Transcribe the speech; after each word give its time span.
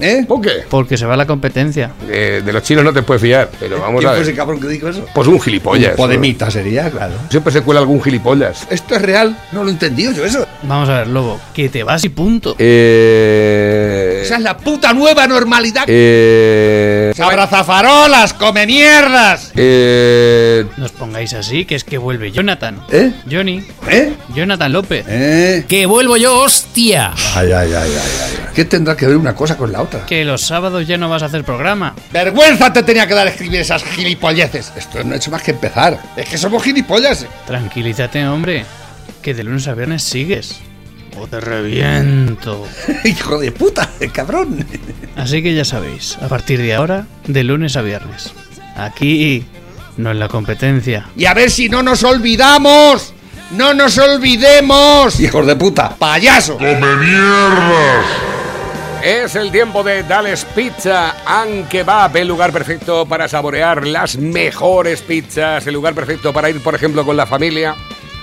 ¿Eh? 0.00 0.24
¿Por 0.26 0.40
qué? 0.40 0.64
Porque 0.68 0.96
se 0.96 1.06
va 1.06 1.16
la 1.16 1.26
competencia. 1.26 1.90
Eh, 2.08 2.42
de 2.44 2.52
los 2.52 2.62
chinos 2.62 2.84
no 2.84 2.92
te 2.92 3.02
puedes 3.02 3.22
fiar, 3.22 3.50
pero 3.58 3.80
vamos 3.80 4.00
¿Quién 4.00 4.10
a 4.10 4.12
fue 4.14 4.22
ese 4.22 4.30
ver. 4.30 4.36
cabrón 4.36 4.60
que 4.60 4.68
dijo 4.68 4.88
eso? 4.88 5.04
Pues 5.14 5.26
un 5.28 5.40
gilipollas. 5.40 5.90
Un 5.90 5.96
podemita 5.96 6.50
sería, 6.50 6.90
claro. 6.90 7.14
Siempre 7.30 7.52
se 7.52 7.62
cuela 7.62 7.80
algún 7.80 8.02
gilipollas. 8.02 8.66
¿Esto 8.70 8.94
es 8.96 9.02
real? 9.02 9.36
No 9.52 9.62
lo 9.64 9.70
he 9.70 9.72
entendido 9.72 10.12
yo 10.12 10.24
eso. 10.24 10.46
Vamos 10.62 10.88
a 10.88 10.98
ver, 10.98 11.08
lobo, 11.08 11.40
que 11.54 11.68
te 11.68 11.82
vas 11.84 12.04
y 12.04 12.08
punto. 12.08 12.54
Eh. 12.58 14.22
Esa 14.24 14.36
es 14.36 14.42
la 14.42 14.56
puta 14.56 14.92
nueva 14.92 15.26
normalidad. 15.26 15.84
Eh. 15.86 17.12
¡Abrazafarolas, 17.18 18.34
come 18.34 18.66
mierdas! 18.66 19.52
Eh. 19.56 20.64
No 20.76 20.84
os 20.86 20.92
pongáis 20.92 21.32
así, 21.34 21.64
que 21.64 21.74
es 21.74 21.84
que 21.84 21.98
vuelve 21.98 22.30
Jonathan. 22.32 22.80
¿Eh? 22.90 23.12
Johnny. 23.30 23.62
¿Eh? 23.90 24.12
Jonathan 24.34 24.72
López. 24.72 25.04
¿Eh? 25.08 25.64
¡Que 25.68 25.86
vuelvo 25.86 26.16
yo, 26.16 26.40
hostia! 26.40 27.12
Ay, 27.34 27.52
ay, 27.52 27.72
ay, 27.72 27.74
ay, 27.74 27.90
ay. 27.94 28.38
¿Qué 28.54 28.64
tendrá 28.64 28.96
que 28.96 29.06
ver 29.06 29.16
una 29.16 29.34
cosa 29.34 29.56
con 29.56 29.70
la 29.72 29.82
otra? 29.82 29.87
Que 30.06 30.24
los 30.24 30.42
sábados 30.42 30.86
ya 30.86 30.98
no 30.98 31.08
vas 31.08 31.22
a 31.22 31.26
hacer 31.26 31.44
programa. 31.44 31.94
¡Vergüenza 32.12 32.72
te 32.72 32.82
tenía 32.82 33.06
que 33.06 33.14
dar 33.14 33.26
escribir 33.28 33.60
esas 33.60 33.82
gilipolleces! 33.84 34.72
Esto 34.76 35.02
no 35.04 35.14
ha 35.14 35.16
hecho 35.16 35.30
más 35.30 35.42
que 35.42 35.52
empezar. 35.52 35.98
Es 36.16 36.28
que 36.28 36.38
somos 36.38 36.62
gilipollas. 36.62 37.26
Tranquilízate, 37.46 38.26
hombre. 38.26 38.64
Que 39.22 39.34
de 39.34 39.44
lunes 39.44 39.66
a 39.68 39.74
viernes 39.74 40.02
sigues. 40.02 40.60
O 41.18 41.26
te 41.26 41.40
reviento. 41.40 42.66
Hijo 43.04 43.38
de 43.38 43.50
puta, 43.52 43.88
cabrón. 44.12 44.66
Así 45.16 45.42
que 45.42 45.54
ya 45.54 45.64
sabéis, 45.64 46.16
a 46.22 46.28
partir 46.28 46.60
de 46.60 46.74
ahora, 46.74 47.06
de 47.26 47.44
lunes 47.44 47.76
a 47.76 47.82
viernes. 47.82 48.32
Aquí, 48.76 49.44
no 49.96 50.12
en 50.12 50.20
la 50.20 50.28
competencia. 50.28 51.08
Y 51.16 51.24
a 51.24 51.34
ver 51.34 51.50
si 51.50 51.68
no 51.68 51.82
nos 51.82 52.04
olvidamos. 52.04 53.14
¡No 53.50 53.72
nos 53.72 53.96
olvidemos! 53.96 55.18
¡Hijos 55.20 55.46
de 55.46 55.56
puta! 55.56 55.96
¡Payaso! 55.98 56.58
Es 59.02 59.36
el 59.36 59.52
tiempo 59.52 59.84
de 59.84 60.02
Dales 60.02 60.44
Pizza 60.56 61.14
and 61.24 61.68
Kebab, 61.68 62.16
el 62.16 62.26
lugar 62.26 62.52
perfecto 62.52 63.06
para 63.06 63.28
saborear 63.28 63.86
las 63.86 64.16
mejores 64.16 65.02
pizzas, 65.02 65.64
el 65.68 65.74
lugar 65.74 65.94
perfecto 65.94 66.32
para 66.32 66.50
ir, 66.50 66.60
por 66.60 66.74
ejemplo, 66.74 67.06
con 67.06 67.16
la 67.16 67.24
familia. 67.24 67.76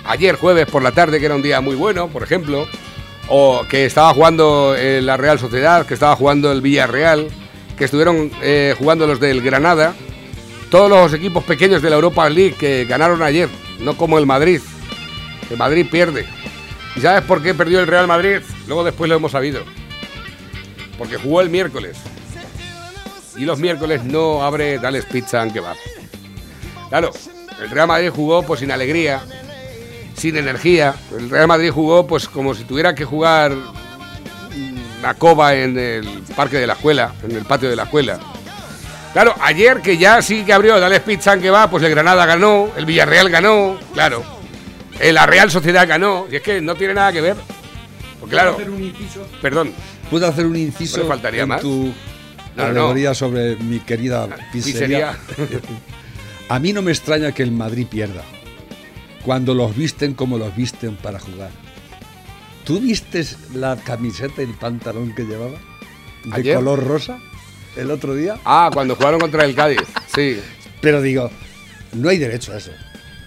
Ayer 0.05 0.35
jueves 0.35 0.65
por 0.65 0.83
la 0.83 0.91
tarde, 0.91 1.19
que 1.19 1.27
era 1.27 1.35
un 1.35 1.41
día 1.41 1.61
muy 1.61 1.75
bueno, 1.75 2.09
por 2.09 2.23
ejemplo, 2.23 2.67
o 3.29 3.63
que 3.69 3.85
estaba 3.85 4.13
jugando 4.13 4.75
eh, 4.77 5.01
la 5.01 5.15
Real 5.15 5.39
Sociedad, 5.39 5.85
que 5.85 5.93
estaba 5.93 6.15
jugando 6.17 6.51
el 6.51 6.61
Villarreal, 6.61 7.29
que 7.77 7.85
estuvieron 7.85 8.29
eh, 8.41 8.75
jugando 8.77 9.07
los 9.07 9.21
del 9.21 9.41
Granada, 9.41 9.95
todos 10.69 10.89
los 10.89 11.13
equipos 11.13 11.45
pequeños 11.45 11.81
de 11.81 11.89
la 11.89 11.95
Europa 11.95 12.29
League 12.29 12.55
que 12.59 12.83
ganaron 12.83 13.23
ayer, 13.23 13.47
no 13.79 13.95
como 13.95 14.19
el 14.19 14.25
Madrid. 14.25 14.59
El 15.49 15.57
Madrid 15.57 15.87
pierde. 15.89 16.25
¿Y 16.97 16.99
sabes 16.99 17.23
por 17.23 17.41
qué 17.41 17.53
perdió 17.53 17.79
el 17.79 17.87
Real 17.87 18.07
Madrid? 18.07 18.39
Luego 18.67 18.83
después 18.83 19.09
lo 19.09 19.15
hemos 19.15 19.31
sabido 19.31 19.63
porque 20.97 21.17
jugó 21.17 21.41
el 21.41 21.49
miércoles. 21.49 21.97
Y 23.35 23.45
los 23.45 23.59
miércoles 23.59 24.03
no 24.03 24.43
abre 24.43 24.79
Dales 24.79 25.05
Pizza 25.05 25.41
and 25.41 25.51
Kebab. 25.53 25.75
Claro, 26.89 27.11
el 27.61 27.69
Real 27.69 27.87
Madrid 27.87 28.09
jugó 28.13 28.43
pues 28.43 28.61
sin 28.61 28.71
alegría, 28.71 29.21
sin 30.15 30.37
energía. 30.37 30.95
El 31.17 31.29
Real 31.29 31.47
Madrid 31.47 31.71
jugó 31.71 32.07
pues 32.07 32.27
como 32.27 32.53
si 32.53 32.63
tuviera 32.63 32.95
que 32.95 33.03
jugar 33.03 33.53
una 34.99 35.13
coba 35.15 35.53
en 35.53 35.77
el 35.77 36.23
parque 36.35 36.57
de 36.57 36.67
la 36.67 36.73
escuela, 36.73 37.13
en 37.23 37.35
el 37.35 37.43
patio 37.45 37.69
de 37.69 37.75
la 37.75 37.83
escuela. 37.83 38.19
Claro, 39.13 39.33
ayer 39.41 39.81
que 39.81 39.97
ya 39.97 40.21
sí 40.21 40.43
que 40.43 40.51
abrió 40.51 40.79
Dales 40.79 40.99
Pizza 41.01 41.31
and 41.31 41.41
Kebab, 41.41 41.69
pues 41.69 41.83
el 41.83 41.91
Granada 41.91 42.25
ganó, 42.25 42.69
el 42.75 42.85
Villarreal 42.85 43.29
ganó, 43.29 43.77
claro. 43.93 44.23
eh, 44.99 45.13
La 45.13 45.25
Real 45.25 45.49
Sociedad 45.49 45.87
ganó, 45.87 46.27
y 46.29 46.35
es 46.35 46.41
que 46.41 46.59
no 46.59 46.75
tiene 46.75 46.93
nada 46.95 47.13
que 47.13 47.21
ver. 47.21 47.35
Porque 48.19 48.33
claro, 48.35 48.57
perdón, 49.41 49.73
¿Puedo 50.09 50.27
hacer 50.27 50.45
un 50.45 50.55
inciso 50.55 50.99
No 50.99 51.07
faltaría 51.07 51.43
en 51.43 51.49
más. 51.49 51.61
tu 51.61 51.85
No, 52.55 52.63
no, 52.63 52.63
alegoría 52.63 53.13
sobre 53.13 53.55
mi 53.57 53.79
querida 53.79 54.27
pizzería. 54.51 55.17
pizzería? 55.27 55.59
A 56.49 56.59
mí 56.59 56.73
no 56.73 56.81
me 56.81 56.91
extraña 56.91 57.31
que 57.31 57.41
el 57.43 57.51
Madrid 57.51 57.87
pierda. 57.89 58.23
Cuando 59.23 59.53
los 59.55 59.75
visten 59.75 60.13
como 60.13 60.37
los 60.37 60.55
visten 60.55 60.95
para 60.95 61.19
jugar. 61.19 61.49
¿Tú 62.63 62.79
vistes 62.79 63.37
la 63.53 63.75
camiseta 63.75 64.41
y 64.41 64.45
el 64.45 64.53
pantalón 64.53 65.13
que 65.15 65.23
llevaba? 65.23 65.57
De 66.25 66.31
¿Ayer? 66.35 66.55
color 66.57 66.83
rosa 66.85 67.17
el 67.75 67.89
otro 67.91 68.13
día. 68.15 68.39
Ah, 68.45 68.69
cuando 68.73 68.95
jugaron 68.95 69.19
contra 69.19 69.43
el 69.45 69.55
Cádiz, 69.55 69.79
sí. 70.15 70.39
Pero 70.81 71.01
digo, 71.01 71.31
no 71.93 72.09
hay 72.09 72.17
derecho 72.19 72.53
a 72.53 72.57
eso. 72.57 72.71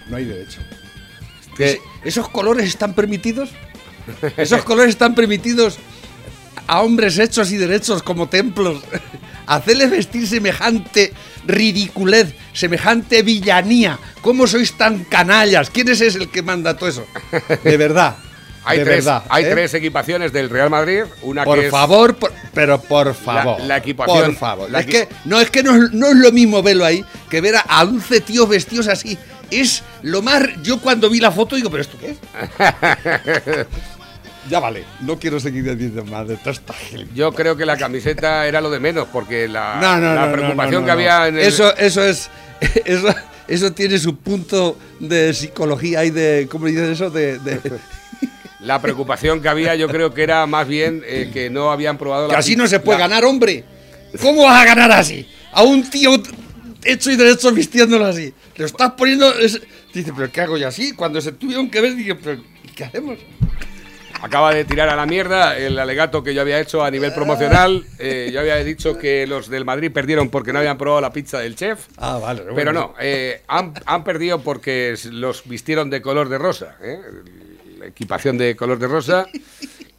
No 0.09 0.15
hay 0.17 0.25
derecho. 0.25 0.59
Es- 1.57 1.79
¿Esos 2.05 2.29
colores 2.29 2.65
están 2.67 2.93
permitidos? 2.93 3.49
¿Esos 4.37 4.63
colores 4.63 4.91
están 4.91 5.13
permitidos 5.13 5.77
a 6.69 6.81
hombres 6.81 7.17
hechos 7.17 7.51
y 7.51 7.57
derechos 7.57 8.03
como 8.03 8.29
templos? 8.29 8.81
Hacerles 9.47 9.89
vestir 9.89 10.27
semejante 10.27 11.11
ridiculez, 11.47 12.35
semejante 12.53 13.23
villanía. 13.23 13.97
¿Cómo 14.21 14.45
sois 14.45 14.77
tan 14.77 15.03
canallas? 15.05 15.71
¿Quién 15.71 15.89
es 15.89 16.01
el 16.01 16.29
que 16.29 16.43
manda 16.43 16.77
todo 16.77 16.87
eso? 16.89 17.05
De 17.63 17.75
verdad. 17.77 18.15
Hay, 18.65 18.79
de 18.79 18.83
tres, 18.85 19.05
verdad. 19.05 19.23
hay 19.29 19.45
¿eh? 19.45 19.49
tres 19.51 19.73
equipaciones 19.73 20.31
del 20.33 20.49
Real 20.49 20.69
Madrid. 20.69 21.03
Una 21.23 21.43
Por 21.45 21.57
que 21.59 21.65
es- 21.67 21.71
favor, 21.71 22.17
por- 22.17 22.31
pero 22.53 22.79
por 22.79 23.15
favor. 23.15 23.59
la 23.61 23.77
equipación- 23.81 24.25
Por 24.25 24.35
favor. 24.35 24.69
la 24.69 24.81
es 24.81 24.85
equi- 24.87 24.91
que 24.91 25.07
no 25.25 25.39
es 25.39 25.49
que 25.49 25.63
no, 25.63 25.75
es- 25.75 25.91
no 25.93 26.07
es 26.07 26.15
lo 26.17 26.31
mismo 26.33 26.61
verlo 26.61 26.85
ahí 26.85 27.03
que 27.29 27.39
ver 27.41 27.55
a, 27.55 27.61
a 27.61 27.83
11 27.83 28.19
tíos 28.21 28.47
vestidos 28.49 28.87
así. 28.89 29.17
Es 29.49 29.81
lo 30.03 30.21
más. 30.21 30.43
Yo 30.61 30.79
cuando 30.81 31.09
vi 31.09 31.19
la 31.21 31.31
foto 31.31 31.55
digo, 31.55 31.71
¿pero 31.71 31.81
esto 31.81 31.97
qué 31.99 32.11
es? 32.11 32.17
ya 34.49 34.59
vale. 34.59 34.83
No 35.01 35.17
quiero 35.19 35.39
seguir 35.39 35.63
diciendo 35.75 36.05
más 36.05 36.27
de 36.27 36.37
toda 36.37 36.51
esta 36.51 36.73
gente. 36.73 37.07
Yo 37.15 37.33
creo 37.33 37.57
que 37.57 37.65
la 37.65 37.77
camiseta 37.77 38.47
era 38.47 38.61
lo 38.61 38.69
de 38.69 38.79
menos, 38.79 39.07
porque 39.11 39.47
la, 39.47 39.79
No, 39.81 39.97
no, 39.99 40.13
la 40.15 40.25
no, 40.27 40.31
preocupación 40.33 40.85
que 40.85 40.91
había 40.91 41.27
en 41.27 41.37
el. 41.39 41.45
Eso, 41.45 41.75
eso 41.77 42.03
es. 42.03 42.29
Eso, 42.85 43.15
eso 43.47 43.71
tiene 43.71 43.97
su 43.97 44.17
punto 44.17 44.77
de 44.99 45.33
psicología 45.33 46.03
y 46.05 46.11
de. 46.11 46.47
¿Cómo 46.51 46.65
dices 46.67 46.89
eso? 46.89 47.09
De. 47.09 47.39
de- 47.39 47.59
La 48.59 48.81
preocupación 48.81 49.41
que 49.41 49.47
había, 49.47 49.75
yo 49.75 49.87
creo 49.87 50.13
que 50.13 50.21
era 50.23 50.45
más 50.45 50.67
bien 50.67 51.01
eh, 51.05 51.29
que 51.33 51.49
no 51.49 51.71
habían 51.71 51.97
probado 51.97 52.27
que 52.27 52.33
la 52.33 52.39
así 52.39 52.57
no 52.57 52.67
se 52.67 52.81
puede 52.81 52.99
la- 52.99 53.07
ganar, 53.07 53.23
hombre. 53.23 53.63
¿Cómo 54.21 54.43
vas 54.43 54.61
a 54.61 54.65
ganar 54.65 54.91
así? 54.91 55.25
A 55.53 55.63
un 55.63 55.89
tío 55.89 56.11
hecho 56.83 57.09
y 57.11 57.15
derecho 57.15 57.51
vistiéndolo 57.53 58.05
así. 58.05 58.33
Lo 58.57 58.65
estás 58.65 58.91
poniendo. 58.91 59.33
es- 59.39 59.61
Dice, 59.93 60.11
¿pero 60.15 60.29
qué 60.31 60.41
hago 60.41 60.57
yo 60.57 60.67
así? 60.67 60.91
Cuando 60.91 61.21
se 61.21 61.31
tuvieron 61.31 61.69
que 61.71 61.79
ver, 61.81 61.95
dije, 61.95 62.15
¿pero 62.15 62.41
qué 62.75 62.83
hacemos? 62.83 63.17
Acaba 64.21 64.53
de 64.53 64.65
tirar 64.65 64.89
a 64.89 64.95
la 64.95 65.05
mierda 65.05 65.57
el 65.57 65.79
alegato 65.79 66.23
que 66.23 66.33
yo 66.33 66.41
había 66.41 66.59
hecho 66.59 66.83
a 66.83 66.91
nivel 66.91 67.13
promocional. 67.13 67.85
Eh, 67.99 68.29
yo 68.33 68.41
había 68.41 68.55
dicho 68.57 68.97
que 68.97 69.25
los 69.25 69.49
del 69.49 69.63
Madrid 69.63 69.91
perdieron 69.91 70.29
porque 70.29 70.51
no 70.51 70.59
habían 70.59 70.77
probado 70.77 71.01
la 71.01 71.13
pizza 71.13 71.39
del 71.39 71.55
chef. 71.55 71.87
Ah, 71.97 72.17
vale. 72.21 72.43
Pero 72.53 72.73
no, 72.73 72.93
eh, 72.99 73.43
han, 73.47 73.73
han 73.85 74.03
perdido 74.03 74.41
porque 74.41 74.95
los 75.11 75.47
vistieron 75.47 75.89
de 75.89 76.01
color 76.01 76.27
de 76.27 76.37
rosa, 76.37 76.77
¿eh? 76.81 76.99
la 77.79 77.85
equipación 77.87 78.37
de 78.37 78.55
color 78.55 78.77
de 78.77 78.87
rosa. 78.87 79.25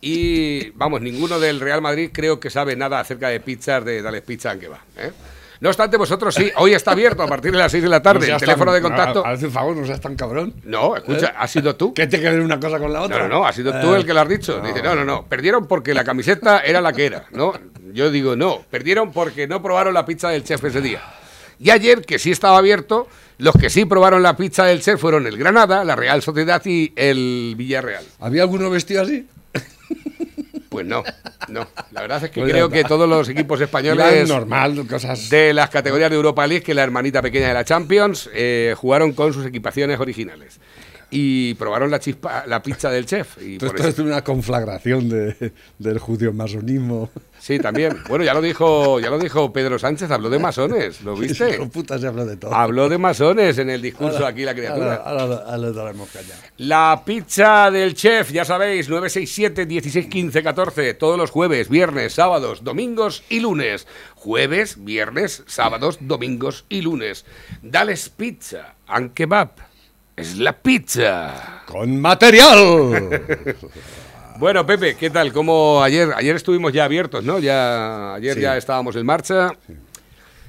Y 0.03 0.71
vamos, 0.71 1.01
ninguno 1.01 1.39
del 1.41 1.61
Real 1.61 1.83
Madrid 1.83 2.11
creo 2.13 2.41
que 2.41 2.51
sabe 2.51 2.77
nada 2.77 3.01
acerca 3.01 3.29
de 3.29 3.41
pizzas 3.41 3.85
de 3.85 4.03
Dale 4.03 4.23
Pizza 4.23 4.59
que 4.59 4.69
va. 4.69 4.81
¿eh? 4.97 5.13
No 5.61 5.69
obstante, 5.69 5.99
vosotros 5.99 6.35
sí, 6.35 6.51
hoy 6.57 6.73
está 6.73 6.93
abierto 6.93 7.23
a 7.23 7.27
partir 7.27 7.53
de 7.53 7.59
las 7.59 7.71
6 7.71 7.83
de 7.83 7.89
la 7.91 8.01
tarde. 8.03 8.31
el 8.31 8.39
teléfono 8.41 8.73
de 8.73 8.81
contacto. 8.81 9.25
Haz 9.27 9.43
un 9.43 9.51
favor, 9.51 9.77
no 9.77 9.85
seas 9.87 10.01
tan 10.01 10.17
cabrón. 10.17 10.55
No, 10.65 10.97
escucha, 10.97 11.35
has 11.37 11.51
sido 11.51 11.77
tú. 11.77 11.93
¿Qué 11.93 12.07
tiene 12.07 12.25
que 12.25 12.31
ver 12.31 12.41
una 12.41 12.59
cosa 12.59 12.79
con 12.79 12.91
la 12.93 13.01
No, 13.01 13.05
otra? 13.05 13.29
no, 13.29 13.41
no, 13.41 13.47
has 13.47 13.55
sido 13.57 13.71
tú 13.79 13.93
Eh, 13.95 13.99
el 13.99 14.07
que 14.07 14.15
lo 14.15 14.21
has 14.21 14.29
dicho. 14.29 14.59
Dice, 14.61 14.83
no, 14.83 14.95
no, 14.95 15.05
no, 15.05 15.27
perdieron 15.27 15.67
porque 15.67 15.93
la 15.93 16.03
camiseta 16.03 16.61
era 16.61 16.81
la 16.81 16.95
que 16.95 17.05
era, 17.07 17.27
¿no? 17.33 17.53
Yo 17.93 18.11
digo, 18.11 18.37
no, 18.37 18.65
perdieron 18.71 19.13
porque 19.13 19.47
no 19.47 19.61
probaron 19.63 19.93
la 19.93 20.07
pizza 20.07 20.31
del 20.31 20.45
chef 20.45 20.65
ese 20.65 20.81
día. 20.81 21.03
Y 21.59 21.69
ayer, 21.69 22.07
que 22.07 22.19
sí 22.19 22.31
estaba 22.31 22.57
abierto, 22.57 23.07
los 23.37 23.55
que 23.55 23.69
sí 23.69 23.85
probaron 23.85 24.23
la 24.23 24.35
pizza 24.37 24.65
del 24.65 24.81
chef 24.81 24.99
fueron 24.99 25.27
el 25.27 25.37
Granada, 25.37 25.85
la 25.85 25.95
Real 25.95 26.23
Sociedad 26.23 26.63
y 26.65 26.91
el 26.97 27.53
Villarreal. 27.59 28.05
¿Había 28.21 28.43
alguno 28.43 28.71
vestido 28.71 29.03
así? 29.03 29.29
Pues 30.81 30.89
no, 30.89 31.05
no. 31.49 31.67
La 31.91 32.01
verdad 32.01 32.25
es 32.25 32.31
que 32.31 32.43
creo 32.43 32.71
que 32.71 32.85
todos 32.85 33.07
los 33.07 33.29
equipos 33.29 33.61
españoles 33.61 34.27
normal, 34.27 34.87
cosas. 34.89 35.29
de 35.29 35.53
las 35.53 35.69
categorías 35.69 36.09
de 36.09 36.17
Europa 36.17 36.47
League, 36.47 36.63
que 36.65 36.73
es 36.73 36.77
la 36.77 36.83
hermanita 36.83 37.21
pequeña 37.21 37.49
de 37.49 37.55
la 37.55 37.67
Champions, 37.67 38.31
eh, 38.33 38.75
jugaron 38.79 39.13
con 39.13 39.35
sus 39.35 39.45
equipaciones 39.45 40.01
originales. 40.01 40.59
Y 41.11 41.55
probaron 41.55 41.91
la 41.91 41.99
chispa, 41.99 42.45
la 42.47 42.63
pizza 42.63 42.91
del 42.91 43.07
chef. 43.07 43.37
Y 43.43 43.59
por 43.59 43.69
esto 43.69 43.81
eso- 43.83 43.89
es 43.89 43.99
una 43.99 44.23
conflagración 44.23 45.09
de- 45.09 45.53
del 45.79 45.99
judío 45.99 46.33
masonismo. 46.33 47.11
sí, 47.39 47.59
también. 47.59 47.97
Bueno, 48.09 48.25
ya 48.25 48.35
lo 48.35 48.41
dijo, 48.41 49.01
ya 49.01 49.11
lo 49.11 49.19
dijo 49.19 49.53
Pedro 49.53 49.79
Sánchez, 49.79 50.11
habló 50.11 50.31
de 50.31 50.39
masones, 50.39 51.01
¿lo 51.03 51.17
viste? 51.17 51.51
Hijo 51.55 51.69
puta, 51.69 51.99
se 51.99 52.07
habla 52.07 52.25
de 52.25 52.37
todo. 52.37 52.55
Habló 52.55 52.89
de 52.89 52.99
masones 52.99 53.59
en 53.59 53.71
el 53.71 53.83
discurso 53.83 54.25
aquí 54.27 54.45
la 54.45 54.55
criatura. 54.55 54.97
Ahora, 54.97 55.23
ahora, 55.25 55.37
ahora 55.47 55.59
le 55.59 55.73
daremos. 55.73 56.09
La 56.59 57.03
pizza 57.05 57.71
del 57.71 57.95
chef, 57.95 58.31
ya 58.33 58.45
sabéis, 58.45 58.89
967 58.89 59.67
16 59.67 60.07
15 60.07 60.43
14, 60.43 60.95
todos 60.95 61.19
los 61.19 61.31
jueves, 61.31 61.69
viernes, 61.69 62.13
sábados, 62.15 62.63
domingos 62.63 63.23
y 63.29 63.41
lunes. 63.41 63.87
Jueves, 64.15 64.77
viernes, 64.85 65.43
sábados, 65.47 65.99
domingos 66.01 66.67
y 66.69 66.83
lunes. 66.83 67.25
Dales 67.63 68.11
pizza, 68.11 68.75
and 68.87 69.15
kebab. 69.15 69.51
Es 70.21 70.37
la 70.39 70.53
pizza. 70.53 71.63
¡Con 71.67 72.01
material! 72.01 73.09
Bueno, 74.39 74.65
Pepe, 74.65 74.97
¿qué 74.97 75.11
tal? 75.11 75.35
¿Cómo 75.35 75.83
ayer? 75.83 76.13
Ayer 76.17 76.35
estuvimos 76.35 76.73
ya 76.73 76.85
abiertos, 76.87 77.23
¿no? 77.23 77.39
Ya 77.41 78.15
ayer 78.15 78.37
Sí. 78.37 78.41
ya 78.41 78.57
estábamos 78.57 78.97
en 78.97 79.05
marcha. 79.05 79.51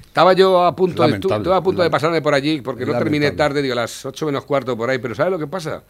Estaba 0.06 0.32
yo 0.32 0.64
a 0.64 0.74
punto, 0.74 1.02
de, 1.02 1.10
Lamentable. 1.10 1.38
estaba 1.42 1.58
a 1.58 1.62
punto 1.64 1.82
de 1.84 1.90
pasarme 1.90 2.22
por 2.22 2.34
allí 2.34 2.62
porque 2.62 2.86
no 2.86 2.98
terminé 2.98 3.32
tarde, 3.32 3.62
digo, 3.62 3.74
a 3.74 3.82
las 3.82 4.06
8 4.06 4.26
menos 4.28 4.46
cuarto 4.46 4.78
por 4.78 4.90
ahí. 4.90 5.00
Pero 5.00 5.14
¿sabes 5.14 5.32
lo 5.34 5.38
que 5.40 5.48
pasa? 5.48 5.84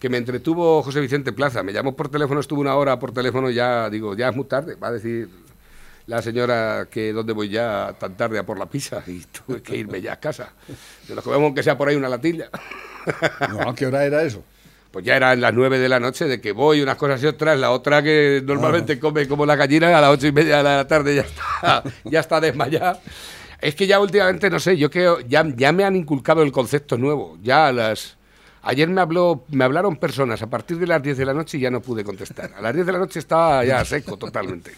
Que 0.00 0.08
me 0.08 0.16
entretuvo 0.16 0.82
José 0.82 1.00
Vicente 1.00 1.32
Plaza. 1.32 1.62
Me 1.62 1.72
llamó 1.72 1.94
por 1.94 2.08
teléfono, 2.08 2.40
estuvo 2.40 2.60
una 2.60 2.74
hora 2.74 2.98
por 2.98 3.12
teléfono 3.12 3.48
ya, 3.50 3.88
digo, 3.88 4.16
ya 4.16 4.30
es 4.30 4.34
muy 4.34 4.46
tarde. 4.46 4.74
Va 4.74 4.88
a 4.88 4.92
decir 4.92 5.28
la 6.08 6.22
señora 6.22 6.88
que 6.90 7.12
dónde 7.12 7.32
voy 7.34 7.50
ya 7.50 7.94
tan 8.00 8.16
tarde 8.16 8.40
a 8.40 8.42
por 8.44 8.58
la 8.58 8.66
pizza 8.66 9.00
y 9.06 9.20
tuve 9.46 9.62
que 9.62 9.76
irme 9.76 10.00
ya 10.02 10.14
a 10.14 10.16
casa. 10.18 10.48
De 11.06 11.14
los 11.14 11.22
que 11.22 11.30
vemos 11.30 11.54
que 11.54 11.62
sea 11.62 11.78
por 11.78 11.86
ahí 11.88 11.94
una 11.94 12.08
latilla. 12.08 12.50
No, 13.50 13.68
¿a 13.68 13.74
qué 13.74 13.86
hora 13.86 14.04
era 14.04 14.22
eso? 14.22 14.42
Pues 14.90 15.04
ya 15.04 15.16
eran 15.16 15.40
las 15.40 15.52
nueve 15.52 15.78
de 15.78 15.88
la 15.88 15.98
noche 15.98 16.26
de 16.26 16.40
que 16.40 16.52
voy 16.52 16.80
unas 16.80 16.96
cosas 16.96 17.22
y 17.22 17.26
otras, 17.26 17.58
la 17.58 17.72
otra 17.72 18.02
que 18.02 18.42
normalmente 18.44 19.00
come 19.00 19.26
como 19.26 19.44
la 19.44 19.56
gallina 19.56 19.96
a 19.96 20.00
las 20.00 20.10
ocho 20.10 20.28
y 20.28 20.32
media 20.32 20.58
de 20.58 20.62
la 20.62 20.86
tarde 20.86 21.16
ya 21.16 21.22
está, 21.22 21.82
ya 22.04 22.20
está 22.20 22.40
desmayada. 22.40 23.00
Es 23.60 23.74
que 23.74 23.86
ya 23.86 23.98
últimamente, 23.98 24.50
no 24.50 24.60
sé, 24.60 24.76
yo 24.76 24.90
creo, 24.90 25.20
ya, 25.20 25.44
ya 25.56 25.72
me 25.72 25.84
han 25.84 25.96
inculcado 25.96 26.42
el 26.42 26.52
concepto 26.52 26.98
nuevo. 26.98 27.38
Ya 27.42 27.72
las... 27.72 28.16
Ayer 28.62 28.88
me 28.88 29.00
habló, 29.00 29.44
me 29.50 29.64
hablaron 29.64 29.96
personas 29.96 30.42
a 30.42 30.48
partir 30.48 30.78
de 30.78 30.86
las 30.86 31.02
10 31.02 31.18
de 31.18 31.24
la 31.24 31.34
noche 31.34 31.58
y 31.58 31.62
ya 31.62 31.70
no 31.70 31.80
pude 31.80 32.04
contestar. 32.04 32.52
A 32.56 32.62
las 32.62 32.74
10 32.74 32.86
de 32.86 32.92
la 32.92 32.98
noche 32.98 33.18
estaba 33.18 33.64
ya 33.64 33.84
seco 33.84 34.16
totalmente. 34.16 34.72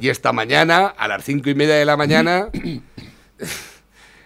Y 0.00 0.08
esta 0.08 0.32
mañana, 0.32 0.86
a 0.86 1.08
las 1.08 1.24
cinco 1.24 1.50
y 1.50 1.54
media 1.54 1.74
de 1.74 1.84
la 1.84 1.96
mañana, 1.96 2.48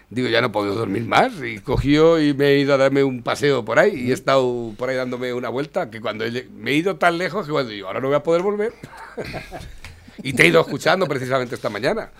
digo, 0.09 0.27
ya 0.27 0.41
no 0.41 0.51
puedo 0.51 0.73
dormir 0.75 1.05
más. 1.05 1.33
Y 1.43 1.59
cogió 1.59 2.21
y 2.21 2.33
me 2.33 2.47
he 2.49 2.59
ido 2.59 2.73
a 2.73 2.77
darme 2.77 3.03
un 3.03 3.21
paseo 3.21 3.63
por 3.63 3.79
ahí. 3.79 3.95
Y 3.95 4.11
he 4.11 4.13
estado 4.13 4.73
por 4.77 4.89
ahí 4.89 4.95
dándome 4.95 5.33
una 5.33 5.49
vuelta. 5.49 5.89
Que 5.89 6.01
cuando 6.01 6.25
he 6.25 6.47
me 6.55 6.71
he 6.71 6.75
ido 6.75 6.97
tan 6.97 7.17
lejos 7.17 7.45
que 7.45 7.51
cuando 7.51 7.71
digo, 7.71 7.87
ahora 7.87 8.01
no 8.01 8.07
voy 8.07 8.15
a 8.15 8.23
poder 8.23 8.41
volver. 8.41 8.73
y 10.23 10.33
te 10.33 10.43
he 10.43 10.47
ido 10.47 10.61
escuchando 10.61 11.07
precisamente 11.07 11.55
esta 11.55 11.69
mañana. 11.69 12.11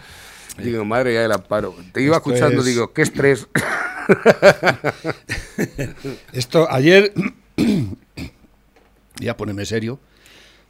Digo, 0.58 0.84
madre 0.86 1.14
ya 1.14 1.22
del 1.22 1.32
amparo. 1.32 1.76
Te 1.94 2.02
iba 2.02 2.18
Esto 2.18 2.30
escuchando, 2.32 2.62
es- 2.62 2.66
digo, 2.68 2.94
qué 2.94 3.02
estrés. 3.04 3.48
Esto, 6.34 6.68
ayer. 6.72 7.14
voy 9.18 9.28
a 9.28 9.38
ponerme 9.38 9.66
serio. 9.66 10.00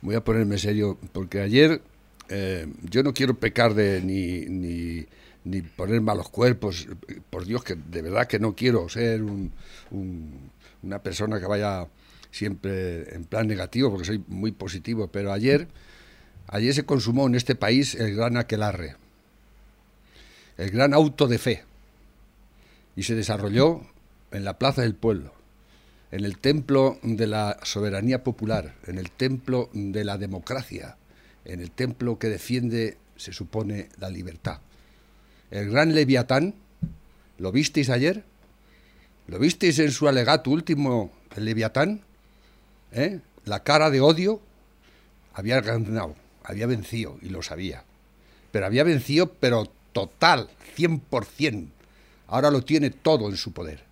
Voy 0.01 0.15
a 0.15 0.23
ponerme 0.23 0.57
serio 0.57 0.97
porque 1.11 1.41
ayer 1.41 1.81
eh, 2.29 2.67
yo 2.83 3.03
no 3.03 3.13
quiero 3.13 3.33
pecar 3.33 3.73
de 3.73 4.01
ni, 4.01 4.45
ni, 4.45 5.05
ni 5.43 5.61
poner 5.61 6.01
malos 6.01 6.29
cuerpos. 6.29 6.87
Por 7.29 7.45
Dios, 7.45 7.63
que 7.63 7.75
de 7.75 8.01
verdad 8.01 8.27
que 8.27 8.39
no 8.39 8.55
quiero 8.55 8.89
ser 8.89 9.23
un- 9.23 9.51
un- 9.91 10.51
una 10.83 10.99
persona 11.01 11.39
que 11.39 11.45
vaya 11.45 11.87
siempre 12.31 13.13
en 13.15 13.25
plan 13.25 13.47
negativo 13.47 13.89
porque 13.89 14.05
soy 14.05 14.23
muy 14.27 14.51
positivo. 14.51 15.07
Pero 15.07 15.31
ayer, 15.33 15.67
ayer 16.47 16.73
se 16.73 16.85
consumó 16.85 17.27
en 17.27 17.35
este 17.35 17.55
país 17.55 17.95
el 17.95 18.15
gran 18.15 18.37
aquelarre, 18.37 18.95
el 20.57 20.71
gran 20.71 20.93
auto 20.93 21.27
de 21.27 21.37
fe 21.37 21.63
y 22.95 23.03
se 23.03 23.15
desarrolló 23.15 23.81
en 24.31 24.43
la 24.43 24.57
Plaza 24.59 24.81
del 24.81 24.93
Pueblo, 24.95 25.33
en 26.11 26.25
el 26.25 26.37
templo 26.37 26.99
de 27.01 27.27
la 27.27 27.59
soberanía 27.63 28.23
popular, 28.23 28.75
en 28.87 28.97
el 28.97 29.09
templo 29.09 29.69
de 29.73 30.03
la 30.03 30.17
democracia, 30.17 30.97
en 31.45 31.61
el 31.61 31.71
templo 31.71 32.19
que 32.19 32.27
defiende, 32.27 32.97
se 33.15 33.31
supone, 33.31 33.89
la 33.99 34.09
libertad. 34.09 34.59
El 35.51 35.71
gran 35.71 35.95
Leviatán, 35.95 36.53
¿lo 37.37 37.51
visteis 37.51 37.89
ayer? 37.89 38.23
¿Lo 39.27 39.39
visteis 39.39 39.79
en 39.79 39.91
su 39.91 40.07
alegato 40.07 40.51
último, 40.51 41.11
el 41.35 41.45
Leviatán? 41.45 42.01
¿Eh? 42.91 43.19
La 43.45 43.63
cara 43.63 43.89
de 43.89 44.01
odio 44.01 44.41
había 45.33 45.61
ganado, 45.61 46.15
había 46.43 46.67
vencido 46.67 47.17
y 47.21 47.29
lo 47.29 47.41
sabía. 47.41 47.83
Pero 48.51 48.65
había 48.65 48.83
vencido, 48.83 49.33
pero 49.33 49.71
total, 49.91 50.49
100%. 50.77 51.67
Ahora 52.27 52.51
lo 52.51 52.63
tiene 52.63 52.91
todo 52.91 53.29
en 53.29 53.37
su 53.37 53.51
poder, 53.51 53.83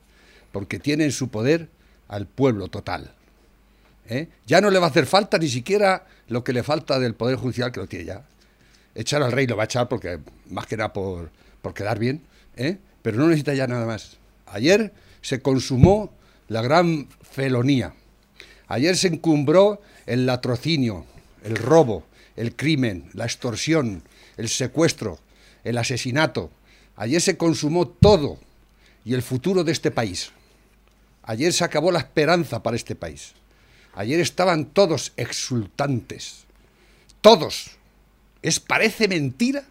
porque 0.51 0.79
tiene 0.79 1.05
en 1.05 1.11
su 1.11 1.29
poder 1.29 1.69
al 2.07 2.27
pueblo 2.27 2.67
total. 2.67 3.13
¿eh? 4.07 4.29
Ya 4.45 4.61
no 4.61 4.69
le 4.69 4.79
va 4.79 4.87
a 4.87 4.89
hacer 4.89 5.07
falta 5.07 5.37
ni 5.37 5.47
siquiera 5.47 6.05
lo 6.27 6.43
que 6.43 6.53
le 6.53 6.61
falta 6.61 6.99
del 6.99 7.15
Poder 7.15 7.37
Judicial, 7.37 7.71
que 7.71 7.79
lo 7.79 7.87
tiene 7.87 8.05
ya. 8.05 8.25
Echar 8.93 9.21
al 9.21 9.31
rey 9.31 9.47
lo 9.47 9.55
va 9.55 9.63
a 9.63 9.65
echar 9.65 9.87
porque 9.87 10.19
más 10.49 10.65
que 10.65 10.77
nada 10.77 10.93
por, 10.93 11.31
por 11.61 11.73
quedar 11.73 11.99
bien, 11.99 12.21
¿eh? 12.55 12.77
pero 13.01 13.17
no 13.17 13.27
necesita 13.27 13.53
ya 13.53 13.67
nada 13.67 13.85
más. 13.85 14.17
Ayer 14.45 14.93
se 15.21 15.41
consumó 15.41 16.13
la 16.47 16.61
gran 16.61 17.07
felonía. 17.21 17.93
Ayer 18.67 18.97
se 18.97 19.07
encumbró 19.07 19.81
el 20.05 20.25
latrocinio, 20.25 21.05
el 21.43 21.55
robo, 21.55 22.05
el 22.35 22.55
crimen, 22.55 23.09
la 23.13 23.25
extorsión, 23.25 24.03
el 24.37 24.49
secuestro, 24.49 25.19
el 25.63 25.77
asesinato. 25.77 26.51
Ayer 26.95 27.21
se 27.21 27.37
consumó 27.37 27.87
todo 27.87 28.39
y 29.03 29.13
el 29.13 29.21
futuro 29.21 29.63
de 29.63 29.71
este 29.71 29.91
país. 29.91 30.31
Ayer 31.23 31.51
se 31.51 31.63
acabó 31.63 31.91
la 31.91 31.99
esperanza 31.99 32.63
para 32.63 32.77
este 32.77 32.95
país. 32.95 33.33
Ayer 33.93 34.19
estaban 34.19 34.65
todos 34.65 35.13
exultantes. 35.17 36.45
Todos. 37.21 37.71
Es 38.41 38.59
parece 38.59 39.07
mentira, 39.07 39.63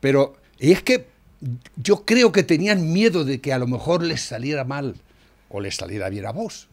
pero 0.00 0.39
es 0.60 0.82
que 0.82 1.06
yo 1.76 2.04
creo 2.04 2.32
que 2.32 2.42
tenían 2.42 2.92
miedo 2.92 3.24
de 3.24 3.40
que 3.40 3.52
a 3.52 3.58
lo 3.58 3.66
mejor 3.66 4.02
les 4.02 4.20
saliera 4.20 4.64
mal 4.64 4.94
o 5.48 5.60
les 5.60 5.76
saliera 5.76 6.08
bien 6.10 6.26
a 6.26 6.32
vos. 6.32 6.68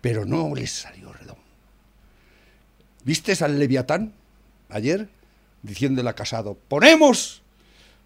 Pero 0.00 0.24
no 0.24 0.54
les 0.54 0.72
salió 0.72 1.12
redondo. 1.12 1.42
¿Vistes 3.04 3.42
al 3.42 3.58
Leviatán 3.58 4.12
ayer 4.70 5.08
diciéndole 5.62 6.08
a 6.08 6.14
Casado, 6.14 6.56
ponemos 6.68 7.42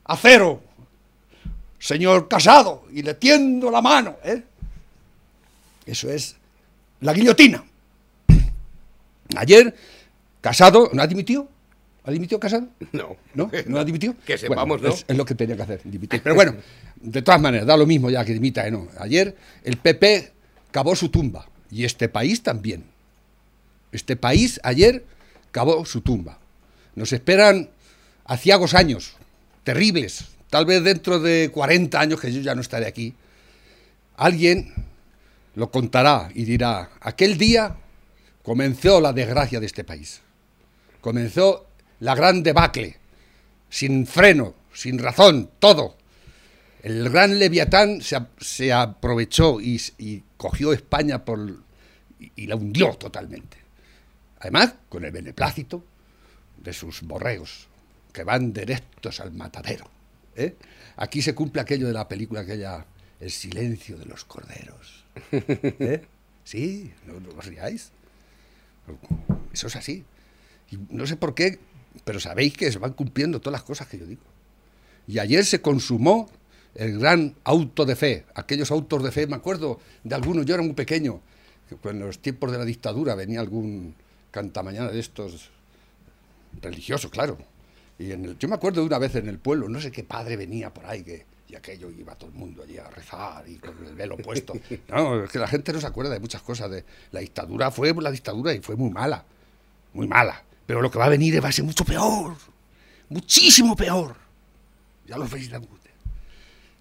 a 0.05 0.17
cero, 0.17 0.63
señor 1.79 2.29
Casado, 2.29 2.85
y 2.93 3.03
le 3.03 3.15
tiendo 3.15 3.71
la 3.71 3.81
mano? 3.81 4.17
¿eh? 4.25 4.43
Eso 5.87 6.11
es 6.11 6.37
la 7.01 7.13
guillotina. 7.13 7.65
Ayer, 9.37 9.75
Casado, 10.41 10.91
¿no 10.93 11.03
ha 11.03 11.07
dimitido? 11.07 11.49
¿Ha 12.07 12.13
dimitido 12.13 12.39
Casado? 12.39 12.69
No. 12.93 13.17
¿No? 13.35 13.51
¿No 13.67 13.79
ha 13.79 13.85
dimitido? 13.85 14.15
Que 14.25 14.39
sepamos, 14.39 14.81
Bueno, 14.81 14.89
¿no? 14.89 14.95
Es, 14.95 15.05
es 15.09 15.17
lo 15.17 15.25
que 15.25 15.35
tenía 15.35 15.57
que 15.57 15.63
hacer, 15.63 15.81
dimitir. 15.85 16.23
Pero 16.23 16.37
bueno, 16.37 16.55
de 16.97 17.21
todas 17.21 17.41
maneras, 17.41 17.67
da 17.67 17.77
lo 17.77 17.85
mismo 17.85 18.09
ya 18.11 18.25
que 18.25 18.33
dimita, 18.33 18.67
¿eh? 18.67 18.71
¿no? 18.71 18.89
Ayer 18.99 19.37
el 19.65 19.77
PP 19.77 20.33
cavó 20.71 20.95
su 20.95 21.09
tumba 21.09 21.49
y 21.69 21.85
este 21.85 22.09
país 22.09 22.45
también. 22.45 22.85
Este 23.91 24.15
país 24.17 24.61
ayer 24.63 25.05
cavó 25.51 25.85
su 25.85 26.01
tumba. 26.01 26.39
Nos 26.95 27.13
esperan 27.13 27.71
aciagos 28.25 28.75
años, 28.75 29.17
terribles. 29.65 30.27
Tal 30.49 30.65
vez 30.65 30.85
dentro 30.85 31.19
de 31.19 31.51
40 31.53 32.01
años, 32.01 32.21
que 32.21 32.33
yo 32.33 32.41
ya 32.41 32.55
no 32.55 32.61
estaré 32.61 32.87
aquí, 32.87 33.15
alguien 34.17 34.73
lo 35.57 35.73
contará 35.73 36.31
y 36.35 36.45
dirá, 36.45 36.91
aquel 37.01 37.37
día 37.37 37.77
comenzó 38.45 39.01
la 39.01 39.13
desgracia 39.13 39.59
de 39.59 39.67
este 39.67 39.83
país. 39.83 40.21
Comenzó 41.01 41.67
la 42.01 42.15
gran 42.15 42.43
debacle, 42.43 42.97
sin 43.69 44.07
freno, 44.07 44.55
sin 44.73 44.99
razón, 44.99 45.51
todo. 45.59 45.97
El 46.83 47.09
gran 47.11 47.39
Leviatán 47.39 48.01
se, 48.01 48.19
se 48.39 48.73
aprovechó 48.73 49.61
y, 49.61 50.23
cogió 50.37 50.73
España 50.73 51.25
por, 51.25 51.41
y, 52.21 52.33
y 52.37 52.47
la 52.47 52.57
hundió 52.57 52.95
totalmente. 52.95 53.57
Además, 54.39 54.75
con 54.89 55.05
el 55.05 55.11
beneplácito 55.11 55.85
de 56.59 56.73
sus 56.73 57.03
borregos, 57.03 57.69
que 58.13 58.25
van 58.25 58.53
directos 58.53 59.21
al 59.21 59.33
matadero. 59.33 59.91
¿eh? 60.37 60.57
Aquí 60.97 61.23
se 61.23 61.35
cumple 61.35 61.61
aquello 61.61 61.87
de 61.87 61.93
la 61.93 62.09
película, 62.09 62.41
aquella, 62.41 62.87
El 63.21 63.31
silencio 63.31 63.99
de 63.99 64.07
los 64.07 64.25
corderos. 64.25 65.05
¿eh? 65.33 66.07
Sí, 66.45 66.93
no, 67.07 67.19
no 67.19 67.31
os 67.37 67.45
riáis. 67.45 67.91
Eso 69.53 69.67
es 69.67 69.75
así. 69.75 70.05
Y 70.71 70.77
no 70.91 71.05
sé 71.05 71.17
por 71.17 71.35
qué, 71.35 71.59
pero 72.05 72.21
sabéis 72.21 72.57
que 72.57 72.71
se 72.71 72.79
van 72.79 72.93
cumpliendo 72.93 73.41
todas 73.41 73.61
las 73.61 73.63
cosas 73.63 73.89
que 73.89 73.99
yo 73.99 74.07
digo. 74.07 74.23
Y 75.07 75.19
ayer 75.19 75.45
se 75.45 75.61
consumó 75.61 76.29
el 76.75 76.99
gran 76.99 77.35
auto 77.45 77.85
de 77.85 77.97
fe, 77.97 78.25
aquellos 78.35 78.71
autos 78.71 79.03
de 79.03 79.11
fe, 79.11 79.27
me 79.27 79.37
acuerdo 79.37 79.81
de 80.05 80.15
algunos, 80.15 80.45
yo 80.45 80.55
era 80.55 80.63
muy 80.63 80.75
pequeño, 80.75 81.21
que 81.69 81.89
en 81.89 82.01
los 82.01 82.19
tiempos 82.19 82.53
de 82.53 82.59
la 82.59 82.65
dictadura 82.65 83.15
venía 83.15 83.41
algún 83.41 83.95
cantamañana 84.31 84.91
de 84.91 85.01
estos 85.01 85.51
religioso, 86.61 87.11
claro. 87.11 87.39
Y 87.99 88.13
en 88.13 88.25
el, 88.25 88.39
yo 88.39 88.49
me 88.49 88.55
acuerdo 88.55 88.81
de 88.81 88.87
una 88.87 88.99
vez 88.99 89.15
en 89.15 89.29
el 89.29 89.39
pueblo, 89.39 89.69
no 89.69 89.81
sé 89.81 89.91
qué 89.91 90.05
padre 90.05 90.37
venía 90.37 90.73
por 90.73 90.87
ahí, 90.87 91.03
que, 91.03 91.25
y 91.49 91.55
aquello 91.55 91.91
iba 91.91 92.15
todo 92.15 92.31
el 92.31 92.37
mundo 92.37 92.63
allí 92.63 92.77
a 92.77 92.89
rezar 92.91 93.49
y 93.49 93.57
con 93.57 93.75
el 93.87 93.95
velo 93.95 94.17
puesto. 94.17 94.55
No, 94.89 95.25
es 95.25 95.31
que 95.31 95.39
la 95.39 95.49
gente 95.49 95.73
no 95.73 95.81
se 95.81 95.87
acuerda 95.87 96.13
de 96.13 96.21
muchas 96.21 96.43
cosas. 96.43 96.71
De, 96.71 96.85
la 97.13 97.21
dictadura 97.21 97.71
fue 97.71 97.95
la 97.95 98.11
dictadura 98.11 98.53
y 98.53 98.61
fue 98.61 98.77
muy 98.77 98.91
mala, 98.91 99.25
muy 99.93 100.07
mala. 100.07 100.43
Pero 100.67 100.83
lo 100.83 100.91
que 100.91 100.99
va 100.99 101.07
a 101.07 101.11
venir 101.11 101.43
va 101.43 101.49
a 101.49 101.53
ser 101.53 101.65
mucho 101.65 101.85
peor, 101.85 102.37
muchísimo 103.09 103.77
peor. 103.77 104.17
Ya 105.07 105.17
lo 105.17 105.29
veis. 105.29 105.51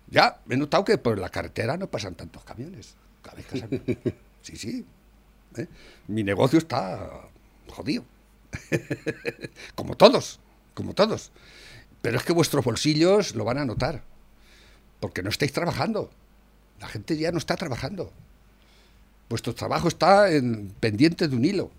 Ya 0.10 0.40
he 0.50 0.58
notado 0.58 0.84
que 0.86 0.98
por 0.98 1.18
la 1.20 1.30
carretera 1.30 1.78
no 1.78 1.88
pasan 1.88 2.16
tantos 2.16 2.44
camiones. 2.44 2.96
Cada 3.22 3.38
vez 3.38 3.46
que 3.48 3.60
salen- 3.60 4.14
Sí, 4.42 4.56
sí. 4.58 4.86
¿eh? 5.58 5.68
Mi 6.08 6.24
negocio 6.24 6.60
está 6.60 7.22
jodido. 7.70 8.06
como 9.76 9.96
todos, 9.98 10.40
como 10.74 10.94
todos. 10.94 11.32
Pero 12.02 12.18
es 12.18 12.24
que 12.24 12.34
vuestros 12.34 12.64
bolsillos 12.64 13.36
lo 13.36 13.44
van 13.44 13.58
a 13.58 13.66
notar. 13.66 14.04
Porque 15.00 15.24
no 15.24 15.30
estáis 15.30 15.52
trabajando. 15.52 16.12
La 16.80 16.88
gente 16.88 17.18
ya 17.18 17.32
no 17.32 17.38
está 17.40 17.56
trabajando. 17.56 18.12
Vuestro 19.30 19.56
trabajo 19.56 19.88
está 19.88 20.32
en, 20.32 20.70
pendiente 20.80 21.28
de 21.28 21.36
un 21.36 21.46
hilo. 21.46 21.72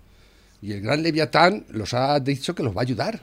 Y 0.62 0.72
el 0.72 0.80
gran 0.80 1.02
Leviatán 1.02 1.64
los 1.68 1.94
ha 1.94 2.18
dicho 2.20 2.54
que 2.54 2.62
los 2.62 2.74
va 2.76 2.80
a 2.80 2.82
ayudar. 2.82 3.20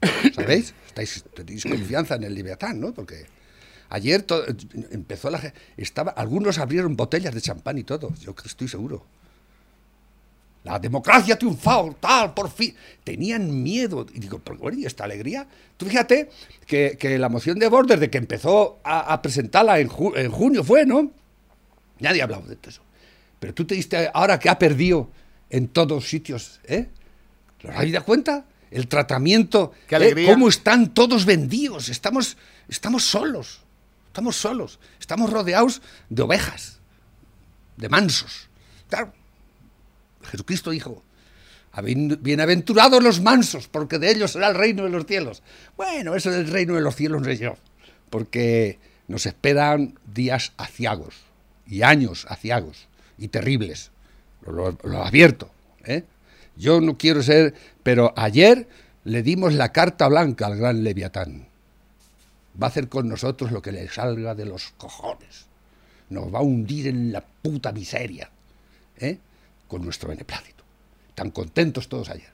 ¿Sabéis? 0.34 0.74
Estáis, 0.86 1.24
tenéis 1.34 1.64
confianza 1.64 2.14
en 2.16 2.24
el 2.24 2.34
Leviatán, 2.34 2.80
¿no? 2.80 2.92
Porque 2.92 3.26
ayer 3.88 4.24
empezó 4.90 5.30
la 5.30 5.52
estaba 5.76 6.12
Algunos 6.12 6.58
abrieron 6.58 6.96
botellas 6.96 7.34
de 7.34 7.40
champán 7.40 7.78
y 7.78 7.84
todo. 7.84 8.12
Yo 8.20 8.34
estoy 8.44 8.68
seguro. 8.68 9.04
La 10.64 10.80
democracia 10.80 11.34
ha 11.34 11.38
triunfado, 11.38 11.96
tal, 12.00 12.34
por 12.34 12.50
fin. 12.50 12.74
Tenían 13.04 13.62
miedo. 13.62 14.04
Y 14.12 14.18
digo, 14.18 14.40
pero 14.40 14.58
bueno, 14.58 14.76
¿y 14.78 14.84
esta 14.84 15.04
alegría? 15.04 15.46
Tú 15.76 15.86
fíjate 15.86 16.28
que, 16.66 16.96
que 16.98 17.18
la 17.18 17.28
moción 17.28 17.60
de 17.60 17.68
Border, 17.68 18.00
de 18.00 18.10
que 18.10 18.18
empezó 18.18 18.80
a, 18.82 19.12
a 19.12 19.22
presentarla 19.22 19.78
en, 19.78 19.88
ju- 19.88 20.16
en 20.18 20.28
junio, 20.32 20.64
fue, 20.64 20.84
¿no? 20.84 21.12
Nadie 22.00 22.20
ha 22.20 22.24
hablado 22.24 22.46
de 22.48 22.58
eso. 22.66 22.82
Pero 23.38 23.54
tú 23.54 23.64
te 23.64 23.76
diste 23.76 24.10
ahora 24.12 24.40
que 24.40 24.48
ha 24.48 24.58
perdido 24.58 25.08
en 25.50 25.68
todos 25.68 26.08
sitios, 26.08 26.60
¿eh? 26.64 26.88
¿Os 27.64 27.74
habéis 27.74 27.92
dado 27.92 28.04
cuenta? 28.04 28.44
El 28.70 28.88
tratamiento, 28.88 29.72
¿eh? 30.06 30.14
cómo 30.32 30.48
están 30.48 30.92
todos 30.92 31.24
vendidos. 31.24 31.88
Estamos, 31.88 32.36
estamos 32.68 33.04
solos, 33.04 33.60
estamos 34.08 34.36
solos, 34.36 34.78
estamos 35.00 35.30
rodeados 35.30 35.82
de 36.08 36.22
ovejas, 36.22 36.78
de 37.76 37.88
mansos. 37.88 38.48
Claro, 38.88 39.12
Jesucristo 40.24 40.70
dijo, 40.70 41.02
"Bien- 41.82 42.18
bienaventurados 42.20 43.02
los 43.02 43.20
mansos, 43.20 43.68
porque 43.68 43.98
de 43.98 44.10
ellos 44.10 44.32
será 44.32 44.48
el 44.48 44.54
reino 44.56 44.84
de 44.84 44.90
los 44.90 45.06
cielos. 45.06 45.42
Bueno, 45.76 46.14
eso 46.16 46.30
del 46.30 46.48
reino 46.48 46.74
de 46.74 46.80
los 46.80 46.96
cielos 46.96 47.20
no 47.22 47.26
sé 47.28 47.36
yo, 47.38 47.56
porque 48.10 48.78
nos 49.08 49.26
esperan 49.26 49.98
días 50.12 50.52
aciagos 50.56 51.14
y 51.66 51.82
años 51.82 52.26
aciagos 52.28 52.88
y 53.18 53.28
terribles. 53.28 53.90
Lo, 54.46 54.76
lo- 54.82 55.02
advierto. 55.02 55.50
¿eh? 55.84 56.04
Yo 56.56 56.80
no 56.80 56.96
quiero 56.96 57.22
ser, 57.22 57.54
pero 57.82 58.12
ayer 58.16 58.68
le 59.04 59.22
dimos 59.22 59.54
la 59.54 59.72
carta 59.72 60.08
blanca 60.08 60.46
al 60.46 60.56
gran 60.56 60.82
Leviatán. 60.82 61.46
Va 62.60 62.66
a 62.68 62.70
hacer 62.70 62.88
con 62.88 63.08
nosotros 63.08 63.52
lo 63.52 63.60
que 63.62 63.72
le 63.72 63.88
salga 63.88 64.34
de 64.34 64.46
los 64.46 64.72
cojones. 64.78 65.46
Nos 66.08 66.32
va 66.32 66.38
a 66.38 66.42
hundir 66.42 66.86
en 66.88 67.12
la 67.12 67.20
puta 67.20 67.72
miseria. 67.72 68.30
¿eh? 68.98 69.18
Con 69.68 69.82
nuestro 69.84 70.08
beneplácito. 70.08 70.64
Tan 71.14 71.30
contentos 71.30 71.88
todos 71.88 72.08
ayer. 72.08 72.30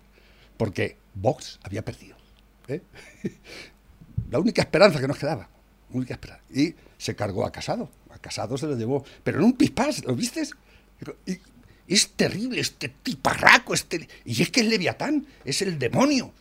Porque 0.57 0.97
Vox 1.15 1.59
había 1.65 1.85
perdido. 1.85 2.17
¿eh? 2.69 2.83
La 4.31 4.39
única 4.39 4.63
esperanza 4.63 5.01
que 5.01 5.09
nos 5.09 5.19
quedaba. 5.19 5.49
Única 5.91 6.15
esperanza. 6.15 6.45
Y 6.55 6.75
se 6.99 7.15
cargó 7.17 7.45
a 7.45 7.53
Casado. 7.53 7.91
A 8.11 8.19
Casado 8.19 8.57
se 8.57 8.67
lo 8.67 8.77
llevó. 8.77 9.05
Pero 9.25 9.39
en 9.39 9.45
un 9.45 9.53
pispás, 9.55 10.05
¿lo 10.05 10.15
viste? 10.15 10.43
Y- 11.27 11.39
es 11.95 12.11
terrible 12.11 12.61
este 12.61 12.89
tiparraco. 12.89 13.75
Este, 13.75 14.09
y 14.25 14.43
es 14.43 14.51
que 14.51 14.61
es 14.61 14.67
Leviatán, 14.67 15.27
es 15.45 15.63
el 15.63 15.79
demonio. 15.79 16.33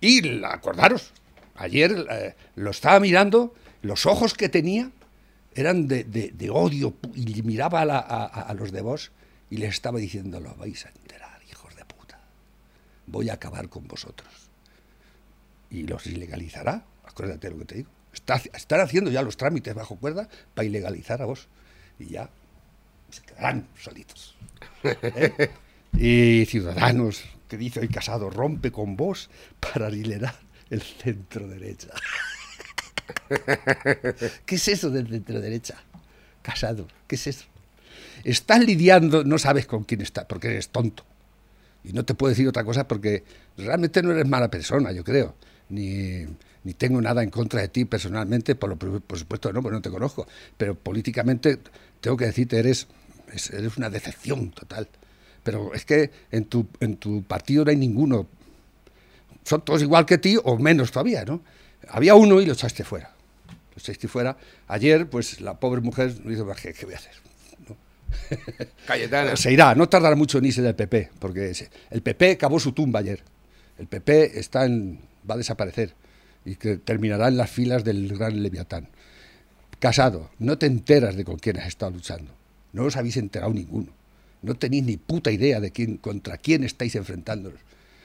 Y 0.00 0.42
acordaros, 0.44 1.12
ayer 1.56 2.06
eh, 2.10 2.34
lo 2.56 2.70
estaba 2.70 3.00
mirando, 3.00 3.54
los 3.82 4.06
ojos 4.06 4.34
que 4.34 4.48
tenía 4.48 4.90
eran 5.54 5.88
de, 5.88 6.04
de- 6.04 6.30
de 6.30 6.50
odio 6.50 6.94
y 7.14 7.42
miraba 7.42 7.80
a, 7.82 8.54
los 8.54 8.72
de 8.72 8.80
vos 8.82 9.10
y 9.50 9.56
les 9.58 9.70
estaba 9.74 9.98
diciendo, 9.98 10.40
lo 10.40 10.54
vais 10.54 10.86
a 10.86 10.90
enterar, 10.90 11.40
hijos 11.50 11.74
de 11.76 11.84
puta. 11.84 12.20
Voy 13.06 13.28
a 13.30 13.34
acabar 13.34 13.68
con 13.68 13.86
vosotros. 13.88 14.28
Y 15.70 15.82
los 15.84 16.06
ilegalizará, 16.06 16.84
acuérdate 17.04 17.50
lo 17.50 17.58
que 17.58 17.64
te 17.64 17.74
digo. 17.76 17.90
Está- 18.12 18.40
están 18.54 18.80
haciendo 18.80 19.10
ya 19.10 19.22
los 19.22 19.36
trámites 19.36 19.74
bajo 19.74 19.96
cuerda 19.96 20.28
para 20.54 20.66
ilegalizar 20.66 21.20
a 21.22 21.26
vos. 21.26 21.48
Y 21.98 22.06
ya 22.06 22.30
se 23.10 23.22
quedarán 23.22 23.66
solitos. 23.80 24.34
¿Eh? 24.82 25.50
Y 25.92 26.46
Ciudadanos, 26.46 27.24
que 27.48 27.56
dice 27.56 27.80
hoy 27.80 27.88
Casado, 27.88 28.30
rompe 28.30 28.70
con 28.70 28.96
vos 28.96 29.28
para 29.58 29.90
liderar 29.90 30.38
el 30.70 30.82
centro 30.82 31.48
derecha. 31.48 31.88
¿Qué 34.46 34.54
es 34.54 34.68
eso 34.68 34.88
del 34.88 35.08
centro 35.08 35.40
derecha? 35.40 35.82
Casado, 36.42 36.86
¿qué 37.08 37.16
es 37.16 37.26
eso? 37.26 37.44
Estás 38.22 38.64
lidiando, 38.64 39.24
no 39.24 39.38
sabes 39.38 39.66
con 39.66 39.82
quién 39.84 40.00
está, 40.00 40.28
porque 40.28 40.48
eres 40.48 40.68
tonto. 40.68 41.04
Y 41.82 41.92
no 41.92 42.04
te 42.04 42.14
puedo 42.14 42.30
decir 42.30 42.46
otra 42.46 42.64
cosa 42.64 42.86
porque 42.86 43.24
realmente 43.56 44.02
no 44.02 44.12
eres 44.12 44.26
mala 44.26 44.50
persona, 44.50 44.92
yo 44.92 45.02
creo. 45.02 45.34
Ni, 45.70 46.24
ni 46.64 46.74
tengo 46.74 47.00
nada 47.00 47.22
en 47.22 47.30
contra 47.30 47.60
de 47.62 47.68
ti 47.68 47.84
personalmente, 47.84 48.54
por, 48.54 48.70
lo, 48.70 48.76
por 48.76 49.18
supuesto 49.18 49.52
no, 49.52 49.62
porque 49.62 49.76
no 49.76 49.82
te 49.82 49.90
conozco. 49.90 50.26
Pero 50.56 50.74
políticamente 50.74 51.58
tengo 52.00 52.16
que 52.16 52.26
decirte, 52.26 52.58
eres, 52.58 52.86
es- 53.32 53.50
eres 53.50 53.76
una 53.76 53.90
decepción 53.90 54.50
total. 54.50 54.88
Pero 55.42 55.72
es 55.74 55.84
que 55.84 56.10
en 56.30 56.44
tu, 56.44 56.66
en 56.80 56.96
tu 56.96 57.22
partido 57.22 57.64
no 57.64 57.70
hay 57.70 57.76
ninguno. 57.76 58.26
Son 59.44 59.62
todos 59.64 59.80
igual 59.82 60.04
que 60.06 60.18
ti 60.18 60.36
o 60.42 60.58
menos 60.58 60.92
todavía, 60.92 61.24
¿no? 61.24 61.40
Había 61.88 62.14
uno 62.14 62.40
y 62.40 62.46
lo 62.46 62.52
echaste 62.52 62.84
fuera. 62.84 63.10
Lo 63.48 63.78
echaste 63.78 64.06
fuera. 64.06 64.36
Ayer, 64.68 65.08
pues 65.08 65.40
la 65.40 65.58
pobre 65.58 65.80
mujer 65.80 66.14
no 66.22 66.30
dice, 66.30 66.44
¿qué, 66.62 66.74
qué 66.74 66.84
voy 66.84 66.94
a 66.94 66.98
hacer? 66.98 67.14
¿No? 67.68 67.76
Cayetana. 68.86 69.36
Se 69.36 69.50
irá, 69.52 69.74
no 69.74 69.88
tardará 69.88 70.14
mucho 70.14 70.38
en 70.38 70.44
irse 70.44 70.60
del 70.60 70.74
PP, 70.74 71.10
porque 71.18 71.52
el 71.90 72.02
PP 72.02 72.32
acabó 72.32 72.60
su 72.60 72.72
tumba 72.72 73.00
ayer. 73.00 73.22
El 73.78 73.86
PP 73.86 74.38
está 74.38 74.66
en, 74.66 75.00
va 75.28 75.36
a 75.36 75.38
desaparecer 75.38 75.94
y 76.44 76.56
que 76.56 76.76
terminará 76.76 77.28
en 77.28 77.38
las 77.38 77.50
filas 77.50 77.82
del 77.82 78.08
gran 78.16 78.42
Leviatán. 78.42 78.88
Casado, 79.78 80.30
no 80.38 80.58
te 80.58 80.66
enteras 80.66 81.16
de 81.16 81.24
con 81.24 81.38
quién 81.38 81.58
has 81.58 81.66
estado 81.68 81.92
luchando. 81.92 82.30
No 82.72 82.84
os 82.84 82.96
habéis 82.96 83.16
enterado 83.16 83.52
ninguno. 83.52 83.92
No 84.42 84.54
tenéis 84.54 84.84
ni 84.84 84.96
puta 84.96 85.30
idea 85.30 85.60
de 85.60 85.70
quién, 85.70 85.96
contra 85.96 86.38
quién 86.38 86.64
estáis 86.64 86.94
enfrentándonos. 86.94 87.60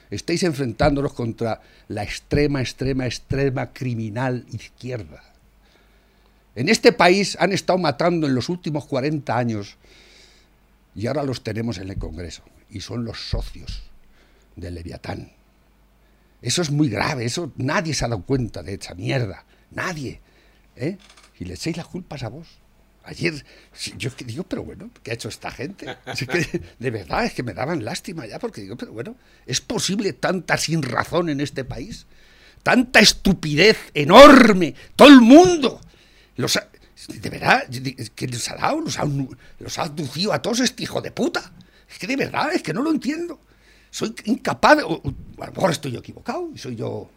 Estáis 0.10 0.44
enfrentándonos 0.44 1.14
contra 1.14 1.62
la 1.88 2.04
extrema, 2.04 2.62
extrema, 2.62 3.06
extrema 3.06 3.74
criminal 3.74 4.46
izquierda. 4.52 5.24
En 6.56 6.70
este 6.70 6.92
país 6.92 7.38
han 7.40 7.52
estado 7.52 7.80
matando 7.80 8.28
en 8.28 8.36
los 8.36 8.50
últimos 8.50 8.86
40 8.86 9.38
años 9.38 9.78
y 10.96 11.08
ahora 11.08 11.24
los 11.24 11.44
tenemos 11.44 11.78
en 11.78 11.90
el 11.90 11.98
Congreso 11.98 12.44
y 12.70 12.82
son 12.82 13.04
los 13.04 13.30
socios 13.30 13.84
del 14.56 14.76
Leviatán. 14.76 15.32
Eso 16.42 16.62
es 16.62 16.72
muy 16.72 16.90
grave, 16.90 17.26
eso 17.26 17.52
nadie 17.58 17.94
se 17.94 18.06
ha 18.06 18.08
dado 18.08 18.22
cuenta 18.22 18.64
de 18.64 18.76
esa 18.76 18.94
mierda, 18.94 19.46
nadie. 19.72 20.22
¿eh? 20.76 20.98
Y 21.40 21.46
le 21.46 21.56
echáis 21.56 21.78
las 21.78 21.88
culpas 21.88 22.24
a 22.24 22.30
vos. 22.30 22.48
Ayer, 23.06 23.46
yo 23.98 24.10
digo, 24.26 24.44
pero 24.44 24.64
bueno, 24.64 24.90
¿qué 25.04 25.12
ha 25.12 25.14
hecho 25.14 25.30
esta 25.30 25.52
gente? 25.52 25.96
Es 26.06 26.28
que, 26.28 26.62
de 26.80 26.92
verdad, 26.92 27.26
es 27.26 27.34
que 27.34 27.44
me 27.44 27.54
daban 27.54 27.86
lástima 27.86 28.26
ya, 28.26 28.40
porque 28.40 28.62
digo, 28.62 28.76
pero 28.78 28.92
bueno, 28.94 29.16
¿es 29.46 29.62
posible 29.62 30.14
tanta 30.14 30.58
sin 30.58 30.82
razón 30.82 31.30
en 31.30 31.40
este 31.42 31.64
país? 31.64 32.06
Tanta 32.64 33.00
estupidez 33.00 33.78
enorme, 33.94 34.74
todo 34.96 35.08
el 35.10 35.22
mundo. 35.22 35.80
Los 36.36 36.56
ha- 36.58 36.68
de 37.08 37.30
verdad, 37.30 37.64
que 38.16 38.28
los 38.28 38.50
ha 38.50 38.56
dado, 38.56 38.82
los 38.82 38.98
ha, 39.00 39.06
los 39.60 39.78
ha 39.80 39.84
abducido 39.84 40.34
a 40.34 40.42
todos 40.42 40.62
este 40.62 40.84
hijo 40.84 41.02
de 41.02 41.12
puta. 41.12 41.52
Es 41.90 42.00
que 42.00 42.08
de 42.08 42.16
verdad, 42.16 42.54
es 42.54 42.64
que 42.64 42.74
no 42.74 42.82
lo 42.82 42.90
entiendo. 42.92 43.40
Soy 43.92 44.16
incapaz 44.26 44.80
o- 44.84 45.02
a 45.40 45.46
lo 45.46 45.52
mejor 45.54 45.72
estoy 45.72 45.92
yo 45.92 46.00
equivocado 46.00 46.50
y 46.54 46.58
soy 46.58 46.76
yo 46.76 47.10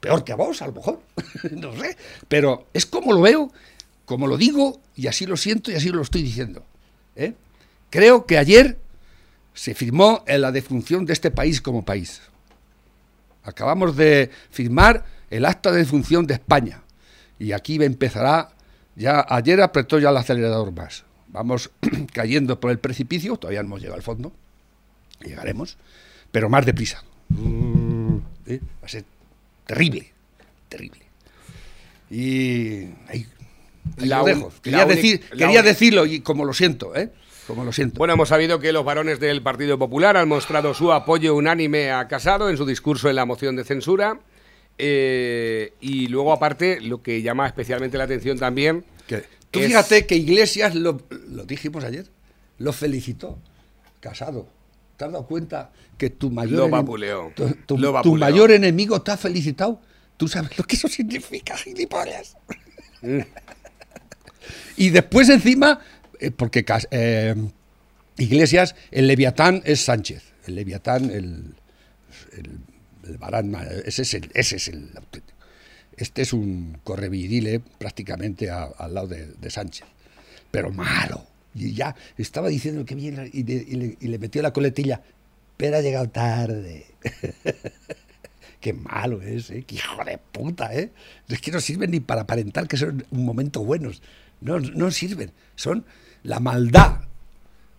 peor 0.00 0.22
que 0.24 0.32
a 0.32 0.36
vos, 0.36 0.60
a 0.60 0.66
lo 0.66 0.72
mejor. 0.74 1.00
no 1.52 1.72
sé. 1.80 1.96
Pero 2.28 2.68
es 2.74 2.84
como 2.86 3.12
lo 3.14 3.22
veo, 3.22 3.50
como 4.10 4.26
lo 4.26 4.36
digo 4.36 4.80
y 4.96 5.06
así 5.06 5.24
lo 5.24 5.36
siento 5.36 5.70
y 5.70 5.76
así 5.76 5.90
lo 5.90 6.02
estoy 6.02 6.24
diciendo. 6.24 6.64
¿eh? 7.14 7.34
Creo 7.90 8.26
que 8.26 8.38
ayer 8.38 8.76
se 9.54 9.72
firmó 9.72 10.24
en 10.26 10.40
la 10.40 10.50
defunción 10.50 11.06
de 11.06 11.12
este 11.12 11.30
país 11.30 11.60
como 11.60 11.84
país. 11.84 12.20
Acabamos 13.44 13.94
de 13.94 14.28
firmar 14.50 15.04
el 15.30 15.44
acta 15.44 15.70
de 15.70 15.78
defunción 15.78 16.26
de 16.26 16.34
España. 16.34 16.82
Y 17.38 17.52
aquí 17.52 17.80
empezará, 17.80 18.50
ya 18.96 19.24
ayer 19.28 19.60
apretó 19.60 20.00
ya 20.00 20.10
el 20.10 20.16
acelerador 20.16 20.72
más. 20.72 21.04
vamos 21.28 21.70
cayendo 22.12 22.58
por 22.58 22.72
el 22.72 22.80
precipicio, 22.80 23.36
todavía 23.36 23.62
no 23.62 23.68
hemos 23.68 23.80
llegado 23.80 23.96
al 23.96 24.02
fondo, 24.02 24.32
llegaremos, 25.24 25.78
pero 26.32 26.48
más 26.48 26.66
deprisa. 26.66 27.04
¿Eh? 28.46 28.58
Va 28.82 28.86
a 28.86 28.88
ser 28.88 29.04
terrible, 29.66 30.10
terrible. 30.68 31.04
Y 32.10 32.88
ahí 33.06 33.24
La 33.98 34.22
dejo. 34.22 34.52
Quería, 34.62 34.84
decir, 34.84 35.20
quería 35.36 35.62
decirlo 35.62 36.06
y 36.06 36.20
como 36.20 36.44
lo 36.44 36.52
siento, 36.54 36.94
¿eh? 36.96 37.10
Como 37.46 37.64
lo 37.64 37.72
siento. 37.72 37.98
Bueno, 37.98 38.14
hemos 38.14 38.28
sabido 38.28 38.60
que 38.60 38.72
los 38.72 38.84
varones 38.84 39.18
del 39.20 39.42
Partido 39.42 39.78
Popular 39.78 40.16
han 40.16 40.28
mostrado 40.28 40.72
su 40.74 40.92
apoyo 40.92 41.34
unánime 41.34 41.90
a 41.90 42.06
Casado 42.06 42.48
en 42.48 42.56
su 42.56 42.64
discurso 42.64 43.10
en 43.10 43.16
la 43.16 43.24
moción 43.24 43.56
de 43.56 43.64
censura. 43.64 44.20
Eh, 44.78 45.72
y 45.80 46.06
luego, 46.06 46.32
aparte, 46.32 46.80
lo 46.80 47.02
que 47.02 47.22
llama 47.22 47.46
especialmente 47.46 47.98
la 47.98 48.04
atención 48.04 48.38
también. 48.38 48.84
Tú 49.50 49.58
es- 49.58 49.66
fíjate 49.66 50.06
que 50.06 50.14
Iglesias, 50.16 50.74
lo, 50.76 51.02
lo 51.28 51.44
dijimos 51.44 51.82
ayer, 51.84 52.06
lo 52.58 52.72
felicitó. 52.72 53.38
Casado. 53.98 54.46
¿Te 54.96 55.04
has 55.06 55.12
dado 55.12 55.26
cuenta 55.26 55.72
que 55.98 56.10
tu 56.10 56.30
mayor, 56.30 56.58
Lo 56.60 56.68
vapuleó. 56.68 57.32
tu, 57.34 57.48
tu- 57.66 57.76
Lo 57.78 57.88
tu 57.88 57.92
vapuleó. 57.94 58.18
mayor 58.18 58.50
enemigo 58.52 59.02
te 59.02 59.10
ha 59.10 59.16
felicitado? 59.16 59.80
¿Tú 60.16 60.28
sabes 60.28 60.56
lo 60.56 60.64
que 60.64 60.76
eso 60.76 60.86
significa, 60.88 61.56
gilipollas? 61.56 62.36
Mm. 63.02 63.20
Y 64.76 64.90
después 64.90 65.28
encima, 65.28 65.80
eh, 66.18 66.30
porque 66.30 66.64
eh, 66.90 67.34
Iglesias, 68.18 68.74
el 68.90 69.06
Leviatán 69.06 69.62
es 69.64 69.80
Sánchez. 69.80 70.22
El 70.46 70.54
Leviatán, 70.56 71.04
el, 71.10 71.54
el, 72.36 72.58
el 73.08 73.18
Barán, 73.18 73.54
ese 73.84 74.02
es 74.02 74.14
el, 74.14 74.30
ese 74.34 74.56
es 74.56 74.68
el 74.68 74.90
auténtico. 74.96 75.38
Este 75.96 76.22
es 76.22 76.32
un 76.32 76.78
correvidile 76.82 77.60
prácticamente 77.60 78.48
a- 78.50 78.64
al 78.78 78.94
lado 78.94 79.08
de, 79.08 79.26
de 79.26 79.50
Sánchez. 79.50 79.86
Pero 80.50 80.70
malo. 80.70 81.26
Y 81.54 81.74
ya 81.74 81.94
estaba 82.16 82.48
diciendo 82.48 82.84
que 82.84 82.94
bien 82.94 83.28
y 83.32 83.40
y 83.40 83.44
le- 83.76 83.96
y 84.00 84.08
le 84.08 84.18
metió 84.18 84.40
la 84.42 84.52
coletilla. 84.52 85.02
Pero 85.56 85.76
ha 85.76 85.80
llegado 85.82 86.08
tarde. 86.08 86.86
Qué 88.60 88.72
malo 88.74 89.22
es, 89.22 89.50
¿eh? 89.50 89.64
Qué 89.66 89.76
hijo 89.76 90.04
de 90.04 90.18
puta, 90.18 90.74
¿eh? 90.74 90.90
Es 91.28 91.40
que 91.40 91.50
no 91.50 91.60
sirven 91.60 91.90
ni 91.90 92.00
para 92.00 92.22
aparentar 92.22 92.68
que 92.68 92.76
son 92.76 93.04
un 93.10 93.24
momento 93.24 93.64
buenos. 93.64 94.02
No, 94.40 94.58
no 94.58 94.90
sirven. 94.90 95.32
Son 95.54 95.84
la 96.22 96.40
maldad 96.40 97.00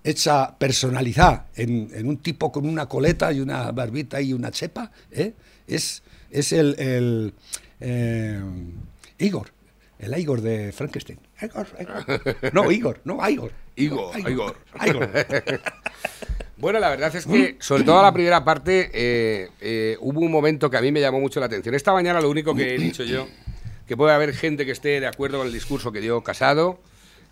hecha 0.04 0.58
personalizada 0.58 1.48
en, 1.56 1.90
en 1.94 2.08
un 2.08 2.18
tipo 2.18 2.52
con 2.52 2.66
una 2.66 2.88
coleta 2.88 3.32
y 3.32 3.40
una 3.40 3.72
barbita 3.72 4.22
y 4.22 4.34
una 4.34 4.52
chepa, 4.52 4.92
¿eh? 5.12 5.34
es, 5.68 6.02
es 6.32 6.52
el, 6.54 6.76
el 6.80 7.34
eh, 7.80 8.42
Igor, 9.20 9.50
el 10.00 10.18
Igor 10.18 10.42
de 10.42 10.72
Frankenstein. 10.72 11.20
Igor, 11.42 11.68
Igor. 11.80 12.54
No, 12.54 12.72
Igor, 12.72 13.02
no, 13.04 13.30
Igor. 13.30 13.52
Igor, 13.76 14.20
Igor. 14.20 14.58
Igor. 14.86 15.10
Bueno, 16.62 16.78
la 16.78 16.90
verdad 16.92 17.16
es 17.16 17.26
que, 17.26 17.58
sobre 17.60 17.84
todo 17.84 18.04
la 18.04 18.14
primera 18.14 18.46
parte, 18.46 18.92
eh, 18.94 19.50
eh, 19.62 19.98
hubo 20.00 20.20
un 20.20 20.32
momento 20.32 20.70
que 20.70 20.78
a 20.78 20.82
mí 20.82 20.92
me 20.92 21.02
llamó 21.02 21.20
mucho 21.20 21.40
la 21.40 21.48
atención. 21.48 21.74
Esta 21.74 21.92
mañana 21.92 22.22
lo 22.22 22.30
único 22.30 22.54
que 22.54 22.76
he 22.76 22.78
dicho 22.78 23.04
yo, 23.04 23.28
que 23.92 23.98
puede 23.98 24.14
haber 24.14 24.34
gente 24.34 24.66
que 24.66 24.72
esté 24.72 25.02
de 25.02 25.08
acuerdo 25.08 25.40
con 25.40 25.48
el 25.48 25.52
discurso 25.52 25.92
que 25.92 26.00
dio 26.00 26.22
Casado, 26.24 26.80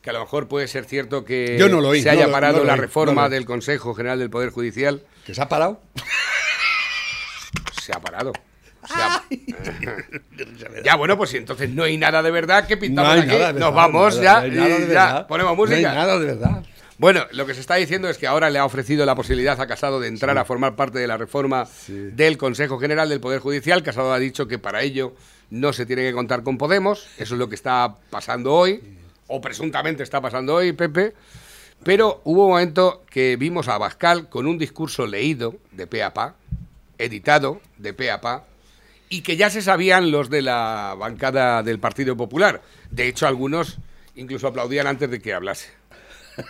que 0.02 0.10
a 0.10 0.14
lo 0.14 0.20
mejor 0.20 0.50
puede 0.50 0.68
ser 0.68 0.84
cierto 0.84 1.24
que 1.24 1.56
Yo 1.58 1.70
no 1.70 1.80
lo 1.80 1.88
oí, 1.88 2.02
se 2.02 2.10
haya 2.10 2.24
no 2.24 2.28
lo- 2.28 2.34
parado 2.34 2.54
no 2.58 2.64
lo 2.64 2.66
la 2.68 2.74
oí, 2.74 2.80
reforma 2.82 3.22
no 3.24 3.30
del 3.30 3.46
Consejo 3.46 3.94
General 3.94 4.20
del 4.20 4.30
Poder 4.30 4.50
Judicial. 4.50 5.02
¿Que 5.26 5.34
se 5.34 5.42
ha 5.42 5.48
parado? 5.48 5.80
Se 7.82 7.94
ha 7.96 8.02
parado. 8.02 8.34
Se 8.86 8.94
ha- 8.94 9.24
ya, 10.84 10.96
bueno, 10.98 11.18
pues 11.18 11.30
si 11.30 11.38
entonces 11.38 11.70
no 11.70 11.84
hay 11.84 11.96
nada 11.96 12.22
de 12.22 12.30
verdad, 12.32 12.68
¿qué 12.68 12.76
pintamos 12.76 13.20
aquí? 13.24 13.38
Nos 13.58 13.74
vamos 13.74 14.16
no 14.18 14.20
hay 14.20 14.24
ya, 14.26 14.42
nada 14.50 14.78
de 14.80 14.86
y 14.86 14.90
ya 14.92 15.28
ponemos 15.28 15.56
No 15.58 15.64
hay 15.64 15.70
música. 15.72 15.94
nada 15.94 16.20
de 16.20 16.26
verdad. 16.26 16.64
Bueno, 16.98 17.26
lo 17.32 17.46
que 17.46 17.54
se 17.54 17.62
está 17.62 17.76
diciendo 17.76 18.10
es 18.10 18.18
que 18.18 18.28
ahora 18.28 18.50
le 18.50 18.60
ha 18.60 18.66
ofrecido 18.66 19.06
la 19.06 19.16
posibilidad 19.16 19.62
a 19.62 19.66
Casado 19.66 20.02
de 20.02 20.10
entrar 20.10 20.38
a 20.38 20.44
formar 20.44 20.76
parte 20.76 21.00
de 21.00 21.08
la 21.08 21.16
reforma 21.16 21.66
del 21.88 22.38
Consejo 22.38 22.78
General 22.80 23.08
del 23.08 23.22
Poder 23.22 23.40
Judicial. 23.40 23.82
Casado 23.82 24.12
ha 24.12 24.20
dicho 24.20 24.46
que 24.50 24.60
para 24.60 24.82
ello 24.82 25.14
no 25.50 25.74
se 25.74 25.86
tiene 25.86 26.04
que 26.04 26.14
contar 26.14 26.44
con 26.44 26.58
Podemos. 26.58 27.08
Eso 27.18 27.36
es 27.36 27.40
lo 27.40 27.50
que 27.50 27.56
está 27.56 27.96
pasando 28.10 28.54
hoy, 28.54 28.82
o 29.28 29.42
presuntamente 29.42 30.04
está 30.04 30.22
pasando 30.22 30.56
hoy, 30.56 30.74
Pepe. 30.74 31.14
Pero 31.84 32.22
hubo 32.26 32.46
un 32.46 32.52
momento 32.52 33.04
que 33.10 33.36
vimos 33.38 33.68
a 33.68 33.76
Abascal 33.76 34.28
con 34.30 34.48
un 34.48 34.58
discurso 34.58 35.08
leído 35.08 35.56
de 35.72 35.88
pe 35.88 36.04
a 36.04 36.14
pa, 36.14 36.36
editado 36.98 37.62
de 37.78 37.94
pe 37.94 38.12
a 38.12 38.20
pa, 38.22 38.46
y 39.08 39.22
que 39.22 39.38
ya 39.38 39.50
se 39.50 39.62
sabían 39.62 40.12
los 40.12 40.30
de 40.30 40.42
la 40.42 40.96
bancada 41.00 41.64
del 41.64 41.80
Partido 41.80 42.16
Popular. 42.18 42.62
De 42.92 43.08
hecho, 43.08 43.28
algunos 43.28 43.78
incluso 44.16 44.48
aplaudían 44.48 44.88
antes 44.88 45.10
de 45.10 45.20
que 45.22 45.34
hablase. 45.34 45.70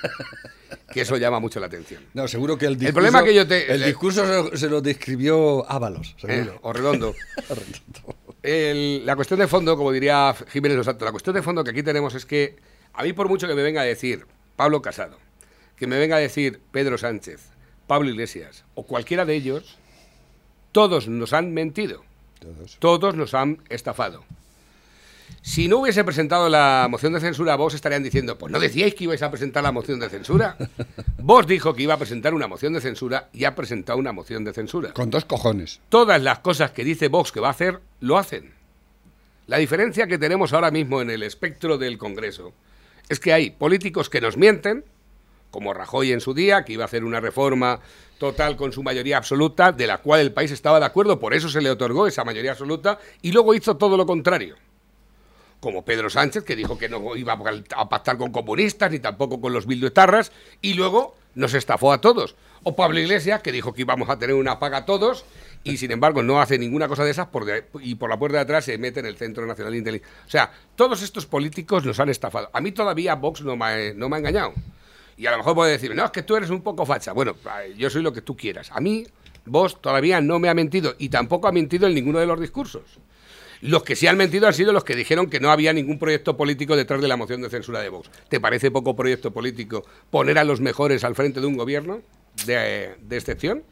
Que 0.94 1.02
eso 1.02 1.18
llama 1.18 1.40
mucho 1.40 1.60
la 1.60 1.66
atención. 1.68 2.04
No, 2.14 2.28
seguro 2.28 2.58
que 2.58 2.66
el 2.68 2.74
discurso, 2.78 2.94
problema 2.94 3.24
que 3.24 3.34
yo 3.34 3.48
te- 3.48 3.72
el 3.72 3.84
discurso 3.84 4.50
se, 4.52 4.58
se 4.58 4.70
lo 4.70 4.82
describió 4.82 5.70
Ábalos, 5.70 6.16
¿eh? 6.24 6.44
seguro. 6.44 6.60
O 6.62 6.74
redondo. 6.74 7.16
El- 8.44 9.06
la 9.06 9.16
cuestión 9.16 9.40
de 9.40 9.48
fondo, 9.48 9.76
como 9.76 9.92
diría 9.92 10.34
Jiménez 10.50 10.78
Los 10.78 10.86
Santos, 10.86 11.06
la 11.06 11.12
cuestión 11.12 11.36
de 11.36 11.42
fondo 11.42 11.64
que 11.64 11.72
aquí 11.72 11.84
tenemos 11.84 12.16
es 12.16 12.26
que 12.26 12.56
a 12.94 13.04
mí 13.04 13.14
por 13.14 13.28
mucho 13.28 13.48
que 13.48 13.56
me 13.56 13.64
venga 13.64 13.82
a 13.82 13.86
decir 13.86 14.26
Pablo 14.56 14.82
Casado, 14.82 15.18
que 15.76 15.88
me 15.88 15.98
venga 16.00 16.16
a 16.16 16.20
decir 16.20 16.62
Pedro 16.72 16.98
Sánchez, 16.98 17.50
Pablo 17.88 18.10
Iglesias 18.10 18.64
o 18.76 18.84
cualquiera 18.84 19.26
de 19.26 19.36
ellos, 19.36 19.78
todos 20.72 21.08
nos 21.08 21.34
han 21.34 21.54
mentido, 21.54 22.04
Todos. 22.40 22.78
todos 22.80 23.16
nos 23.16 23.34
han 23.34 23.62
estafado. 23.70 24.24
Si 25.42 25.68
no 25.68 25.78
hubiese 25.78 26.04
presentado 26.04 26.50
la 26.50 26.88
moción 26.90 27.14
de 27.14 27.20
censura, 27.20 27.56
vos 27.56 27.74
estarían 27.74 28.04
diciendo, 28.04 28.38
pues 28.38 28.52
no 28.52 28.60
decíais 28.60 28.94
que 28.94 29.06
ibais 29.06 29.22
a 29.24 29.32
presentar 29.32 29.64
la 29.64 29.72
moción 29.72 30.00
de 30.00 30.10
censura. 30.10 30.58
Vos 31.18 31.48
dijo 31.48 31.74
que 31.74 31.84
iba 31.84 31.94
a 31.94 31.98
presentar 31.98 32.34
una 32.34 32.48
moción 32.48 32.74
de 32.74 32.82
censura 32.82 33.30
y 33.34 33.46
ha 33.46 33.56
presentado 33.56 34.00
una 34.00 34.12
moción 34.12 34.44
de 34.44 34.54
censura 34.54 34.94
Con 34.94 35.10
dos 35.10 35.26
cojones. 35.26 35.80
todas 35.90 36.22
las 36.22 36.40
cosas 36.40 36.72
que 36.72 36.84
dice 36.84 37.08
Vox 37.08 37.32
que 37.32 37.40
va 37.40 37.48
a 37.48 37.52
hacer, 37.52 37.82
lo 38.00 38.18
hacen. 38.18 38.54
La 39.48 39.58
diferencia 39.58 40.08
que 40.08 40.18
tenemos 40.18 40.54
ahora 40.54 40.72
mismo 40.72 41.02
en 41.02 41.10
el 41.10 41.24
espectro 41.24 41.78
del 41.78 41.98
Congreso 41.98 42.54
es 43.10 43.20
que 43.20 43.34
hay 43.34 43.50
políticos 43.50 44.10
que 44.10 44.22
nos 44.22 44.38
mienten, 44.38 44.86
como 45.52 45.74
Rajoy 45.74 46.12
en 46.12 46.22
su 46.22 46.34
día, 46.34 46.64
que 46.64 46.74
iba 46.74 46.84
a 46.84 46.86
hacer 46.86 47.04
una 47.04 47.20
reforma 47.20 47.80
total 48.20 48.56
con 48.56 48.72
su 48.72 48.84
mayoría 48.84 49.18
absoluta, 49.18 49.72
de 49.72 49.88
la 49.88 49.98
cual 49.98 50.22
el 50.22 50.32
país 50.32 50.52
estaba 50.52 50.80
de 50.80 50.86
acuerdo, 50.86 51.20
por 51.20 51.34
eso 51.34 51.50
se 51.50 51.62
le 51.62 51.72
otorgó 51.72 52.06
esa 52.06 52.24
mayoría 52.24 52.52
absoluta, 52.52 53.00
y 53.22 53.32
luego 53.32 53.56
hizo 53.56 53.78
todo 53.78 53.98
lo 53.98 54.06
contrario. 54.06 54.56
Como 55.60 55.84
Pedro 55.84 56.10
Sánchez, 56.10 56.44
que 56.44 56.56
dijo 56.56 56.78
que 56.78 56.88
no 56.88 57.16
iba 57.16 57.38
a 57.76 57.90
pactar 57.90 58.18
con 58.18 58.32
comunistas 58.32 58.92
ni 58.92 59.00
tampoco 59.00 59.42
con 59.42 59.52
los 59.52 59.66
bilduetarras, 59.66 60.32
y 60.62 60.74
luego 60.74 61.16
nos 61.36 61.54
estafó 61.54 61.92
a 61.92 62.02
todos. 62.02 62.36
O 62.64 62.76
Pablo 62.76 63.00
Iglesias, 63.00 63.42
que 63.42 63.52
dijo 63.52 63.74
que 63.74 63.82
íbamos 63.82 64.10
a 64.10 64.18
tener 64.18 64.36
una 64.36 64.60
paga 64.60 64.86
todos, 64.86 65.26
y 65.64 65.78
sin 65.78 65.92
embargo 65.92 66.24
no 66.24 66.42
hace 66.42 66.58
ninguna 66.58 66.88
cosa 66.88 67.04
de 67.04 67.12
esas, 67.12 67.28
por 67.28 67.46
y 67.82 67.96
por 67.96 68.10
la 68.10 68.18
puerta 68.18 68.38
de 68.38 68.44
atrás 68.44 68.66
se 68.66 68.78
mete 68.78 69.00
en 69.00 69.06
el 69.06 69.18
Centro 69.18 69.46
Nacional 69.46 69.74
de 69.74 69.80
Inteligencia. 69.80 70.24
O 70.26 70.30
sea, 70.30 70.52
todos 70.76 71.02
estos 71.02 71.26
políticos 71.26 71.86
nos 71.86 72.00
han 72.00 72.10
estafado. 72.10 72.50
A 72.54 72.62
mí 72.62 72.72
todavía 72.72 73.16
Vox 73.16 73.42
no 73.42 73.56
me 73.56 73.66
ha, 73.66 73.94
no 73.94 74.10
me 74.10 74.16
ha 74.16 74.20
engañado. 74.20 74.54
Y 75.18 75.26
a 75.26 75.32
lo 75.32 75.38
mejor 75.38 75.56
puede 75.56 75.72
decir, 75.74 75.94
no, 75.94 76.06
es 76.06 76.12
que 76.12 76.24
tú 76.24 76.38
eres 76.38 76.50
un 76.50 76.62
poco 76.62 76.86
facha. 76.86 77.12
Bueno, 77.12 77.36
yo 77.78 77.90
soy 77.90 78.02
lo 78.02 78.14
que 78.14 78.22
tú 78.22 78.38
quieras. 78.38 78.72
A 78.72 78.80
mí, 78.80 79.06
vos 79.46 79.82
todavía 79.82 80.22
no 80.22 80.40
me 80.40 80.48
ha 80.48 80.54
mentido 80.54 80.96
y 80.98 81.10
tampoco 81.10 81.50
ha 81.50 81.52
mentido 81.52 81.88
en 81.88 81.96
ninguno 81.96 82.20
de 82.20 82.26
los 82.26 82.40
discursos. 82.40 82.84
Los 83.62 83.84
que 83.84 83.96
sí 83.96 84.08
han 84.08 84.16
mentido 84.18 84.48
han 84.48 84.54
sido 84.54 84.72
los 84.72 84.84
que 84.86 84.96
dijeron 84.96 85.30
que 85.30 85.40
no 85.40 85.52
había 85.52 85.74
ningún 85.74 86.00
proyecto 86.00 86.38
político 86.38 86.76
detrás 86.78 87.02
de 87.02 87.08
la 87.10 87.18
moción 87.18 87.42
de 87.42 87.50
censura 87.50 87.82
de 87.82 87.90
Vox. 87.90 88.10
¿Te 88.30 88.40
parece 88.40 88.72
poco 88.72 88.96
proyecto 88.96 89.32
político 89.32 89.86
poner 90.10 90.38
a 90.38 90.44
los 90.46 90.62
mejores 90.62 91.04
al 91.04 91.16
frente 91.16 91.42
de 91.42 91.48
un 91.48 91.58
gobierno 91.58 92.02
de, 92.46 92.96
de 93.02 93.18
excepción? 93.18 93.64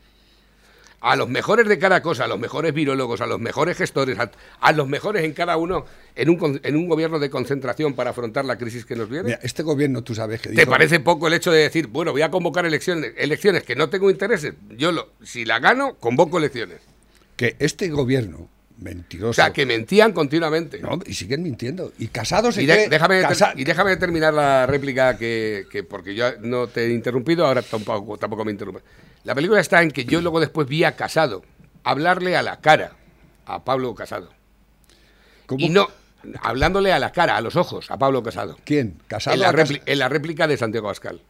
A 0.99 1.15
los 1.15 1.29
mejores 1.29 1.67
de 1.67 1.77
cada 1.77 2.01
cosa, 2.01 2.25
a 2.25 2.27
los 2.27 2.39
mejores 2.39 2.73
virólogos, 2.73 3.21
a 3.21 3.27
los 3.27 3.39
mejores 3.39 3.77
gestores, 3.77 4.17
a, 4.17 4.31
a 4.59 4.71
los 4.71 4.87
mejores 4.87 5.23
en 5.23 5.31
cada 5.33 5.55
uno 5.55 5.85
en 6.15 6.29
un, 6.31 6.59
en 6.63 6.75
un 6.75 6.89
gobierno 6.89 7.19
de 7.19 7.29
concentración 7.29 7.93
para 7.93 8.09
afrontar 8.09 8.45
la 8.45 8.57
crisis 8.57 8.83
que 8.83 8.95
nos 8.95 9.07
viene. 9.07 9.25
Mira, 9.25 9.39
este 9.43 9.61
gobierno, 9.61 10.01
tú 10.03 10.15
sabes 10.15 10.41
que 10.41 10.49
¿Te 10.49 10.55
dijo- 10.55 10.71
parece 10.71 10.99
poco 10.99 11.27
el 11.27 11.35
hecho 11.35 11.51
de 11.51 11.61
decir, 11.61 11.85
bueno, 11.87 12.11
voy 12.13 12.23
a 12.23 12.31
convocar 12.31 12.65
elecciones, 12.65 13.13
elecciones 13.15 13.61
que 13.63 13.75
no 13.75 13.89
tengo 13.89 14.09
intereses? 14.09 14.55
Yo, 14.75 14.91
lo, 14.91 15.11
si 15.23 15.45
la 15.45 15.59
gano, 15.59 15.93
convoco 15.99 16.39
elecciones. 16.39 16.79
que 17.35 17.55
este 17.59 17.89
gobierno 17.89 18.49
mentiroso. 18.79 19.29
O 19.31 19.33
sea, 19.33 19.51
que 19.51 19.65
mentían 19.65 20.11
continuamente. 20.13 20.79
No, 20.79 20.99
y 21.05 21.13
siguen 21.13 21.43
mintiendo. 21.43 21.91
Y 21.97 22.07
casados 22.07 22.55
se 22.55 22.63
Y, 22.63 22.65
de- 22.65 22.89
déjame, 22.89 23.21
casa- 23.21 23.53
y 23.55 23.63
déjame 23.63 23.97
terminar 23.97 24.33
la 24.33 24.65
réplica 24.65 25.17
que, 25.17 25.65
que- 25.71 25.83
porque 25.83 26.13
yo 26.15 26.37
no 26.41 26.67
te 26.67 26.85
he 26.85 26.89
interrumpido, 26.91 27.45
ahora 27.47 27.61
tampoco, 27.61 28.17
tampoco 28.17 28.45
me 28.45 28.51
interrumpes. 28.51 28.83
La 29.23 29.33
película 29.35 29.59
está 29.59 29.81
en 29.81 29.91
que 29.91 30.05
yo 30.05 30.21
luego 30.21 30.39
después 30.39 30.67
vi 30.67 30.83
a 30.83 30.95
Casado 30.95 31.43
hablarle 31.83 32.37
a 32.37 32.41
la 32.43 32.59
cara 32.61 32.91
a 33.45 33.63
Pablo 33.63 33.93
Casado. 33.95 34.29
¿Cómo? 35.45 35.65
Y 35.65 35.69
no, 35.69 35.87
hablándole 36.41 36.91
a 36.91 36.99
la 36.99 37.11
cara, 37.11 37.37
a 37.37 37.41
los 37.41 37.55
ojos, 37.55 37.89
a 37.89 37.97
Pablo 37.97 38.21
Casado. 38.23 38.57
¿Quién? 38.65 38.99
¿Casado? 39.07 39.33
en, 39.35 39.41
la 39.41 39.49
o 39.49 39.53
Cas- 39.53 39.69
repli- 39.71 39.81
en 39.85 39.99
la 39.99 40.09
réplica 40.09 40.47
de 40.47 40.57
Santiago 40.57 40.87
Abascal. 40.87 41.21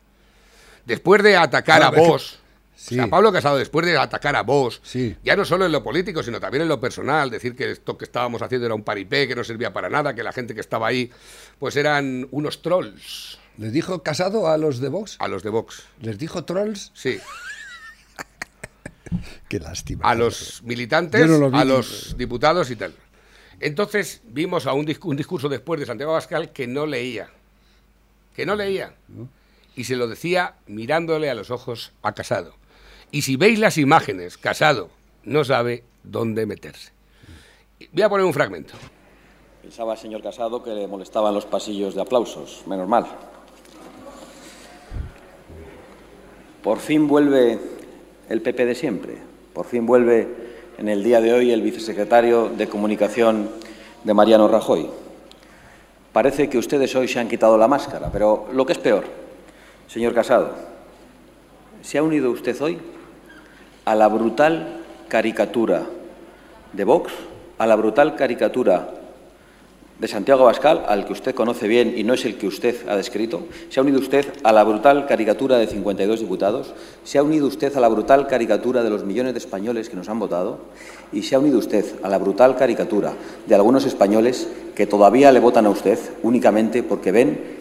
Después 0.86 1.22
de 1.24 1.38
atacar 1.38 1.82
No, 1.82 1.88
a 1.88 1.92
vos, 1.92 2.40
Sí. 2.80 2.94
o 2.96 3.02
sea, 3.02 3.08
Pablo 3.10 3.32
Casado, 3.34 3.58
después 3.58 3.86
de 3.88 3.98
atacar 3.98 4.36
a 4.36 4.44
vos, 4.44 4.80
Sí. 4.84 5.16
ya 5.24 5.36
no 5.36 5.46
solo 5.46 5.66
en 5.66 5.72
lo 5.72 5.82
político, 5.84 6.22
sino 6.22 6.40
también 6.40 6.62
en 6.62 6.68
lo 6.70 6.80
personal, 6.80 7.32
decir 7.32 7.56
que 7.56 7.72
esto 7.72 7.98
que 7.98 8.06
estábamos 8.06 8.42
haciendo 8.44 8.68
era 8.68 8.76
un 8.76 8.84
paripé, 8.84 9.28
que 9.28 9.36
no 9.36 9.44
servía 9.44 9.74
para 9.74 9.90
nada, 9.90 10.14
que 10.14 10.22
la 10.22 10.32
gente 10.32 10.54
que 10.54 10.62
estaba 10.62 10.88
ahí, 10.88 11.10
pues 11.58 11.76
eran 11.76 12.28
unos 12.32 12.62
trolls. 12.62 13.40
¿Les 13.58 13.74
dijo 13.74 14.04
casado 14.04 14.48
a 14.48 14.58
los 14.58 14.80
de 14.80 14.90
Vox? 14.90 15.16
A 15.20 15.28
los 15.28 15.42
de 15.42 15.50
Vox. 15.50 15.84
¿Les 16.02 16.20
dijo 16.20 16.46
trolls? 16.46 16.92
Sí. 16.94 17.18
Qué 19.50 19.60
lástima. 19.60 20.10
A 20.10 20.16
los 20.16 20.62
militantes, 20.64 21.22
Yo 21.22 21.28
no 21.28 21.38
lo 21.38 21.50
vi, 21.50 21.58
a 21.60 21.66
los 21.66 22.16
diputados 22.18 22.70
y 22.70 22.76
tal. 22.76 22.94
Entonces 23.60 24.22
vimos 24.26 24.68
a 24.68 24.74
un, 24.74 24.86
discu- 24.86 25.06
un 25.10 25.16
discurso 25.18 25.50
después 25.50 25.80
de 25.80 25.86
Santiago 25.86 26.12
Abascal 26.12 26.52
que 26.52 26.68
no 26.68 26.86
leía. 26.86 27.30
Que 28.36 28.46
no 28.46 28.56
leía. 28.56 28.94
Y 29.76 29.86
se 29.86 29.96
lo 29.96 30.08
decía 30.08 30.56
mirándole 30.68 31.30
a 31.30 31.36
los 31.36 31.50
ojos 31.50 31.94
a 32.04 32.14
Casado. 32.14 32.54
Y 33.12 33.22
si 33.22 33.38
veis 33.38 33.60
las 33.60 33.78
imágenes, 33.78 34.38
Casado 34.38 34.90
no 35.24 35.44
sabe 35.44 35.84
dónde 36.04 36.46
meterse. 36.46 36.92
Voy 37.92 38.02
a 38.02 38.10
poner 38.10 38.26
un 38.26 38.34
fragmento. 38.34 38.74
Pensaba, 39.62 39.96
señor 39.96 40.22
Casado, 40.22 40.64
que 40.64 40.72
le 40.72 40.88
molestaban 40.88 41.34
los 41.34 41.46
pasillos 41.46 41.96
de 41.96 42.02
aplausos. 42.02 42.64
Menos 42.68 42.88
mal. 42.88 43.06
Por 46.64 46.80
fin 46.80 47.08
vuelve 47.08 47.60
el 48.30 48.42
PP 48.42 48.66
de 48.66 48.76
siempre. 48.76 49.18
Por 49.54 49.66
fin 49.66 49.86
vuelve 49.86 50.28
en 50.78 50.90
el 50.90 51.04
día 51.04 51.22
de 51.22 51.34
hoy 51.34 51.52
el 51.52 51.62
vicesecretario 51.62 52.50
de 52.50 52.68
Comunicación 52.68 53.50
de 54.04 54.14
Mariano 54.14 54.48
Rajoy. 54.48 54.90
Parece 56.12 56.50
que 56.50 56.58
ustedes 56.58 56.96
hoy 56.96 57.08
se 57.08 57.20
han 57.20 57.30
quitado 57.30 57.58
la 57.58 57.68
máscara, 57.68 58.12
pero 58.12 58.48
lo 58.52 58.66
que 58.66 58.74
es 58.74 58.80
peor, 58.80 59.06
señor 59.88 60.14
Casado, 60.14 60.56
¿se 61.82 61.98
ha 61.98 62.04
unido 62.04 62.32
usted 62.32 62.60
hoy 62.62 62.80
a 63.88 63.96
la 63.96 64.10
brutal 64.10 64.82
caricatura 65.08 65.82
de 66.74 66.84
Vox, 66.84 67.14
a 67.58 67.66
la 67.66 67.78
brutal 67.78 68.16
caricatura 68.16 68.97
de 70.00 70.08
Santiago 70.08 70.44
Abascal, 70.44 70.86
al 70.88 71.06
que 71.06 71.14
usted 71.14 71.34
conoce 71.34 71.68
bien 71.68 71.94
y 71.98 72.04
no 72.04 72.14
es 72.14 72.24
el 72.26 72.38
que 72.38 72.48
usted 72.48 72.88
ha 72.88 72.96
descrito? 72.96 73.48
¿Se 73.70 73.80
ha 73.80 73.84
unido 73.84 74.00
usted 74.00 74.26
a 74.44 74.52
la 74.52 74.64
brutal 74.64 75.08
caricatura 75.08 75.58
de 75.58 75.66
52 75.66 76.20
diputados? 76.20 76.74
¿Se 77.04 77.18
ha 77.18 77.24
unido 77.24 77.48
usted 77.48 77.76
a 77.76 77.80
la 77.80 77.88
brutal 77.88 78.28
caricatura 78.28 78.84
de 78.84 78.92
los 78.92 79.04
millones 79.04 79.34
de 79.34 79.40
españoles 79.40 79.90
que 79.90 79.96
nos 79.96 80.08
han 80.10 80.20
votado? 80.20 80.60
¿Y 81.12 81.24
se 81.24 81.36
ha 81.36 81.40
unido 81.40 81.58
usted 81.58 81.84
a 82.04 82.10
la 82.10 82.20
brutal 82.20 82.56
caricatura 82.56 83.14
de 83.48 83.56
algunos 83.56 83.86
españoles 83.86 84.48
que 84.76 84.86
todavía 84.86 85.32
le 85.32 85.40
votan 85.40 85.66
a 85.66 85.72
usted 85.72 85.98
únicamente 86.22 86.84
porque 86.84 87.12
ven 87.12 87.58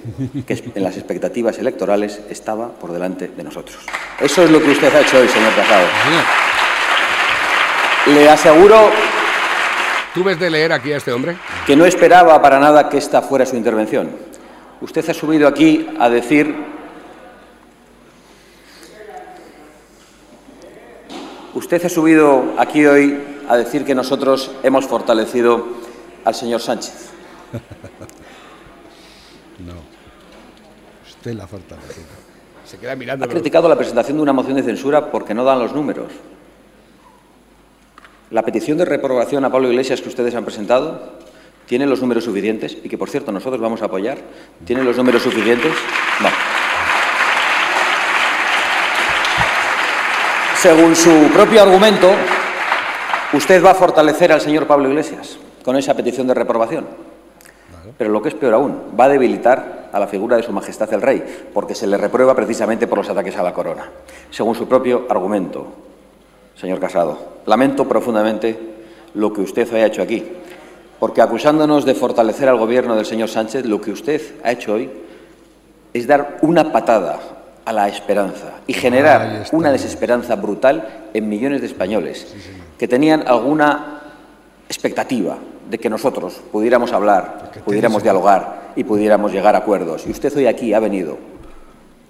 que 0.46 0.62
en 0.74 0.82
las 0.82 0.98
expectativas 0.98 1.58
electorales 1.58 2.20
estaba 2.28 2.68
por 2.68 2.92
delante 2.92 3.28
de 3.28 3.44
nosotros? 3.44 3.78
Eso 4.20 4.42
es 4.42 4.50
lo 4.50 4.60
que 4.60 4.72
usted 4.72 4.94
ha 4.94 5.00
hecho 5.00 5.18
hoy, 5.18 5.28
señor 5.28 5.54
Casado. 5.54 5.86
Le 8.08 8.28
aseguro 8.28 8.90
¿Tú 10.16 10.24
ves 10.24 10.40
de 10.40 10.48
leer 10.48 10.72
aquí 10.72 10.92
a 10.92 10.96
este 10.96 11.12
hombre? 11.12 11.36
que 11.66 11.76
no 11.76 11.84
esperaba 11.84 12.40
para 12.40 12.58
nada 12.58 12.88
que 12.88 12.96
esta 12.96 13.20
fuera 13.20 13.44
su 13.44 13.54
intervención. 13.54 14.08
Usted 14.80 15.06
ha 15.10 15.12
subido 15.12 15.46
aquí 15.46 15.86
a 16.00 16.08
decir 16.08 16.56
Usted 21.52 21.84
ha 21.84 21.88
subido 21.90 22.54
aquí 22.56 22.86
hoy 22.86 23.18
a 23.46 23.58
decir 23.58 23.84
que 23.84 23.94
nosotros 23.94 24.50
hemos 24.62 24.86
fortalecido 24.86 25.66
al 26.24 26.34
señor 26.34 26.60
Sánchez. 26.62 27.10
No. 29.58 29.72
Usted 31.08 31.32
la 31.32 31.46
fortalecido. 31.46 32.06
Se 32.64 32.76
queda 32.76 32.94
mirando. 32.94 33.24
Ha 33.24 33.28
criticado 33.28 33.70
la 33.70 33.76
presentación 33.76 34.18
de 34.18 34.22
una 34.22 34.34
moción 34.34 34.56
de 34.56 34.62
censura 34.62 35.10
porque 35.10 35.32
no 35.32 35.44
dan 35.44 35.58
los 35.58 35.72
números. 35.72 36.08
La 38.30 38.42
petición 38.42 38.76
de 38.76 38.84
reprobación 38.84 39.44
a 39.44 39.50
Pablo 39.50 39.68
Iglesias 39.70 40.00
que 40.00 40.08
ustedes 40.08 40.34
han 40.34 40.44
presentado 40.44 41.12
tiene 41.66 41.86
los 41.86 42.00
números 42.00 42.24
suficientes 42.24 42.76
y 42.82 42.88
que, 42.88 42.98
por 42.98 43.08
cierto, 43.08 43.30
nosotros 43.30 43.60
vamos 43.60 43.82
a 43.82 43.84
apoyar. 43.84 44.18
¿Tiene 44.64 44.82
los 44.82 44.96
números 44.96 45.22
suficientes? 45.22 45.72
No. 46.20 46.28
Según 50.56 50.96
su 50.96 51.30
propio 51.32 51.62
argumento, 51.62 52.10
usted 53.32 53.64
va 53.64 53.70
a 53.70 53.74
fortalecer 53.74 54.32
al 54.32 54.40
señor 54.40 54.66
Pablo 54.66 54.88
Iglesias 54.88 55.38
con 55.64 55.76
esa 55.76 55.94
petición 55.94 56.26
de 56.26 56.34
reprobación. 56.34 56.86
Pero 57.96 58.10
lo 58.10 58.20
que 58.22 58.30
es 58.30 58.34
peor 58.34 58.54
aún, 58.54 58.94
va 58.98 59.04
a 59.04 59.08
debilitar 59.08 59.88
a 59.92 60.00
la 60.00 60.08
figura 60.08 60.36
de 60.36 60.42
Su 60.42 60.52
Majestad 60.52 60.92
el 60.92 61.02
Rey, 61.02 61.48
porque 61.54 61.76
se 61.76 61.86
le 61.86 61.96
reprueba 61.96 62.34
precisamente 62.34 62.88
por 62.88 62.98
los 62.98 63.08
ataques 63.08 63.36
a 63.36 63.42
la 63.44 63.52
corona. 63.52 63.88
Según 64.30 64.56
su 64.56 64.68
propio 64.68 65.06
argumento, 65.08 65.85
señor 66.56 66.80
Casado, 66.80 67.18
lamento 67.46 67.86
profundamente 67.86 68.58
lo 69.14 69.32
que 69.32 69.42
usted 69.42 69.72
ha 69.74 69.84
hecho 69.84 70.02
aquí, 70.02 70.24
porque 70.98 71.22
acusándonos 71.22 71.84
de 71.84 71.94
fortalecer 71.94 72.48
al 72.48 72.58
gobierno 72.58 72.96
del 72.96 73.06
señor 73.06 73.28
Sánchez, 73.28 73.66
lo 73.66 73.80
que 73.80 73.90
usted 73.90 74.20
ha 74.42 74.52
hecho 74.52 74.74
hoy 74.74 74.90
es 75.92 76.06
dar 76.06 76.38
una 76.42 76.72
patada 76.72 77.18
a 77.64 77.72
la 77.72 77.88
esperanza 77.88 78.60
y 78.66 78.72
generar 78.72 79.46
una 79.52 79.72
desesperanza 79.72 80.36
brutal 80.36 81.08
en 81.12 81.28
millones 81.28 81.60
de 81.60 81.66
españoles 81.66 82.34
que 82.78 82.86
tenían 82.86 83.26
alguna 83.26 84.02
expectativa 84.68 85.36
de 85.68 85.78
que 85.78 85.90
nosotros 85.90 86.40
pudiéramos 86.52 86.92
hablar, 86.92 87.50
pudiéramos 87.64 88.02
dialogar 88.02 88.72
y 88.76 88.84
pudiéramos 88.84 89.32
llegar 89.32 89.54
a 89.54 89.58
acuerdos. 89.58 90.06
Y 90.06 90.10
usted 90.10 90.34
hoy 90.36 90.46
aquí 90.46 90.72
ha 90.74 90.80
venido 90.80 91.18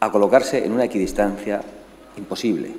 a 0.00 0.10
colocarse 0.10 0.64
en 0.64 0.72
una 0.72 0.84
equidistancia 0.84 1.62
imposible, 2.16 2.74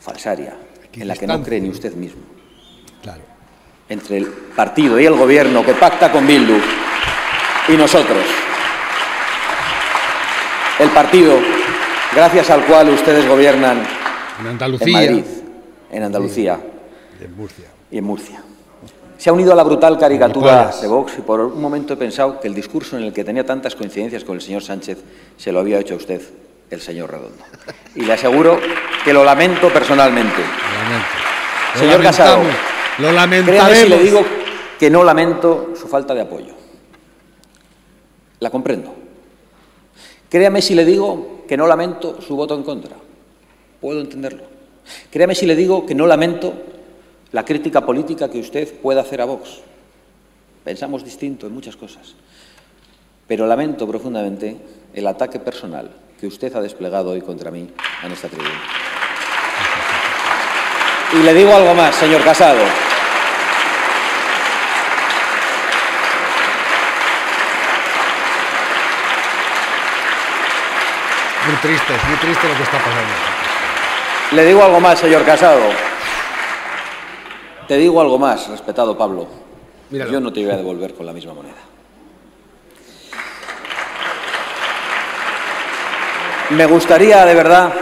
falsaria, 0.00 0.54
en 0.94 1.08
la 1.08 1.16
que 1.16 1.26
no 1.26 1.42
cree 1.42 1.60
ni 1.60 1.68
usted 1.70 1.94
mismo 1.94 2.20
Claro. 3.02 3.22
entre 3.88 4.18
el 4.18 4.26
partido 4.26 4.98
y 5.00 5.06
el 5.06 5.14
gobierno 5.14 5.64
que 5.64 5.74
pacta 5.74 6.10
con 6.12 6.26
Bildu 6.26 6.56
y 7.68 7.72
nosotros. 7.72 8.24
El 10.78 10.88
partido, 10.90 11.38
gracias 12.14 12.50
al 12.50 12.64
cual 12.64 12.88
ustedes 12.90 13.26
gobiernan 13.28 13.78
En 14.40 14.46
en 14.46 14.46
Andalucía. 14.52 14.92
Madrid, 14.92 15.24
en 15.90 16.02
Andalucía 16.02 16.58
y 17.20 17.24
en 17.24 17.36
Murcia. 17.36 17.66
y 17.90 17.98
en 17.98 18.04
Murcia. 18.04 18.42
Se 19.18 19.30
ha 19.30 19.32
unido 19.32 19.52
a 19.52 19.54
la 19.56 19.62
brutal 19.62 19.96
caricatura 19.98 20.72
de 20.80 20.88
Vox 20.88 21.12
y 21.18 21.20
por 21.22 21.38
un 21.40 21.60
momento 21.60 21.94
he 21.94 21.96
pensado 21.96 22.40
que 22.40 22.48
el 22.48 22.54
discurso 22.54 22.96
en 22.96 23.04
el 23.04 23.12
que 23.12 23.22
tenía 23.22 23.46
tantas 23.46 23.76
coincidencias 23.76 24.24
con 24.24 24.34
el 24.34 24.42
señor 24.42 24.62
Sánchez 24.62 24.98
se 25.36 25.52
lo 25.52 25.60
había 25.60 25.78
hecho 25.78 25.94
a 25.94 25.98
usted 25.98 26.20
el 26.72 26.80
señor 26.80 27.10
Redondo. 27.10 27.44
Y 27.94 28.00
le 28.02 28.14
aseguro 28.14 28.58
que 29.04 29.12
lo 29.12 29.24
lamento 29.24 29.72
personalmente. 29.72 30.40
Lo 30.40 30.82
lamento. 30.82 31.08
Lo 31.74 31.80
Señor 31.80 32.02
Casado. 32.02 32.42
Lo 32.42 33.08
Créame 33.08 33.12
lamentaremos. 33.12 33.78
si 33.78 33.88
le 33.88 33.98
digo 33.98 34.24
que 34.78 34.90
no 34.90 35.04
lamento 35.04 35.72
su 35.78 35.86
falta 35.88 36.14
de 36.14 36.22
apoyo. 36.22 36.54
La 38.40 38.50
comprendo. 38.50 38.94
Créame 40.28 40.62
si 40.62 40.74
le 40.74 40.84
digo 40.84 41.44
que 41.46 41.56
no 41.56 41.66
lamento 41.66 42.20
su 42.20 42.36
voto 42.36 42.54
en 42.54 42.62
contra. 42.62 42.96
Puedo 43.80 44.00
entenderlo. 44.00 44.44
Créame 45.10 45.34
si 45.34 45.46
le 45.46 45.54
digo 45.54 45.84
que 45.84 45.94
no 45.94 46.06
lamento 46.06 46.54
la 47.32 47.44
crítica 47.44 47.84
política 47.84 48.30
que 48.30 48.40
usted 48.40 48.80
pueda 48.80 49.02
hacer 49.02 49.20
a 49.20 49.26
Vox. 49.26 49.60
Pensamos 50.64 51.04
distinto 51.04 51.46
en 51.46 51.52
muchas 51.52 51.76
cosas. 51.76 52.14
Pero 53.26 53.46
lamento 53.46 53.86
profundamente 53.86 54.56
el 54.94 55.06
ataque 55.06 55.38
personal 55.38 55.90
que 56.22 56.28
usted 56.28 56.54
ha 56.54 56.60
desplegado 56.60 57.10
hoy 57.10 57.20
contra 57.20 57.50
mí 57.50 57.68
en 58.04 58.12
esta 58.12 58.28
tribuna. 58.28 58.54
Y 61.14 61.16
le 61.16 61.34
digo 61.34 61.52
algo 61.52 61.74
más, 61.74 61.96
señor 61.96 62.22
Casado. 62.22 62.60
Muy 71.44 71.56
triste, 71.56 71.92
muy 72.06 72.16
triste 72.18 72.48
lo 72.48 72.56
que 72.56 72.62
está 72.62 72.78
pasando. 72.78 73.14
Le 74.30 74.44
digo 74.44 74.62
algo 74.62 74.78
más, 74.78 75.00
señor 75.00 75.24
Casado. 75.24 75.70
Te 77.66 77.76
digo 77.78 78.00
algo 78.00 78.16
más, 78.16 78.46
respetado 78.46 78.96
Pablo. 78.96 79.26
Míralo. 79.90 80.12
Yo 80.12 80.20
no 80.20 80.32
te 80.32 80.44
voy 80.44 80.52
a 80.52 80.56
devolver 80.56 80.94
con 80.94 81.04
la 81.04 81.12
misma 81.12 81.34
moneda. 81.34 81.71
Me 86.56 86.66
gustaría, 86.66 87.24
de 87.24 87.34
verdad, 87.34 87.72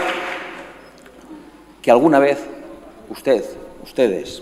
que 1.81 1.91
alguna 1.91 2.19
vez 2.19 2.39
usted, 3.09 3.43
ustedes, 3.83 4.41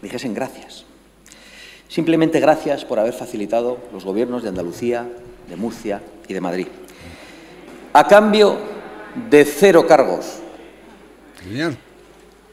dijesen 0.00 0.32
gracias. 0.32 0.84
Simplemente 1.88 2.38
gracias 2.38 2.84
por 2.84 3.00
haber 3.00 3.14
facilitado 3.14 3.78
los 3.92 4.04
gobiernos 4.04 4.44
de 4.44 4.50
Andalucía, 4.50 5.08
de 5.48 5.56
Murcia 5.56 6.02
y 6.28 6.34
de 6.34 6.40
Madrid. 6.40 6.68
A 7.94 8.06
cambio 8.06 8.56
de 9.28 9.44
cero 9.44 9.84
cargos, 9.84 10.38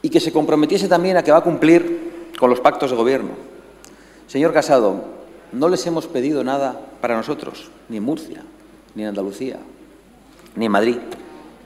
y 0.02 0.10
que 0.10 0.18
se 0.18 0.32
comprometiese 0.32 0.88
también 0.88 1.18
a 1.18 1.22
que 1.22 1.30
va 1.30 1.38
a 1.38 1.44
cumplir 1.44 2.32
con 2.36 2.50
los 2.50 2.58
pactos 2.58 2.90
de 2.90 2.96
gobierno. 2.96 3.30
Señor 4.26 4.52
Casado, 4.52 5.04
no 5.52 5.68
les 5.68 5.86
hemos 5.86 6.08
pedido 6.08 6.42
nada 6.42 6.80
para 7.00 7.16
nosotros, 7.16 7.70
ni 7.88 7.98
en 7.98 8.02
Murcia, 8.02 8.42
ni 8.96 9.02
en 9.02 9.10
Andalucía, 9.10 9.58
ni 10.56 10.66
en 10.66 10.72
Madrid. 10.72 10.96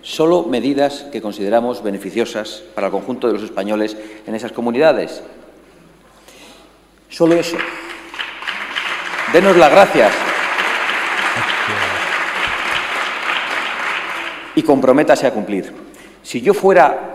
Solo 0.03 0.45
medidas 0.45 1.07
que 1.11 1.23
consideramos 1.23 1.83
beneficiosas 1.83 2.63
para 2.75 2.89
el 2.89 2.93
conjunto 2.93 3.27
de 3.27 3.33
los 3.33 3.43
españoles 3.43 3.97
en 4.27 4.35
esas 4.35 4.53
comunidades. 4.53 5.23
Solo 7.09 7.35
eso. 7.35 7.57
Denos 9.33 9.57
las 9.57 9.71
gracias. 9.71 10.13
Y 14.57 14.63
comprométase 14.63 15.27
a 15.27 15.33
cumplir. 15.33 15.73
Si 16.23 16.41
yo 16.41 16.55
fuera 16.55 17.15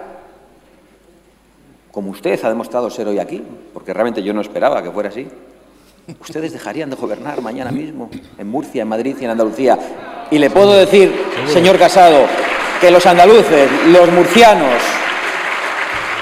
como 1.92 2.12
usted 2.12 2.40
ha 2.44 2.50
demostrado 2.50 2.90
ser 2.90 3.08
hoy 3.08 3.20
aquí, 3.20 3.44
porque 3.74 3.94
realmente 3.94 4.24
yo 4.24 4.34
no 4.34 4.42
esperaba 4.42 4.82
que 4.84 4.92
fuera 4.92 5.10
así, 5.10 5.28
ustedes 6.20 6.54
dejarían 6.54 6.90
de 6.90 6.96
gobernar 6.96 7.42
mañana 7.42 7.72
mismo 7.72 8.10
en 8.38 8.48
Murcia, 8.48 8.84
en 8.84 8.88
Madrid 8.88 9.16
y 9.20 9.26
en 9.26 9.32
Andalucía. 9.32 9.78
Y 10.32 10.38
le 10.38 10.50
puedo 10.50 10.74
decir, 10.74 11.14
señor 11.48 11.78
Casado, 11.78 12.26
que 12.80 12.92
los 12.92 13.06
andaluces, 13.06 13.70
los 13.88 14.12
murcianos 14.12 14.82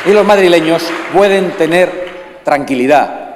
y 0.06 0.12
los 0.12 0.26
madrileños 0.26 0.84
pueden 1.13 1.52
tener 1.52 2.08
tranquilidad 2.43 3.28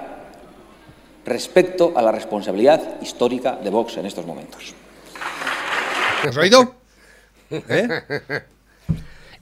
respecto 1.26 1.94
a 1.96 2.02
la 2.02 2.12
responsabilidad 2.12 3.02
histórica 3.02 3.58
de 3.58 3.70
Vox 3.70 3.98
en 3.98 4.06
estos 4.06 4.26
momentos. 4.26 4.74
¿Has 6.28 6.38
oído? 6.38 6.76
¿Eh? 7.50 8.04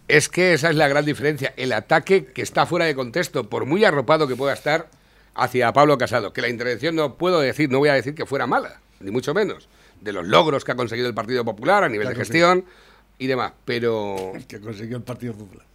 Es 0.08 0.28
que 0.28 0.54
esa 0.54 0.72
es 0.72 0.76
la 0.76 0.88
gran 0.88 1.06
diferencia. 1.06 1.54
El 1.56 1.72
ataque 1.72 2.26
que 2.26 2.41
está 2.41 2.65
fuera 2.65 2.86
de 2.86 2.95
contexto, 2.95 3.48
por 3.48 3.65
muy 3.65 3.86
arropado 3.86 4.28
que 4.28 4.36
pueda 4.36 4.54
estar, 4.54 4.88
hacia 5.36 5.72
Pablo 5.74 5.98
Casado. 5.98 6.34
Que 6.34 6.42
la 6.42 6.50
intervención 6.50 6.96
no 6.96 7.15
puedo 7.15 7.39
decir, 7.39 7.70
no 7.70 7.80
voy 7.80 7.89
a 7.89 7.94
decir 7.94 8.15
que 8.15 8.26
fuera 8.26 8.48
mala, 8.48 8.82
ni 9.00 9.12
mucho 9.12 9.34
menos. 9.34 9.68
De 10.02 10.13
los 10.13 10.26
logros 10.26 10.63
que 10.63 10.72
ha 10.72 10.76
conseguido 10.76 11.08
el 11.08 11.13
Partido 11.13 11.44
Popular 11.44 11.84
a 11.84 11.89
nivel 11.89 12.08
de 12.08 12.15
gestión 12.15 12.65
y 13.18 13.28
demás. 13.28 13.54
Pero. 13.65 14.34
Que 14.48 14.60
consiguió 14.60 14.98
el 14.98 15.04
Partido 15.04 15.34
Popular. 15.34 15.65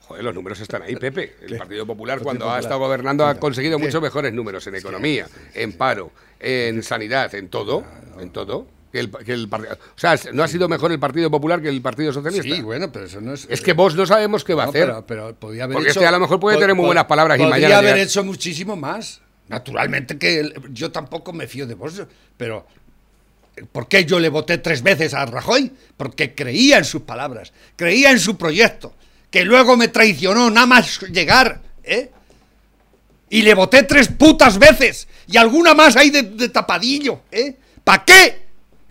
Joder, 0.00 0.22
los 0.22 0.34
números 0.34 0.60
están 0.60 0.82
ahí, 0.82 0.96
Pepe. 0.96 1.34
El 1.40 1.52
¿Qué? 1.52 1.56
Popular, 1.56 1.86
Popular, 1.86 2.18
Partido 2.18 2.24
cuando 2.24 2.50
ha 2.50 2.58
estado 2.58 2.78
gobernando, 2.78 3.26
ha 3.26 3.36
conseguido 3.36 3.78
¿Qué? 3.78 3.84
muchos 3.84 4.02
mejores 4.02 4.34
números 4.34 4.66
en 4.66 4.74
economía, 4.74 5.26
en 5.54 5.72
paro, 5.72 6.10
en 6.40 6.82
sanidad, 6.82 7.34
en 7.34 7.48
todo. 7.48 7.84
En 8.18 8.30
todo. 8.30 8.66
Que 8.94 9.00
el, 9.00 9.10
que 9.10 9.32
el 9.32 9.48
par- 9.48 9.62
o 9.62 9.98
sea, 9.98 10.16
¿no 10.32 10.44
ha 10.44 10.46
sido 10.46 10.68
mejor 10.68 10.92
el 10.92 11.00
Partido 11.00 11.28
Popular 11.28 11.60
que 11.60 11.68
el 11.68 11.82
Partido 11.82 12.12
Socialista? 12.12 12.54
Sí, 12.54 12.62
bueno, 12.62 12.92
pero 12.92 13.06
eso 13.06 13.20
no 13.20 13.34
es. 13.34 13.44
Es 13.50 13.60
que 13.60 13.72
vos 13.72 13.96
no 13.96 14.06
sabemos 14.06 14.44
qué 14.44 14.54
va 14.54 14.62
a 14.62 14.68
hacer. 14.68 14.86
Pero, 14.86 15.04
pero 15.04 15.34
podía 15.34 15.64
haber 15.64 15.74
Porque 15.74 15.90
hecho, 15.90 15.98
este 15.98 16.06
a 16.06 16.12
lo 16.12 16.20
mejor 16.20 16.38
puede 16.38 16.54
po- 16.54 16.60
tener 16.60 16.76
muy 16.76 16.84
po- 16.84 16.86
buenas 16.86 17.06
palabras 17.06 17.36
y 17.36 17.42
podría 17.42 17.56
mañana 17.56 17.78
haber 17.78 17.94
llegar- 17.94 18.06
hecho 18.06 18.22
muchísimo 18.22 18.76
más. 18.76 19.20
Naturalmente 19.48 20.16
que 20.16 20.38
el- 20.38 20.54
yo 20.72 20.92
tampoco 20.92 21.32
me 21.32 21.48
fío 21.48 21.66
de 21.66 21.74
vos, 21.74 22.00
pero 22.36 22.68
¿por 23.72 23.88
qué 23.88 24.04
yo 24.04 24.20
le 24.20 24.28
voté 24.28 24.58
tres 24.58 24.80
veces 24.80 25.12
a 25.12 25.26
Rajoy? 25.26 25.72
Porque 25.96 26.32
creía 26.36 26.78
en 26.78 26.84
sus 26.84 27.02
palabras, 27.02 27.52
creía 27.74 28.12
en 28.12 28.20
su 28.20 28.38
proyecto, 28.38 28.94
que 29.28 29.44
luego 29.44 29.76
me 29.76 29.88
traicionó 29.88 30.48
nada 30.50 30.66
más 30.68 31.00
llegar, 31.10 31.60
¿eh? 31.82 32.12
Y 33.28 33.42
le 33.42 33.54
voté 33.54 33.82
tres 33.82 34.06
putas 34.06 34.56
veces 34.60 35.08
y 35.26 35.36
alguna 35.36 35.74
más 35.74 35.96
ahí 35.96 36.10
de, 36.10 36.22
de 36.22 36.48
tapadillo, 36.48 37.22
¿eh? 37.32 37.56
¿Para 37.82 38.04
qué? 38.04 38.43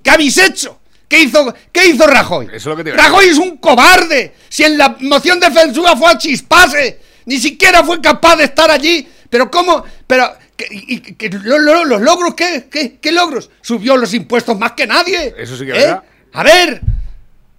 ¿Qué 0.03 0.11
habéis 0.11 0.37
hecho? 0.37 0.79
¿Qué 1.07 1.19
hizo, 1.21 1.53
¿Qué 1.71 1.85
hizo 1.87 2.05
Rajoy? 2.07 2.47
Eso 2.47 2.55
es 2.55 2.65
lo 2.65 2.75
que 2.75 2.83
te 2.83 2.89
iba 2.89 2.99
a 2.99 3.07
Rajoy 3.07 3.25
es 3.27 3.37
un 3.37 3.57
cobarde. 3.57 4.33
Si 4.49 4.63
en 4.63 4.77
la 4.77 4.95
moción 4.99 5.39
de 5.39 5.51
censura 5.51 5.95
fue 5.95 6.11
a 6.11 6.17
chispase, 6.17 6.99
ni 7.25 7.37
siquiera 7.39 7.83
fue 7.83 8.01
capaz 8.01 8.35
de 8.37 8.45
estar 8.45 8.69
allí. 8.69 9.07
Pero 9.29 9.49
cómo, 9.49 9.83
pero 10.05 10.31
y- 10.69 10.95
y- 10.95 10.99
que 11.15 11.29
lo- 11.29 11.57
lo- 11.59 11.85
los 11.85 12.01
logros, 12.01 12.33
¿qué, 12.35 12.67
qué, 12.69 12.97
qué 12.99 13.11
logros? 13.11 13.49
Subió 13.61 13.95
los 13.97 14.13
impuestos 14.13 14.57
más 14.57 14.73
que 14.73 14.85
nadie. 14.87 15.33
Eso 15.37 15.55
sí 15.57 15.65
que 15.65 15.71
es 15.71 15.77
¿Eh? 15.77 15.87
verdad. 15.87 16.03
A 16.33 16.43
ver, 16.43 16.81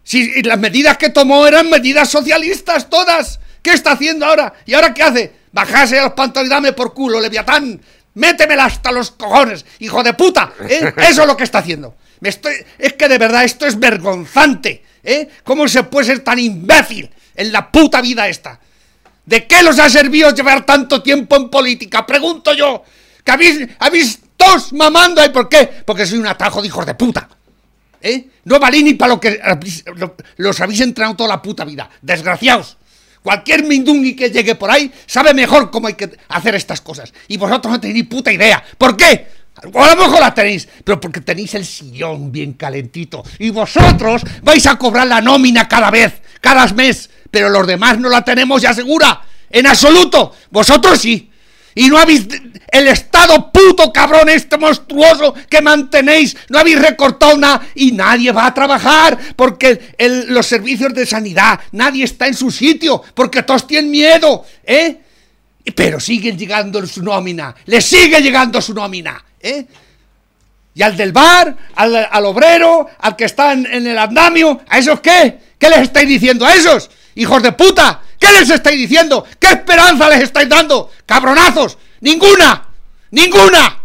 si 0.03 0.19
y 0.37 0.43
las 0.43 0.59
medidas 0.59 0.99
que 0.99 1.11
tomó 1.11 1.47
eran 1.47 1.71
medidas 1.71 2.11
socialistas 2.11 2.91
todas. 2.91 3.41
¿Qué 3.63 3.73
está 3.73 3.93
haciendo 3.93 4.27
ahora? 4.27 4.53
¿Y 4.67 4.75
ahora 4.75 4.93
qué 4.93 5.03
hace? 5.03 5.33
Bajarse 5.53 5.99
a 5.99 6.03
los 6.05 6.13
pantalones, 6.13 6.51
dame 6.51 6.73
por 6.75 6.93
culo, 6.93 7.19
Leviatán. 7.21 7.81
Métemela 8.15 8.67
hasta 8.67 8.93
los 8.93 9.11
cojones, 9.11 9.65
hijo 9.81 10.03
de 10.03 10.15
puta. 10.15 10.53
¿eh? 10.69 10.93
Eso 10.99 11.23
es 11.23 11.27
lo 11.27 11.37
que 11.37 11.45
está 11.45 11.59
haciendo. 11.59 11.97
Me 12.21 12.29
estoy, 12.29 12.55
es 12.79 12.93
que 12.95 13.09
de 13.09 13.19
verdad 13.19 13.45
esto 13.45 13.67
es 13.67 13.79
vergonzante. 13.79 14.85
¿eh? 15.03 15.29
¿Cómo 15.43 15.67
se 15.69 15.83
puede 15.85 16.07
ser 16.07 16.21
tan 16.21 16.39
imbécil 16.39 17.11
en 17.35 17.53
la 17.53 17.71
puta 17.71 18.01
vida 18.01 18.29
esta? 18.29 18.61
¿De 19.27 19.47
qué 19.47 19.63
los 19.63 19.79
ha 19.79 19.89
servido 19.89 20.31
llevar 20.31 20.65
tanto 20.65 21.03
tiempo 21.03 21.37
en 21.37 21.51
política? 21.51 22.07
Pregunto 22.07 22.55
yo. 22.55 22.85
Que 23.25 23.33
habéis, 23.33 23.69
habéis 23.79 24.21
todos 24.37 24.73
mamando 24.73 25.21
ahí. 25.21 25.31
¿Por 25.31 25.49
qué? 25.49 25.67
Porque 25.85 26.07
soy 26.07 26.19
un 26.19 26.27
atajo 26.27 26.61
de 26.61 26.69
hijos 26.69 26.85
de 26.87 26.95
puta. 26.95 27.29
¿Eh? 28.01 28.29
No 28.45 28.61
valí 28.61 28.83
ni 28.83 28.95
para 28.95 29.15
lo 29.15 29.21
que 29.21 29.41
los 30.37 30.61
habéis 30.61 30.81
entrenado 30.83 31.17
toda 31.17 31.31
la 31.31 31.43
puta 31.43 31.65
vida. 31.65 31.89
Desgraciados. 32.03 32.77
Cualquier 33.25 33.65
mindungui 33.65 34.15
que 34.15 34.29
llegue 34.29 34.55
por 34.55 34.71
ahí 34.71 34.93
sabe 35.07 35.33
mejor 35.33 35.71
cómo 35.71 35.87
hay 35.87 35.95
que 35.95 36.11
hacer 36.29 36.55
estas 36.57 36.83
cosas. 36.83 37.11
Y 37.27 37.39
vosotros 37.39 37.73
no 37.73 37.81
tenéis 37.81 37.97
ni 37.97 38.03
puta 38.03 38.31
idea. 38.31 38.63
¿Por 38.77 38.99
qué? 38.99 39.29
A 39.57 39.95
lo 39.95 39.97
mejor 39.97 40.21
la 40.21 40.35
tenéis, 40.35 40.69
pero 40.85 41.01
porque 41.01 41.23
tenéis 41.23 41.55
el 41.55 41.65
sillón 41.65 42.31
bien 42.31 42.53
calentito. 42.53 43.25
Y 43.39 43.49
vosotros 43.49 44.21
vais 44.43 44.67
a 44.67 44.77
cobrar 44.77 45.07
la 45.07 45.23
nómina 45.23 45.67
cada 45.67 45.91
vez, 45.91 46.21
cada 46.43 46.67
mes. 46.75 47.09
Pero 47.31 47.49
los 47.49 47.67
demás 47.67 47.99
no 47.99 48.11
la 48.11 48.23
tenemos 48.23 48.61
ya 48.61 48.75
segura. 48.75 49.23
En 49.49 49.67
absoluto. 49.69 50.37
Vosotros 50.51 51.01
sí. 51.01 51.31
Y 51.75 51.89
no 51.89 51.99
habéis. 51.99 52.27
El 52.71 52.89
Estado 52.89 53.53
puto 53.53 53.93
cabrón, 53.93 54.29
este 54.29 54.59
monstruoso 54.59 55.35
que 55.49 55.61
mantenéis, 55.63 56.37
no 56.49 56.59
habéis 56.59 56.81
recortado 56.81 57.37
nada 57.37 57.67
y 57.75 57.93
nadie 57.93 58.33
va 58.33 58.47
a 58.47 58.55
trabajar 58.55 59.17
porque 59.37 59.95
los 60.29 60.47
servicios 60.47 60.93
de 60.93 61.07
sanidad, 61.07 61.61
nadie 61.73 62.05
está 62.05 62.27
en 62.27 62.35
su 62.35 62.51
sitio 62.51 63.03
porque 63.15 63.43
todos 63.43 63.67
tienen 63.67 63.91
miedo, 63.91 64.45
¿eh? 64.65 64.99
Pero 65.75 66.01
siguen 66.01 66.37
llegando 66.37 66.85
su 66.87 67.03
nómina, 67.03 67.55
le 67.67 67.81
sigue 67.81 68.21
llegando 68.21 68.61
su 68.61 68.75
nómina, 68.75 69.25
¿eh? 69.41 69.67
Y 70.75 70.83
al 70.83 70.97
del 70.97 71.13
bar, 71.13 71.57
al, 71.77 72.09
al 72.11 72.25
obrero, 72.27 72.89
al 72.99 73.15
que 73.15 73.25
está 73.25 73.53
en, 73.53 73.67
en 73.67 73.87
el 73.87 73.97
andamio, 73.97 74.61
¿a 74.69 74.79
esos 74.79 75.01
qué? 75.01 75.39
¿Qué 75.59 75.69
les 75.69 75.79
estáis 75.83 76.09
diciendo 76.09 76.45
a 76.45 76.55
esos? 76.55 76.91
¡Hijos 77.17 77.43
de 77.43 77.53
puta! 77.53 78.01
¿Qué 78.19 78.29
les 78.33 78.49
estáis 78.51 78.79
diciendo? 78.79 79.25
¿Qué 79.39 79.49
esperanza 79.49 80.09
les 80.09 80.23
estáis 80.23 80.49
dando? 80.49 80.91
¡Cabronazos! 81.07 81.79
¡Ninguna! 82.01 82.65
¡Ninguna! 83.11 83.81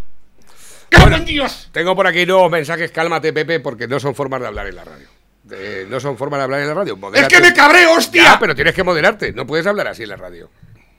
¡Cago 0.89 1.03
Bueno, 1.05 1.17
en 1.17 1.25
Dios! 1.25 1.69
Tengo 1.71 1.95
por 1.95 2.07
aquí 2.07 2.25
nuevos 2.25 2.49
mensajes, 2.49 2.91
cálmate, 2.91 3.31
Pepe, 3.31 3.59
porque 3.59 3.87
no 3.87 3.99
son 3.99 4.15
formas 4.15 4.41
de 4.41 4.47
hablar 4.47 4.67
en 4.67 4.75
la 4.75 4.83
radio. 4.83 5.07
Eh, 5.51 5.85
no 5.89 5.99
son 5.99 6.17
formas 6.17 6.39
de 6.39 6.43
hablar 6.45 6.61
en 6.61 6.67
la 6.67 6.73
radio. 6.73 6.97
¡Es 7.13 7.27
que 7.27 7.39
me 7.41 7.53
cabreo, 7.53 7.93
hostia! 7.93 8.23
Ya, 8.23 8.39
pero 8.39 8.55
tienes 8.55 8.73
que 8.73 8.83
moderarte. 8.83 9.31
No 9.33 9.45
puedes 9.45 9.65
hablar 9.67 9.87
así 9.87 10.03
en 10.03 10.09
la 10.09 10.15
radio. 10.15 10.49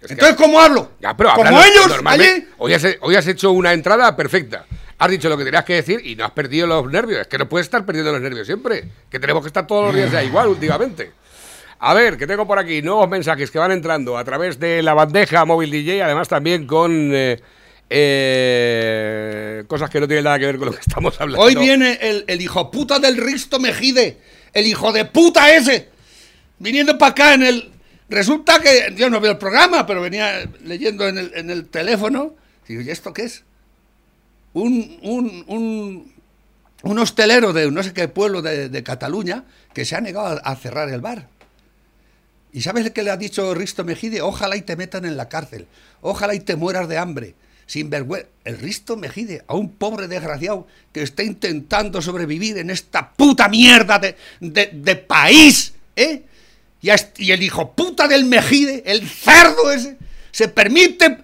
Es 0.00 0.06
que- 0.08 0.12
Entonces, 0.14 0.36
¿cómo 0.36 0.60
hablo? 0.60 0.92
Ya, 1.00 1.16
pero 1.16 1.34
Como 1.34 1.62
ellos, 1.62 1.88
normalmente. 1.88 2.32
allí. 2.32 2.48
Hoy 2.58 2.74
has, 2.74 2.86
hoy 3.00 3.16
has 3.16 3.26
hecho 3.26 3.50
una 3.52 3.72
entrada 3.72 4.14
perfecta. 4.16 4.64
Has 4.98 5.10
dicho 5.10 5.28
lo 5.28 5.36
que 5.36 5.44
tenías 5.44 5.64
que 5.64 5.74
decir 5.74 6.00
y 6.04 6.14
no 6.16 6.24
has 6.24 6.30
perdido 6.32 6.66
los 6.66 6.86
nervios. 6.90 7.20
Es 7.22 7.26
que 7.26 7.38
no 7.38 7.48
puedes 7.48 7.66
estar 7.66 7.84
perdiendo 7.86 8.12
los 8.12 8.20
nervios 8.20 8.46
siempre. 8.46 8.84
Que 9.10 9.18
tenemos 9.18 9.42
que 9.42 9.48
estar 9.48 9.66
todos 9.66 9.86
los 9.86 9.94
días 9.94 10.10
ya 10.12 10.22
igual 10.22 10.48
últimamente. 10.48 11.12
A 11.82 11.94
ver, 11.94 12.18
que 12.18 12.26
tengo 12.26 12.46
por 12.46 12.58
aquí 12.58 12.82
nuevos 12.82 13.08
mensajes 13.08 13.50
que 13.50 13.58
van 13.58 13.72
entrando 13.72 14.18
a 14.18 14.24
través 14.24 14.60
de 14.60 14.82
la 14.82 14.92
bandeja 14.92 15.46
móvil 15.46 15.70
DJ, 15.70 16.02
además 16.02 16.28
también 16.28 16.66
con 16.66 17.10
eh, 17.14 17.40
eh, 17.88 19.64
cosas 19.66 19.88
que 19.88 19.98
no 19.98 20.06
tienen 20.06 20.24
nada 20.24 20.38
que 20.38 20.44
ver 20.44 20.58
con 20.58 20.66
lo 20.66 20.74
que 20.74 20.80
estamos 20.80 21.18
hablando. 21.18 21.42
Hoy 21.42 21.54
viene 21.54 21.98
el, 22.02 22.24
el 22.26 22.42
hijo 22.42 22.70
puta 22.70 22.98
del 22.98 23.16
Risto 23.16 23.58
Mejide, 23.58 24.18
el 24.52 24.66
hijo 24.66 24.92
de 24.92 25.06
puta 25.06 25.54
ese, 25.54 25.88
viniendo 26.58 26.98
para 26.98 27.12
acá 27.12 27.34
en 27.34 27.44
el... 27.44 27.70
Resulta 28.10 28.60
que 28.60 28.92
yo 28.96 29.08
no 29.08 29.18
veo 29.20 29.32
el 29.32 29.38
programa, 29.38 29.86
pero 29.86 30.02
venía 30.02 30.42
leyendo 30.64 31.08
en 31.08 31.16
el, 31.16 31.32
en 31.34 31.48
el 31.48 31.68
teléfono. 31.68 32.34
Digo, 32.68 32.82
¿y 32.82 32.90
esto 32.90 33.14
qué 33.14 33.22
es? 33.22 33.44
Un, 34.52 34.98
un, 35.02 35.44
un, 35.46 36.12
un 36.82 36.98
hostelero 36.98 37.52
de 37.52 37.70
no 37.70 37.82
sé 37.82 37.94
qué 37.94 38.08
pueblo 38.08 38.42
de, 38.42 38.82
Cataluña 38.82 39.44
que 39.72 39.84
se 39.84 39.96
ha 39.96 40.00
negado 40.00 40.40
a 40.44 40.56
cerrar 40.56 40.90
el 40.90 41.00
bar. 41.00 41.28
¿Y 42.52 42.62
sabes 42.62 42.90
qué 42.90 43.02
le 43.02 43.10
ha 43.10 43.16
dicho 43.16 43.54
Risto 43.54 43.84
Mejide? 43.84 44.22
Ojalá 44.22 44.56
y 44.56 44.62
te 44.62 44.76
metan 44.76 45.04
en 45.04 45.16
la 45.16 45.28
cárcel. 45.28 45.66
Ojalá 46.00 46.34
y 46.34 46.40
te 46.40 46.56
mueras 46.56 46.88
de 46.88 46.98
hambre. 46.98 47.34
Sin 47.66 47.88
vergüenza. 47.90 48.26
El 48.44 48.58
Risto 48.58 48.96
Mejide, 48.96 49.44
a 49.46 49.54
un 49.54 49.70
pobre 49.72 50.08
desgraciado 50.08 50.66
que 50.92 51.02
está 51.02 51.22
intentando 51.22 52.02
sobrevivir 52.02 52.58
en 52.58 52.70
esta 52.70 53.10
puta 53.12 53.48
mierda 53.48 53.98
de, 54.00 54.16
de- 54.40 54.70
de 54.72 54.96
país. 54.96 55.74
¿Eh? 55.94 56.22
Y, 56.82 56.90
a 56.90 56.94
est- 56.94 57.20
y 57.20 57.30
el 57.30 57.42
hijo 57.42 57.72
puta 57.72 58.08
del 58.08 58.24
Mejide, 58.24 58.82
el 58.86 59.08
cerdo 59.08 59.70
ese, 59.70 59.96
se 60.32 60.48
permite 60.48 61.18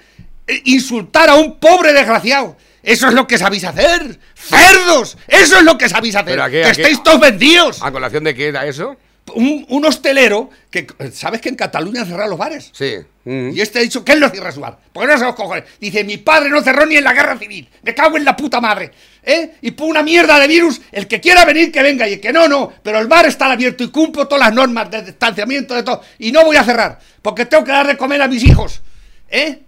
eh, 0.46 0.62
insultar 0.66 1.28
a 1.30 1.34
un 1.34 1.58
pobre 1.58 1.92
desgraciado. 1.92 2.56
Eso 2.82 3.08
es 3.08 3.14
lo 3.14 3.26
que 3.26 3.36
sabéis 3.38 3.64
hacer. 3.64 4.20
¡Cerdos! 4.36 5.18
Eso 5.26 5.56
es 5.58 5.64
lo 5.64 5.76
que 5.76 5.88
sabéis 5.88 6.14
hacer. 6.14 6.26
¿Pero 6.32 6.44
a 6.44 6.50
qué, 6.50 6.60
que 6.60 6.66
a 6.66 6.72
qué? 6.72 6.82
estáis 6.82 7.02
todos 7.02 7.18
vendidos 7.18 7.82
¿A 7.82 7.90
colación 7.90 8.22
de 8.22 8.32
qué 8.36 8.46
era 8.48 8.64
eso? 8.66 8.96
Un, 9.34 9.66
un 9.68 9.84
hostelero 9.84 10.50
que 10.70 10.86
sabes 11.12 11.40
que 11.40 11.48
en 11.48 11.56
Cataluña 11.56 12.02
han 12.02 12.06
cerrado 12.06 12.30
los 12.30 12.38
bares. 12.38 12.70
Sí. 12.72 12.96
Mm. 13.24 13.50
Y 13.54 13.60
este 13.60 13.80
ha 13.80 13.82
dicho 13.82 14.04
que 14.04 14.12
él 14.12 14.20
no 14.20 14.28
cierra 14.28 14.52
su 14.52 14.60
bar. 14.60 14.78
Porque 14.92 15.12
no 15.12 15.18
se 15.18 15.24
los 15.24 15.34
cojones. 15.34 15.64
Dice, 15.80 16.04
mi 16.04 16.16
padre 16.18 16.48
no 16.48 16.62
cerró 16.62 16.86
ni 16.86 16.96
en 16.96 17.04
la 17.04 17.12
guerra 17.12 17.36
civil. 17.36 17.68
Me 17.82 17.94
cago 17.94 18.16
en 18.16 18.24
la 18.24 18.36
puta 18.36 18.60
madre. 18.60 18.92
¿Eh? 19.22 19.56
Y 19.62 19.72
por 19.72 19.88
una 19.88 20.02
mierda 20.02 20.38
de 20.38 20.46
virus, 20.46 20.80
el 20.92 21.08
que 21.08 21.20
quiera 21.20 21.44
venir 21.44 21.72
que 21.72 21.82
venga 21.82 22.08
y 22.08 22.14
el 22.14 22.20
que 22.20 22.32
no, 22.32 22.46
no. 22.46 22.72
Pero 22.82 23.00
el 23.00 23.08
bar 23.08 23.26
está 23.26 23.50
abierto 23.50 23.82
y 23.82 23.88
cumplo 23.88 24.28
todas 24.28 24.46
las 24.46 24.54
normas 24.54 24.90
de 24.90 25.02
distanciamiento, 25.02 25.74
de 25.74 25.82
todo. 25.82 26.02
Y 26.18 26.30
no 26.30 26.44
voy 26.44 26.56
a 26.56 26.64
cerrar. 26.64 27.00
Porque 27.20 27.46
tengo 27.46 27.64
que 27.64 27.72
dar 27.72 27.86
de 27.86 27.96
comer 27.96 28.22
a 28.22 28.28
mis 28.28 28.44
hijos. 28.44 28.80
¿Eh? 29.28 29.60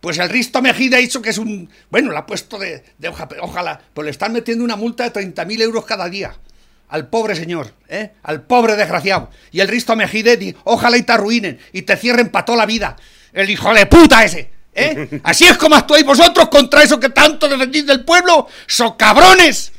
Pues 0.00 0.18
el 0.18 0.28
Risto 0.28 0.60
Mejide 0.60 0.96
ha 0.96 1.00
dicho 1.00 1.22
que 1.22 1.30
es 1.30 1.38
un... 1.38 1.70
Bueno, 1.90 2.10
le 2.10 2.18
ha 2.18 2.26
puesto 2.26 2.58
de, 2.58 2.84
de 2.98 3.08
hoja, 3.08 3.28
ojalá. 3.40 3.80
Pues 3.94 4.04
le 4.04 4.10
están 4.10 4.32
metiendo 4.32 4.62
una 4.62 4.76
multa 4.76 5.08
de 5.08 5.12
30.000 5.12 5.62
euros 5.62 5.86
cada 5.86 6.08
día. 6.08 6.34
Al 6.90 7.08
pobre 7.08 7.36
señor, 7.36 7.72
¿eh? 7.88 8.12
al 8.22 8.42
pobre 8.42 8.76
desgraciado. 8.76 9.30
Y 9.52 9.60
el 9.60 9.68
Risto 9.68 9.96
Mejide, 9.96 10.56
ojalá 10.64 10.96
y 10.96 11.02
te 11.02 11.12
arruinen 11.12 11.58
y 11.72 11.82
te 11.82 11.96
cierren 11.96 12.28
para 12.28 12.44
toda 12.44 12.58
la 12.58 12.66
vida. 12.66 12.96
El 13.32 13.48
hijo 13.48 13.72
de 13.72 13.86
puta 13.86 14.24
ese. 14.24 14.50
¿eh? 14.74 15.20
Así 15.24 15.44
es 15.44 15.56
como 15.56 15.76
actuáis 15.76 16.04
vosotros 16.04 16.48
contra 16.48 16.82
eso 16.82 16.98
que 16.98 17.10
tanto 17.10 17.48
defendís 17.48 17.86
del 17.86 18.04
pueblo. 18.04 18.48
¡So 18.66 18.96
cabrones! 18.96 19.72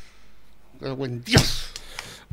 ¡Qué 0.80 0.89
buen 0.89 1.24
Dios! 1.24 1.71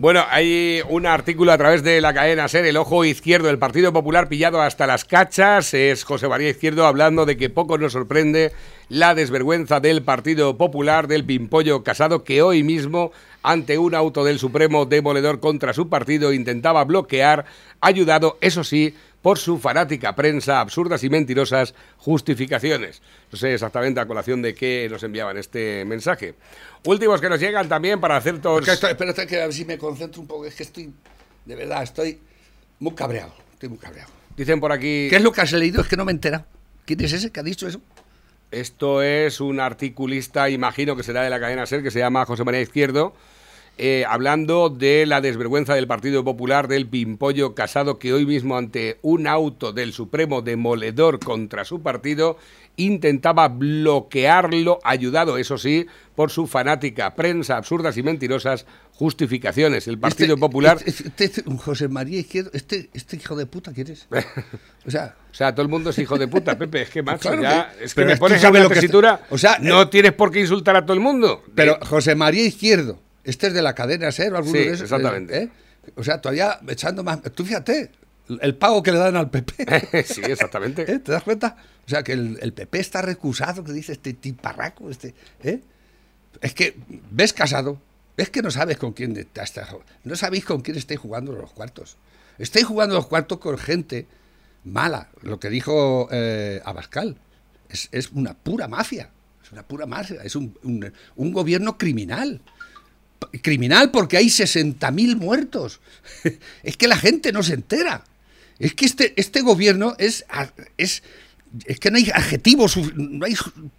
Bueno, 0.01 0.25
hay 0.31 0.81
un 0.89 1.07
artículo 1.07 1.51
a 1.51 1.59
través 1.59 1.83
de 1.83 2.01
la 2.01 2.15
cadena 2.15 2.47
SER, 2.47 2.65
el 2.67 2.77
ojo 2.77 3.05
izquierdo 3.05 3.49
del 3.49 3.59
Partido 3.59 3.93
Popular 3.93 4.29
pillado 4.29 4.63
hasta 4.63 4.87
las 4.87 5.05
cachas. 5.05 5.75
Es 5.75 6.05
José 6.05 6.29
María 6.29 6.51
Izquierdo 6.51 6.87
hablando 6.87 7.27
de 7.27 7.37
que 7.37 7.51
poco 7.51 7.79
nos 7.79 7.95
sorprende 7.95 8.53
la 8.89 9.17
desvergüenza 9.17 9.81
del 9.81 10.05
Partido 10.05 10.57
Popular 10.57 11.09
del 11.09 11.25
Pimpollo 11.25 11.83
Casado, 11.83 12.23
que 12.23 12.43
hoy 12.43 12.63
mismo, 12.63 13.11
ante 13.43 13.79
un 13.79 13.95
auto 13.95 14.25
del 14.25 14.39
Supremo 14.39 14.85
demoledor 14.87 15.41
contra 15.41 15.73
su 15.73 15.89
partido, 15.89 16.33
intentaba 16.33 16.85
bloquear, 16.85 17.45
ayudado, 17.81 18.39
eso 18.41 18.65
sí, 18.65 18.95
por 19.23 19.39
su 19.39 19.59
fanática 19.59 20.15
prensa, 20.15 20.61
absurdas 20.61 21.03
y 21.05 21.11
mentirosas 21.11 21.75
justificaciones. 21.97 23.03
No 23.33 23.39
sé 23.39 23.55
exactamente 23.55 24.01
a 24.01 24.07
colación 24.07 24.43
de 24.43 24.55
qué 24.55 24.89
nos 24.91 25.03
enviaban 25.03 25.37
este 25.37 25.85
mensaje. 25.85 26.35
Últimos 26.85 27.21
que 27.21 27.29
nos 27.29 27.41
llegan 27.41 27.69
también 27.69 28.01
para 28.01 28.17
hacer 28.17 28.41
todos... 28.41 28.61
Es 28.61 28.67
que 28.67 28.73
estoy- 28.75 28.91
espérate 28.91 29.27
que 29.27 29.37
a 29.41 29.47
ver 29.47 29.55
si 29.55 29.65
me 29.65 29.77
concentro 29.79 30.21
un 30.21 30.29
poco. 30.29 30.45
Es 30.47 30.55
que 30.55 30.63
estoy, 30.63 30.93
de 31.45 31.55
verdad, 31.57 31.83
estoy 31.83 32.21
muy 32.79 32.95
cabreado. 32.95 33.35
Estoy 33.53 33.69
muy 33.71 33.79
cabreado. 33.79 34.11
Dicen 34.37 34.61
por 34.61 34.71
aquí... 34.71 35.09
¿Qué 35.11 35.17
es 35.17 35.23
lo 35.23 35.33
que 35.33 35.41
has 35.41 35.53
leído? 35.53 35.83
Es 35.83 35.89
que 35.89 35.97
no 35.97 36.05
me 36.05 36.13
he 36.13 36.15
enterado. 36.15 36.45
¿Quién 36.85 37.01
es 37.05 37.13
ese 37.13 37.31
que 37.31 37.41
ha 37.41 37.43
dicho 37.43 37.67
eso? 37.67 37.81
Esto 38.51 39.03
es 39.03 39.43
un 39.43 39.61
articulista, 39.61 40.49
imagino 40.49 40.97
que 40.97 41.03
será 41.03 41.23
de 41.23 41.29
la 41.29 41.39
cadena 41.39 41.67
SER, 41.67 41.83
que 41.83 41.91
se 41.91 41.99
llama 41.99 42.25
José 42.25 42.45
María 42.45 42.63
Izquierdo, 42.63 43.13
eh, 43.77 44.05
hablando 44.09 44.71
de 44.71 45.05
la 45.05 45.21
desvergüenza 45.21 45.75
del 45.75 45.87
Partido 45.87 46.25
Popular 46.25 46.67
del 46.67 46.87
Pimpollo 46.87 47.55
Casado, 47.55 47.99
que 47.99 48.15
hoy 48.15 48.25
mismo 48.25 48.57
ante 48.57 48.99
un 49.03 49.27
auto 49.27 49.75
del 49.75 49.93
Supremo 49.93 50.41
demoledor 50.41 51.19
contra 51.19 51.67
su 51.67 51.83
partido 51.83 52.39
intentaba 52.79 53.49
bloquearlo, 53.49 54.79
ayudado, 54.83 55.37
eso 55.39 55.59
sí, 55.59 55.87
por 56.15 56.31
su 56.31 56.47
fanática 56.47 57.15
prensa, 57.15 57.57
absurdas 57.57 57.97
y 57.97 58.03
mentirosas 58.03 58.67
justificaciones. 58.93 59.87
El 59.89 59.99
Partido 59.99 60.35
Este- 60.35 60.41
Popular... 60.41 60.79
Este, 60.85 61.25
este- 61.25 61.43
José 61.59 61.89
María 61.89 62.19
Izquierdo, 62.21 62.51
este, 62.55 62.89
este 62.95 63.17
hijo 63.17 63.37
de 63.37 63.47
puta, 63.47 63.73
¿quién 63.73 63.89
es? 63.89 64.07
O 64.87 64.91
sea, 64.91 65.17
O 65.31 65.35
sea, 65.35 65.53
todo 65.53 65.63
el 65.63 65.69
mundo 65.69 65.91
es 65.91 65.99
hijo 65.99 66.17
de 66.17 66.27
puta, 66.29 66.57
Pepe. 66.57 66.83
Es 66.83 66.91
que, 66.91 67.03
macho, 67.03 67.29
Claro 67.29 67.43
ya... 67.43 67.73
que- 67.79 67.85
es 67.85 67.95
que 67.95 68.01
pero 68.01 68.11
me 68.13 68.17
pones 68.17 68.43
lo 68.43 68.51
la 68.53 68.69
tesitura... 68.69 69.21
o 69.31 69.37
sea, 69.39 69.59
no 69.61 69.83
eh, 69.83 69.87
tienes 69.87 70.13
por 70.13 70.31
qué 70.33 70.41
insultar 70.41 70.77
a 70.77 70.83
todo 70.83 70.95
el 70.95 71.01
mundo. 71.01 71.45
pero 71.55 71.79
José 71.85 72.15
María 72.15 72.45
Izquierdo, 72.45 72.99
este 73.25 73.49
es 73.49 73.53
de 73.55 73.63
la 73.63 73.75
cadena 73.75 74.11
SER 74.11 74.33
o 74.33 74.37
alguno 74.39 74.53
Sí, 74.57 74.59
de 74.65 74.67
esos. 74.69 74.83
exactamente. 74.83 75.43
¿eh? 75.43 75.49
O 75.97 76.03
sea, 76.05 76.21
todavía 76.21 76.59
echando 76.69 77.03
más. 77.05 77.21
Tú 77.35 77.45
fíjate, 77.45 77.91
el 78.41 78.55
pago 78.57 78.83
que 78.83 78.93
le 78.93 78.99
dan 78.99 79.17
al 79.17 79.31
PP. 79.31 80.05
sí, 80.07 80.21
exactamente. 80.25 80.83
¿Eh? 80.91 80.99
¿Te 80.99 81.13
das 81.13 81.23
cuenta? 81.23 81.57
O 81.87 81.89
sea, 81.89 82.03
que 82.03 82.13
el, 82.13 82.39
el 82.43 82.53
PP 82.53 82.79
está 82.79 83.03
recusado, 83.03 83.65
que 83.65 83.73
dice 83.73 83.93
este 83.93 84.13
tiparraco, 84.13 84.91
este. 84.91 85.15
¿eh? 85.43 85.61
Es 86.41 86.55
que, 86.55 86.77
¿ves 87.11 87.33
casado? 87.33 87.81
Es 88.17 88.31
que 88.31 88.43
no 88.43 88.51
sabes 88.51 88.77
con 88.79 88.93
quién 88.93 89.17
está, 89.17 89.43
está- 89.43 89.69
no 90.05 90.17
sabéis 90.17 90.45
con 90.45 90.61
quién 90.61 90.77
estáis 90.77 91.01
jugando 91.01 91.33
los 91.33 91.53
cuartos. 91.53 91.97
Estáis 92.39 92.67
jugando 92.67 92.95
los 92.95 93.07
cuartos 93.07 93.39
con 93.39 93.57
gente 93.59 94.07
mala. 94.65 95.09
Lo 95.23 95.41
que 95.41 95.51
dijo 95.51 96.09
eh, 96.13 96.61
Abascal 96.65 97.17
es, 97.69 97.89
es 97.93 98.11
una 98.13 98.35
pura 98.35 98.69
mafia. 98.69 99.11
Es 99.45 99.53
una 99.53 99.63
pura 99.63 99.87
mafia. 99.87 100.21
Es 100.23 100.37
un, 100.37 100.57
un- 100.63 100.93
un 101.17 101.33
gobierno 101.33 101.79
criminal. 101.79 102.41
P- 103.19 103.41
Criminal 103.41 103.91
porque 103.91 104.17
hay 104.17 104.27
60.000 104.27 105.17
muertos. 105.17 105.81
es 106.63 106.77
que 106.77 106.87
la 106.89 106.97
gente 106.97 107.33
no 107.33 107.43
se 107.43 107.55
entera. 107.55 108.05
Es 108.59 108.75
que 108.75 108.87
este, 108.87 109.15
este 109.17 109.41
gobierno 109.43 109.95
es, 109.99 110.25
es, 110.77 111.03
es 111.67 111.79
que 111.81 111.91
no 111.91 111.97
hay 111.99 112.11
adjetivos, 112.13 112.77
no 112.97 113.25
hay 113.25 113.35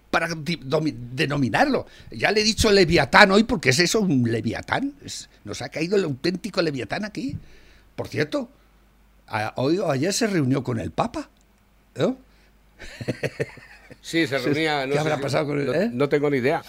para 0.09 0.29
denominarlo. 0.35 1.85
Ya 2.11 2.31
le 2.31 2.41
he 2.41 2.43
dicho 2.43 2.71
leviatán 2.71 3.31
hoy 3.31 3.43
porque 3.43 3.69
es 3.69 3.79
eso, 3.79 3.99
un 3.99 4.31
leviatán. 4.31 4.93
Es- 5.03 5.29
nos 5.43 5.61
ha 5.61 5.69
caído 5.69 5.95
el 5.97 6.03
auténtico 6.05 6.61
leviatán 6.61 7.03
aquí. 7.05 7.35
Por 7.95 8.07
cierto, 8.07 8.49
a- 9.27 9.53
hoy 9.57 9.77
o 9.79 9.91
ayer 9.91 10.13
se 10.13 10.27
reunió 10.27 10.63
con 10.63 10.79
el 10.79 10.91
Papa. 10.91 11.29
¿no? 11.95 12.17
Sí, 14.01 14.25
se 14.27 14.37
reunía. 14.37 14.85
No 14.87 14.93
¿Qué 14.93 14.99
habrá 14.99 15.17
si- 15.17 15.21
pasado 15.21 15.47
con 15.47 15.59
él, 15.59 15.65
No, 15.67 15.73
eh? 15.73 15.89
no 15.91 16.07
tengo 16.09 16.29
ni 16.29 16.37
idea. 16.37 16.63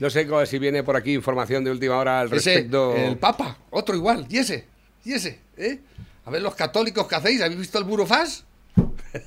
No 0.00 0.10
sé 0.10 0.26
si 0.46 0.58
viene 0.58 0.82
por 0.82 0.96
aquí 0.96 1.14
información 1.14 1.64
de 1.64 1.70
última 1.70 1.96
hora 1.96 2.20
al 2.20 2.26
Ese, 2.26 2.34
respecto. 2.54 2.94
el 2.96 3.16
Papa, 3.16 3.58
otro 3.70 3.94
igual, 3.94 4.26
y 4.28 4.38
ese, 4.38 4.66
y 5.04 5.12
ese, 5.14 5.38
¿eh? 5.56 5.80
A 6.26 6.30
ver 6.30 6.42
los 6.42 6.54
católicos 6.54 7.06
que 7.06 7.14
hacéis, 7.16 7.42
¿habéis 7.42 7.58
visto 7.60 7.78
el 7.78 7.84
Burofax? 7.84 8.44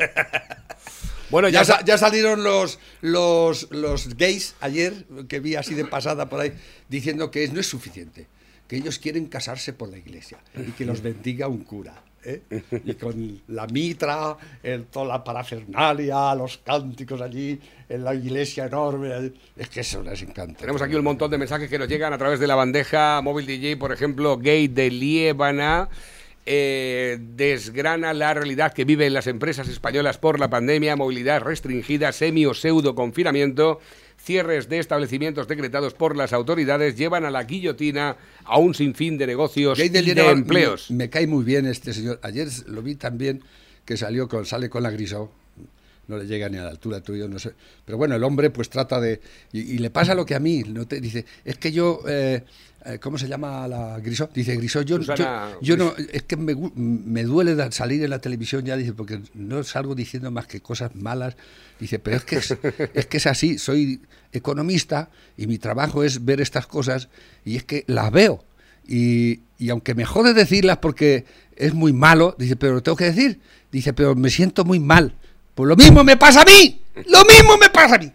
Bueno, 1.29 1.49
Ya, 1.49 1.59
ya, 1.61 1.65
sa- 1.65 1.83
ya 1.83 1.97
salieron 1.97 2.41
los, 2.43 2.79
los, 3.01 3.69
los 3.71 4.15
gays 4.15 4.55
ayer, 4.61 5.05
que 5.27 5.41
vi 5.41 5.55
así 5.55 5.73
de 5.73 5.83
pasada 5.83 6.29
por 6.29 6.39
ahí, 6.39 6.53
diciendo 6.87 7.31
que 7.31 7.43
es, 7.43 7.51
no 7.51 7.59
es 7.59 7.67
suficiente, 7.67 8.27
que 8.67 8.77
ellos 8.77 8.97
quieren 8.97 9.25
casarse 9.25 9.73
por 9.73 9.89
la 9.89 9.97
iglesia 9.97 10.37
y 10.55 10.71
que 10.71 10.85
los 10.85 11.01
bendiga 11.01 11.49
un 11.49 11.65
cura. 11.65 12.01
¿eh? 12.23 12.43
Y 12.85 12.93
con 12.93 13.41
la 13.49 13.67
mitra, 13.67 14.37
el, 14.63 14.85
toda 14.85 15.05
la 15.05 15.23
parafernalia, 15.25 16.33
los 16.33 16.59
cánticos 16.59 17.19
allí, 17.19 17.59
en 17.89 18.05
la 18.05 18.15
iglesia 18.15 18.67
enorme. 18.67 19.33
Es 19.57 19.67
que 19.67 19.81
eso 19.81 20.01
les 20.03 20.21
encanta. 20.21 20.61
Tenemos 20.61 20.81
aquí 20.81 20.95
un 20.95 21.03
montón 21.03 21.29
de 21.29 21.37
mensajes 21.37 21.69
que 21.69 21.77
nos 21.77 21.89
llegan 21.89 22.13
a 22.13 22.17
través 22.17 22.39
de 22.39 22.47
la 22.47 22.55
bandeja 22.55 23.19
móvil 23.21 23.45
DJ, 23.45 23.75
por 23.75 23.91
ejemplo, 23.91 24.37
Gay 24.37 24.69
de 24.69 24.89
Liébana. 24.91 25.89
Eh, 26.47 27.19
desgrana 27.19 28.13
la 28.13 28.33
realidad 28.33 28.73
que 28.73 28.85
viven 28.85 29.13
las 29.13 29.27
empresas 29.27 29.67
españolas 29.67 30.17
por 30.17 30.39
la 30.39 30.49
pandemia, 30.49 30.95
movilidad 30.95 31.41
restringida, 31.41 32.11
semi 32.11 32.45
o 32.45 32.53
pseudo 32.53 32.95
confinamiento, 32.95 33.79
cierres 34.17 34.69
de 34.69 34.79
establecimientos 34.79 35.47
decretados 35.47 35.93
por 35.93 36.15
las 36.15 36.33
autoridades 36.33 36.95
llevan 36.95 37.25
a 37.25 37.31
la 37.31 37.43
guillotina 37.43 38.17
a 38.45 38.57
un 38.57 38.73
sinfín 38.73 39.17
de 39.17 39.27
negocios 39.27 39.77
y 39.77 39.89
de 39.89 40.31
empleos. 40.31 40.89
Me, 40.89 40.97
me 40.97 41.09
cae 41.09 41.27
muy 41.27 41.43
bien 41.43 41.65
este 41.67 41.93
señor. 41.93 42.19
Ayer 42.23 42.47
lo 42.67 42.81
vi 42.81 42.95
también 42.95 43.43
que 43.85 43.97
salió 43.97 44.27
con, 44.27 44.45
sale 44.45 44.69
con 44.69 44.83
la 44.83 44.89
Grisó. 44.89 45.31
No 46.07 46.17
le 46.17 46.25
llega 46.25 46.47
ni 46.47 46.57
a 46.57 46.63
la 46.63 46.69
altura 46.69 47.01
tuyo, 47.01 47.27
no 47.27 47.37
sé. 47.37 47.51
Pero 47.83 47.97
bueno, 47.97 48.15
el 48.15 48.23
hombre 48.23 48.49
pues 48.49 48.69
trata 48.69 49.01
de... 49.01 49.19
Y, 49.51 49.75
y 49.75 49.77
le 49.79 49.89
pasa 49.89 50.15
lo 50.15 50.25
que 50.25 50.35
a 50.35 50.39
mí. 50.39 50.63
No 50.65 50.87
te, 50.87 51.01
dice, 51.01 51.25
es 51.43 51.57
que 51.57 51.73
yo... 51.73 51.99
eh, 52.07 52.43
¿Cómo 53.01 53.17
se 53.17 53.27
llama 53.27 53.67
la 53.67 53.99
Grisó? 53.99 54.29
Dice 54.33 54.55
Grisó, 54.55 54.81
yo, 54.81 54.97
yo, 54.97 55.03
Susana 55.03 55.51
yo 55.61 55.75
no... 55.75 55.93
Es 56.11 56.23
que 56.23 56.37
me, 56.37 56.55
me 56.75 57.23
duele 57.23 57.71
salir 57.71 58.03
en 58.03 58.09
la 58.09 58.19
televisión 58.19 58.65
ya, 58.65 58.77
dice, 58.77 58.93
porque 58.93 59.21
no 59.33 59.63
salgo 59.63 59.95
diciendo 59.95 60.31
más 60.31 60.47
que 60.47 60.61
cosas 60.61 60.95
malas. 60.95 61.35
Dice, 61.79 61.99
pero 61.99 62.17
es 62.17 62.23
que 62.23 62.37
es, 62.37 62.55
es 62.93 63.05
que 63.07 63.17
es 63.17 63.27
así. 63.27 63.57
Soy 63.57 64.01
economista 64.31 65.09
y 65.35 65.47
mi 65.47 65.57
trabajo 65.57 66.03
es 66.03 66.23
ver 66.25 66.41
estas 66.41 66.67
cosas 66.67 67.09
y 67.43 67.57
es 67.57 67.63
que 67.63 67.83
las 67.87 68.11
veo. 68.11 68.43
Y, 68.87 69.41
y 69.57 69.69
aunque 69.69 69.95
me 69.95 70.05
jode 70.05 70.33
decirlas 70.33 70.77
porque 70.77 71.25
es 71.55 71.73
muy 71.73 71.93
malo, 71.93 72.35
dice, 72.39 72.55
pero 72.55 72.75
lo 72.75 72.83
tengo 72.83 72.95
que 72.95 73.05
decir. 73.05 73.39
Dice, 73.71 73.93
pero 73.93 74.15
me 74.15 74.29
siento 74.29 74.63
muy 74.63 74.79
mal. 74.79 75.13
Pues 75.55 75.67
lo 75.67 75.75
mismo 75.75 76.03
me 76.03 76.17
pasa 76.17 76.43
a 76.43 76.45
mí. 76.45 76.81
Lo 77.07 77.25
mismo 77.25 77.57
me 77.57 77.69
pasa 77.69 77.95
a 77.95 77.97
mí. 77.97 78.11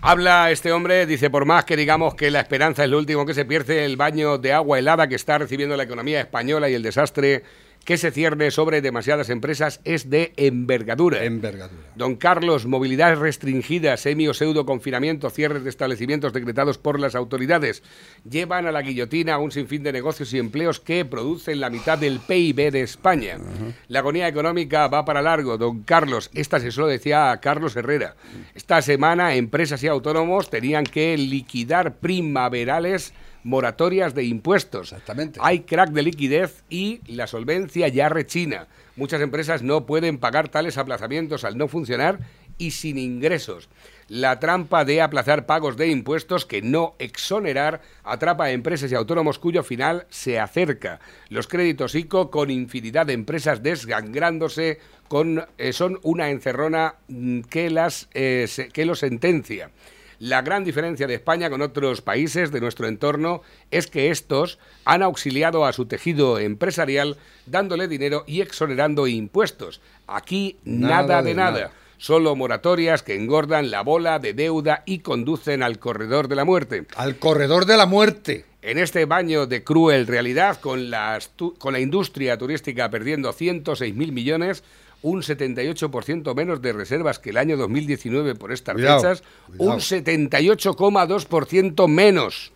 Habla 0.00 0.52
este 0.52 0.70
hombre, 0.70 1.06
dice, 1.06 1.28
por 1.28 1.44
más 1.44 1.64
que 1.64 1.76
digamos 1.76 2.14
que 2.14 2.30
la 2.30 2.38
esperanza 2.38 2.84
es 2.84 2.90
lo 2.90 2.98
último 2.98 3.26
que 3.26 3.34
se 3.34 3.44
pierde, 3.44 3.84
el 3.84 3.96
baño 3.96 4.38
de 4.38 4.52
agua 4.52 4.78
helada 4.78 5.08
que 5.08 5.16
está 5.16 5.38
recibiendo 5.38 5.76
la 5.76 5.82
economía 5.82 6.20
española 6.20 6.70
y 6.70 6.74
el 6.74 6.84
desastre 6.84 7.42
que 7.88 7.96
se 7.96 8.10
cierne 8.10 8.50
sobre 8.50 8.82
demasiadas 8.82 9.30
empresas 9.30 9.80
es 9.82 10.10
de 10.10 10.34
envergadura. 10.36 11.24
Envergadura. 11.24 11.88
Don 11.94 12.16
Carlos, 12.16 12.66
movilidad 12.66 13.16
restringida, 13.16 13.96
semi 13.96 14.28
o 14.28 14.34
pseudo 14.34 14.66
confinamiento, 14.66 15.30
cierres 15.30 15.64
de 15.64 15.70
establecimientos 15.70 16.34
decretados 16.34 16.76
por 16.76 17.00
las 17.00 17.14
autoridades, 17.14 17.82
llevan 18.28 18.66
a 18.66 18.72
la 18.72 18.82
guillotina 18.82 19.32
a 19.32 19.38
un 19.38 19.52
sinfín 19.52 19.84
de 19.84 19.94
negocios 19.94 20.34
y 20.34 20.38
empleos 20.38 20.80
que 20.80 21.06
producen 21.06 21.60
la 21.60 21.70
mitad 21.70 21.96
del 21.96 22.20
PIB 22.20 22.70
de 22.72 22.82
España. 22.82 23.38
La 23.86 24.00
agonía 24.00 24.28
económica 24.28 24.86
va 24.88 25.06
para 25.06 25.22
largo. 25.22 25.56
Don 25.56 25.82
Carlos, 25.84 26.28
esta 26.34 26.60
se 26.60 26.78
lo 26.78 26.88
decía 26.88 27.30
a 27.30 27.40
Carlos 27.40 27.74
Herrera. 27.74 28.16
Esta 28.54 28.82
semana 28.82 29.34
empresas 29.34 29.82
y 29.82 29.86
autónomos 29.86 30.50
tenían 30.50 30.84
que 30.84 31.16
liquidar 31.16 31.96
primaverales 32.00 33.14
moratorias 33.44 34.14
de 34.14 34.24
impuestos. 34.24 34.92
Exactamente. 34.92 35.40
Hay 35.42 35.60
crack 35.60 35.90
de 35.90 36.02
liquidez 36.02 36.62
y 36.68 37.00
la 37.06 37.26
solvencia 37.26 37.88
ya 37.88 38.08
rechina. 38.08 38.66
Muchas 38.96 39.20
empresas 39.20 39.62
no 39.62 39.86
pueden 39.86 40.18
pagar 40.18 40.48
tales 40.48 40.76
aplazamientos 40.78 41.44
al 41.44 41.56
no 41.56 41.68
funcionar 41.68 42.18
y 42.58 42.72
sin 42.72 42.98
ingresos. 42.98 43.68
La 44.08 44.40
trampa 44.40 44.84
de 44.84 45.00
aplazar 45.02 45.46
pagos 45.46 45.76
de 45.76 45.88
impuestos 45.88 46.44
que 46.46 46.62
no 46.62 46.94
exonerar 46.98 47.82
atrapa 48.02 48.44
a 48.44 48.50
empresas 48.50 48.90
y 48.90 48.94
autónomos 48.96 49.38
cuyo 49.38 49.62
final 49.62 50.06
se 50.10 50.40
acerca. 50.40 50.98
Los 51.28 51.46
créditos 51.46 51.94
ICO 51.94 52.30
con 52.30 52.50
infinidad 52.50 53.06
de 53.06 53.12
empresas 53.12 53.62
desgangrándose 53.62 54.80
con, 55.08 55.44
eh, 55.58 55.72
son 55.72 56.00
una 56.02 56.30
encerrona 56.30 56.96
mm, 57.08 57.40
que, 57.42 57.70
las, 57.70 58.08
eh, 58.14 58.46
se- 58.48 58.68
que 58.70 58.84
lo 58.86 58.94
sentencia. 58.94 59.70
La 60.18 60.42
gran 60.42 60.64
diferencia 60.64 61.06
de 61.06 61.14
España 61.14 61.48
con 61.48 61.62
otros 61.62 62.00
países 62.02 62.50
de 62.50 62.60
nuestro 62.60 62.88
entorno 62.88 63.42
es 63.70 63.86
que 63.86 64.10
estos 64.10 64.58
han 64.84 65.02
auxiliado 65.02 65.64
a 65.64 65.72
su 65.72 65.86
tejido 65.86 66.38
empresarial 66.40 67.16
dándole 67.46 67.86
dinero 67.86 68.24
y 68.26 68.40
exonerando 68.40 69.06
impuestos. 69.06 69.80
Aquí 70.08 70.56
nada, 70.64 71.02
Nada 71.02 71.22
de 71.22 71.28
de 71.28 71.34
nada. 71.34 71.50
nada. 71.52 71.70
Solo 71.98 72.34
moratorias 72.36 73.02
que 73.02 73.16
engordan 73.16 73.70
la 73.70 73.82
bola 73.82 74.18
de 74.18 74.32
deuda 74.32 74.82
y 74.86 75.00
conducen 75.00 75.62
al 75.62 75.78
corredor 75.78 76.28
de 76.28 76.36
la 76.36 76.44
muerte. 76.44 76.86
Al 76.96 77.16
corredor 77.16 77.64
de 77.66 77.76
la 77.76 77.86
muerte. 77.86 78.44
En 78.62 78.78
este 78.78 79.04
baño 79.04 79.46
de 79.46 79.62
cruel 79.64 80.06
realidad, 80.06 80.60
con, 80.60 80.90
tu- 81.36 81.54
con 81.58 81.72
la 81.72 81.80
industria 81.80 82.36
turística 82.38 82.90
perdiendo 82.90 83.32
106.000 83.32 84.12
millones, 84.12 84.62
un 85.02 85.22
78% 85.22 86.34
menos 86.34 86.60
de 86.60 86.72
reservas 86.72 87.18
que 87.18 87.30
el 87.30 87.36
año 87.36 87.56
2019 87.56 88.34
por 88.34 88.52
estas 88.52 88.74
Cuidado, 88.74 89.00
fechas, 89.00 89.22
cuidado. 89.46 89.74
un 89.74 89.80
78,2% 89.80 91.88
menos 91.88 92.52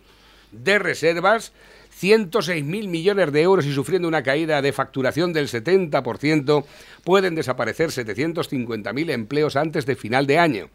de 0.51 0.79
reservas, 0.79 1.53
106.000 2.01 2.87
millones 2.87 3.31
de 3.31 3.41
euros 3.41 3.65
y 3.65 3.73
sufriendo 3.73 4.07
una 4.07 4.23
caída 4.23 4.61
de 4.61 4.73
facturación 4.73 5.31
del 5.31 5.47
70%, 5.47 6.65
pueden 7.03 7.35
desaparecer 7.35 7.89
750.000 7.89 9.11
empleos 9.11 9.55
antes 9.55 9.85
de 9.85 9.95
final 9.95 10.27
de 10.27 10.39
año. 10.39 10.69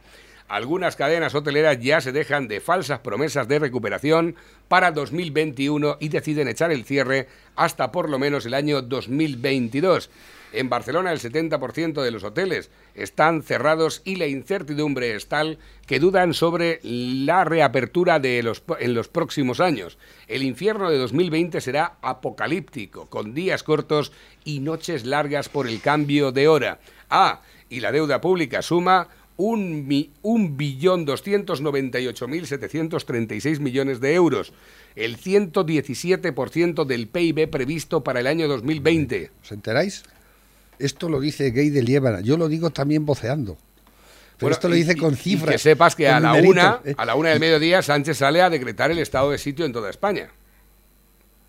Algunas 0.49 0.97
cadenas 0.97 1.35
hoteleras 1.35 1.79
ya 1.79 2.01
se 2.01 2.11
dejan 2.11 2.49
de 2.49 2.61
falsas 2.61 3.01
promesas 3.01 3.47
de 3.49 3.59
recuperación 3.59 4.35
para 4.69 4.93
2021 4.93 5.99
y 6.01 6.09
deciden 6.09 6.49
echar 6.49 6.73
el 6.73 6.87
cierre 6.87 7.29
hasta 7.55 7.93
por 7.93 8.09
lo 8.09 8.19
menos 8.19 8.47
el 8.47 8.55
año 8.55 8.81
2022. 8.81 10.09
En 10.53 10.69
Barcelona 10.69 11.13
el 11.13 11.21
70% 11.21 12.03
de 12.03 12.11
los 12.11 12.25
hoteles 12.25 12.71
están 12.95 13.43
cerrados 13.43 14.03
y 14.05 14.17
la 14.17 14.27
incertidumbre 14.27 15.15
es 15.15 15.29
tal 15.29 15.59
que 15.87 16.01
dudan 16.01 16.35
sobre 16.35 16.81
la 16.83 17.45
reapertura 17.45 18.19
de 18.19 18.43
los, 18.43 18.63
en 18.81 18.95
los 18.95 19.09
próximos 19.09 19.61
años. 19.61 19.99
El 20.27 20.43
infierno 20.43 20.91
de 20.91 20.99
2020 20.99 21.61
será 21.61 21.99
apocalíptico, 22.03 23.07
con 23.07 23.35
días 23.35 23.63
cortos 23.63 24.13
y 24.45 24.61
noches 24.61 25.05
largas 25.05 25.49
por 25.49 25.69
el 25.69 25.81
cambio 25.81 26.33
de 26.33 26.49
hora. 26.49 26.81
Ah, 27.11 27.43
y 27.69 27.81
la 27.81 27.93
deuda 27.93 28.21
pública 28.21 28.63
suma 28.63 29.09
un, 29.39 30.55
billón 30.57 31.07
298.736 31.07 33.61
millones 33.61 34.01
de 34.01 34.15
euros, 34.15 34.53
el 34.97 35.17
117% 35.17 36.85
del 36.85 37.07
PIB 37.07 37.49
previsto 37.49 38.03
para 38.03 38.19
el 38.21 38.27
año 38.27 38.49
2020. 38.49 39.31
¿Os 39.43 39.53
enteráis? 39.53 40.03
Esto 40.79 41.09
lo 41.09 41.21
dice 41.21 41.51
Gay 41.51 41.71
de 41.71 41.83
Liébana. 41.83 42.21
Yo 42.21 42.37
lo 42.37 42.49
digo 42.49 42.71
también 42.71 43.05
voceando. 43.07 43.55
Pero 43.57 44.47
Bueno, 44.47 44.55
esto 44.55 44.69
lo 44.69 44.75
dice 44.77 44.97
con 44.97 45.15
y 45.15 45.17
cifras. 45.17 45.53
que 45.53 45.59
sepas 45.59 45.97
que 45.97 46.09
a 46.09 46.21
la 46.21 46.35
una, 46.35 46.81
¿eh? 46.85 46.95
a 46.97 47.05
la 47.05 47.17
una 47.17 47.31
del 47.31 47.41
mediodía 47.41 47.83
Sánchez 47.83 48.19
sale 48.19 48.41
a 48.41 48.49
decretar 48.51 48.91
el 48.91 48.99
estado 48.99 49.31
de 49.33 49.39
sitio 49.39 49.65
en 49.67 49.73
toda 49.73 49.91
España. 49.91 50.31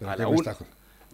A 0.05 0.15
la, 0.15 0.27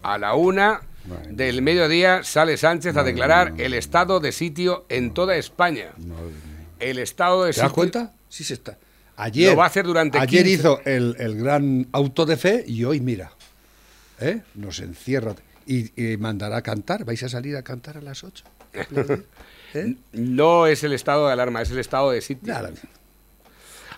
a 0.04 0.18
la 0.18 0.36
una 0.36 0.82
del 1.30 1.62
mediodía 1.62 2.24
sale 2.24 2.56
Sánchez 2.58 2.96
a 2.96 3.04
declarar 3.04 3.54
el 3.58 3.74
estado 3.74 4.20
de 4.22 4.32
sitio 4.32 4.86
en 4.90 5.14
toda 5.14 5.36
España. 5.36 5.92
El 6.80 7.00
estado 7.00 7.44
de 7.44 7.52
¿Te 7.52 7.60
das 7.60 7.68
sitio. 7.70 7.76
cuenta? 7.76 8.14
Sí 8.30 8.44
se 8.44 8.54
está. 8.54 8.78
Ayer, 9.18 9.52
Lo 9.52 9.58
va 9.58 9.64
a 9.66 9.68
hacer 9.68 9.86
durante 9.86 10.18
ayer 10.18 10.44
15 10.44 10.52
hizo 10.52 10.82
el, 10.86 11.16
el 11.20 11.36
gran 11.42 11.88
auto 11.94 12.26
de 12.26 12.36
fe 12.38 12.64
y 12.68 12.84
hoy, 12.84 13.00
mira, 13.00 13.32
¿eh? 14.20 14.42
nos 14.56 14.80
encierra 14.80 15.36
y, 15.66 15.92
y 16.02 16.18
mandará 16.18 16.58
a 16.58 16.62
cantar. 16.62 17.06
¿Vais 17.06 17.22
a 17.24 17.30
salir 17.30 17.56
a 17.56 17.64
cantar 17.64 17.98
a 17.98 18.02
las 18.02 18.24
8? 18.24 18.44
¿Eh? 19.74 19.96
No 20.14 20.68
es 20.68 20.84
el 20.84 20.94
estado 20.94 21.28
de 21.28 21.34
alarma, 21.34 21.62
es 21.62 21.72
el 21.72 21.80
estado 21.80 22.12
de 22.12 22.22
sitio. 22.22 22.54
Nada. 22.54 22.72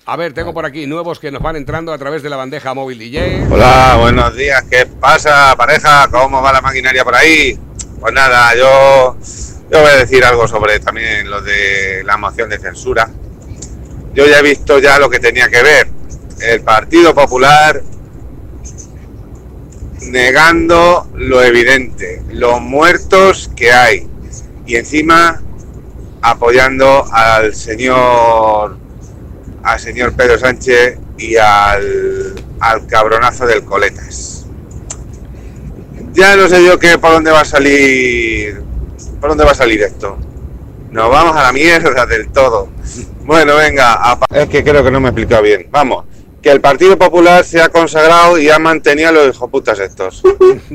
A 0.05 0.15
ver, 0.15 0.33
tengo 0.33 0.53
por 0.53 0.65
aquí 0.65 0.87
nuevos 0.87 1.19
que 1.19 1.31
nos 1.31 1.41
van 1.41 1.57
entrando 1.57 1.91
a 1.91 1.97
través 1.97 2.23
de 2.23 2.29
la 2.29 2.37
bandeja 2.37 2.73
móvil 2.73 2.97
DJ. 2.97 3.47
Hola, 3.51 3.97
buenos 3.99 4.35
días. 4.35 4.63
¿Qué 4.69 4.85
pasa, 4.85 5.53
pareja? 5.57 6.07
¿Cómo 6.09 6.41
va 6.41 6.53
la 6.53 6.61
maquinaria 6.61 7.03
por 7.03 7.13
ahí? 7.13 7.59
Pues 7.99 8.13
nada, 8.13 8.55
yo, 8.55 9.17
yo 9.69 9.81
voy 9.81 9.89
a 9.89 9.97
decir 9.97 10.23
algo 10.23 10.47
sobre 10.47 10.79
también 10.79 11.29
lo 11.29 11.41
de 11.41 12.03
la 12.05 12.15
moción 12.15 12.49
de 12.49 12.57
censura. 12.57 13.09
Yo 14.13 14.25
ya 14.25 14.39
he 14.39 14.43
visto 14.43 14.79
ya 14.79 14.97
lo 14.97 15.09
que 15.09 15.19
tenía 15.19 15.49
que 15.49 15.61
ver. 15.61 15.89
El 16.39 16.61
Partido 16.61 17.13
Popular 17.13 17.83
negando 20.01 21.07
lo 21.15 21.41
evidente, 21.43 22.21
los 22.31 22.61
muertos 22.61 23.51
que 23.55 23.71
hay. 23.71 24.07
Y 24.65 24.75
encima 24.75 25.41
apoyando 26.21 27.05
al 27.11 27.55
señor 27.55 28.77
al 29.63 29.79
señor 29.79 30.13
Pedro 30.13 30.39
Sánchez 30.39 30.97
y 31.17 31.35
al, 31.35 32.35
al 32.59 32.87
cabronazo 32.87 33.45
del 33.45 33.63
Coletas. 33.63 34.45
Ya 36.13 36.35
no 36.35 36.47
sé 36.47 36.63
yo 36.63 36.79
qué 36.79 36.97
por 36.97 37.11
dónde 37.11 37.31
va 37.31 37.41
a 37.41 37.45
salir 37.45 38.61
por 39.19 39.29
dónde 39.29 39.45
va 39.45 39.51
a 39.51 39.55
salir 39.55 39.81
esto. 39.81 40.17
Nos 40.91 41.09
vamos 41.09 41.35
a 41.35 41.43
la 41.43 41.51
mierda 41.51 42.05
del 42.05 42.29
todo. 42.29 42.69
Bueno, 43.27 43.57
venga, 43.57 44.17
es 44.33 44.47
que 44.47 44.63
creo 44.63 44.85
que 44.85 44.89
no 44.89 45.01
me 45.01 45.07
he 45.07 45.09
explicado 45.09 45.43
bien. 45.43 45.67
Vamos, 45.69 46.05
que 46.41 46.51
el 46.51 46.61
Partido 46.61 46.97
Popular 46.97 47.43
se 47.43 47.61
ha 47.61 47.69
consagrado 47.69 48.37
y 48.37 48.49
ha 48.49 48.59
mantenido 48.59 49.09
a 49.09 49.11
los 49.11 49.35
hijoputas 49.35 49.79
estos. 49.79 50.23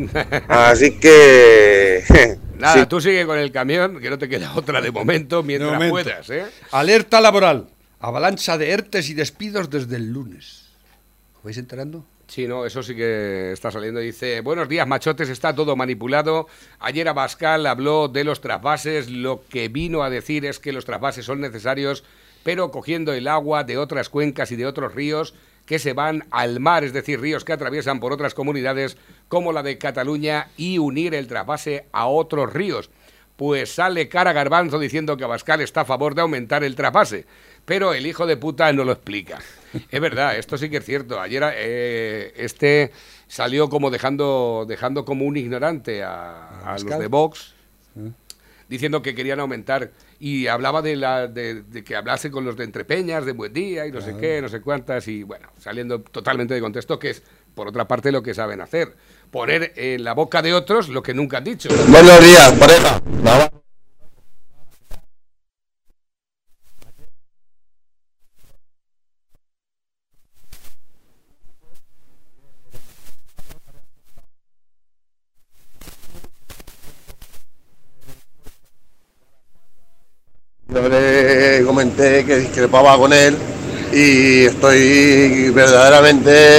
Así 0.49 0.99
que 0.99 2.03
Nada, 2.59 2.75
sí, 2.75 2.87
tú 2.87 3.01
sigue 3.01 3.27
con 3.27 3.39
el 3.39 3.51
camión, 3.51 4.01
que 4.01 4.11
no 4.11 4.19
te 4.19 4.29
queda 4.29 4.55
otra 4.55 4.81
de 4.81 4.91
momento 4.91 5.43
mientras 5.43 5.73
De 5.73 5.77
momento. 5.77 5.95
puedas, 5.95 6.31
¿eh? 6.31 6.45
Alerta 6.71 7.21
laboral. 7.21 7.69
Avalancha 8.01 8.59
de 8.59 8.71
ERTES 8.71 9.11
y 9.11 9.15
despidos 9.15 9.71
desde 9.71 9.97
el 9.97 10.13
lunes. 10.13 10.67
¿Os 11.39 11.45
vais 11.45 11.59
enterando? 11.59 12.05
Sí, 12.27 12.47
no, 12.49 12.65
eso 12.65 12.83
sí 12.83 12.95
que 12.97 13.53
está 13.53 13.71
saliendo. 13.71 14.01
Dice, 14.01 14.41
buenos 14.41 14.69
días, 14.69 14.87
machotes, 14.87 15.29
está 15.29 15.55
todo 15.55 15.77
manipulado. 15.77 16.47
Ayer 16.81 17.07
Abascal 17.09 17.67
habló 17.67 18.09
de 18.09 18.25
los 18.25 18.41
trasvases. 18.41 19.11
Lo 19.11 19.43
que 19.49 19.69
vino 19.69 20.03
a 20.03 20.11
decir 20.11 20.47
es 20.47 20.59
que 20.59 20.73
los 20.73 20.85
trasvases 20.85 21.27
son 21.27 21.41
necesarios, 21.41 22.05
pero 22.43 22.71
cogiendo 22.71 23.13
el 23.13 23.29
agua 23.29 23.65
de 23.65 23.77
otras 23.77 24.09
cuencas 24.09 24.51
y 24.51 24.57
de 24.57 24.67
otros 24.67 24.95
ríos 24.95 25.35
que 25.67 25.79
se 25.79 25.93
van 25.93 26.25
al 26.31 26.61
mar, 26.61 26.85
es 26.85 26.93
decir, 26.93 27.21
ríos 27.21 27.45
que 27.45 27.53
atraviesan 27.53 28.01
por 28.01 28.13
otras 28.13 28.35
comunidades 28.35 28.97
como 29.29 29.53
la 29.53 29.63
de 29.63 29.79
Cataluña 29.79 30.49
y 30.57 30.79
unir 30.79 31.15
el 31.15 31.29
trasvase 31.29 31.87
a 31.93 32.07
otros 32.07 32.53
ríos. 32.53 32.91
Pues 33.37 33.75
sale 33.75 34.09
cara 34.09 34.33
garbanzo 34.33 34.79
diciendo 34.79 35.17
que 35.17 35.25
Abascal 35.25 35.61
está 35.61 35.83
a 35.83 35.85
favor 35.85 36.15
de 36.15 36.23
aumentar 36.23 36.65
el 36.65 36.77
trasvase, 36.77 37.27
pero 37.65 37.95
el 37.95 38.07
hijo 38.07 38.27
de 38.27 38.37
puta 38.37 38.73
no 38.73 38.85
lo 38.85 38.93
explica. 38.93 39.41
Es 39.91 40.01
verdad, 40.01 40.37
esto 40.37 40.59
sí 40.59 40.69
que 40.69 40.79
es 40.79 40.85
cierto. 40.85 41.21
Ayer 41.21 41.43
eh, 41.55 42.33
este 42.37 42.93
salió 43.27 43.71
como 43.71 43.91
dejando, 43.91 44.67
dejando 44.69 45.05
como 45.05 45.25
un 45.25 45.37
ignorante 45.37 46.03
a, 46.03 46.75
a 46.75 46.79
los 46.79 46.99
de 46.99 47.07
Vox, 47.07 47.55
diciendo 48.69 49.01
que 49.01 49.15
querían 49.15 49.41
aumentar 49.41 49.91
y 50.25 50.47
hablaba 50.47 50.83
de, 50.83 50.95
la, 50.95 51.27
de, 51.27 51.63
de 51.63 51.83
que 51.83 51.97
hablase 51.97 52.31
con 52.31 52.45
los 52.45 52.57
de 52.57 52.63
Entrepeñas, 52.63 53.27
de 53.27 53.33
Buen 53.33 53.53
Día 53.53 53.89
y 53.89 53.91
no 53.91 54.01
sé 54.01 54.17
qué, 54.17 54.41
no 54.41 54.49
sé 54.49 54.61
cuántas, 54.61 55.09
y 55.09 55.25
bueno, 55.25 55.49
saliendo 55.59 56.01
totalmente 56.01 56.55
de 56.55 56.61
contexto, 56.61 56.97
que 56.97 57.11
es, 57.11 57.25
por 57.57 57.67
otra 57.67 57.89
parte, 57.89 58.13
lo 58.13 58.23
que 58.23 58.33
saben 58.33 58.61
hacer. 58.61 58.95
Poner 59.33 59.73
en 59.75 60.05
la 60.05 60.15
boca 60.15 60.41
de 60.41 60.55
otros 60.55 60.91
lo 60.91 61.03
que 61.03 61.13
nunca 61.13 61.39
han 61.39 61.45
dicho. 61.45 61.71
Buenos 61.89 62.21
días, 62.21 62.53
pareja. 62.53 63.03
Yo 80.69 80.81
que 82.27 82.37
discrepaba 82.39 82.97
con 82.97 83.13
él 83.13 83.37
y 83.93 84.45
estoy 84.45 85.51
verdaderamente 85.51 86.59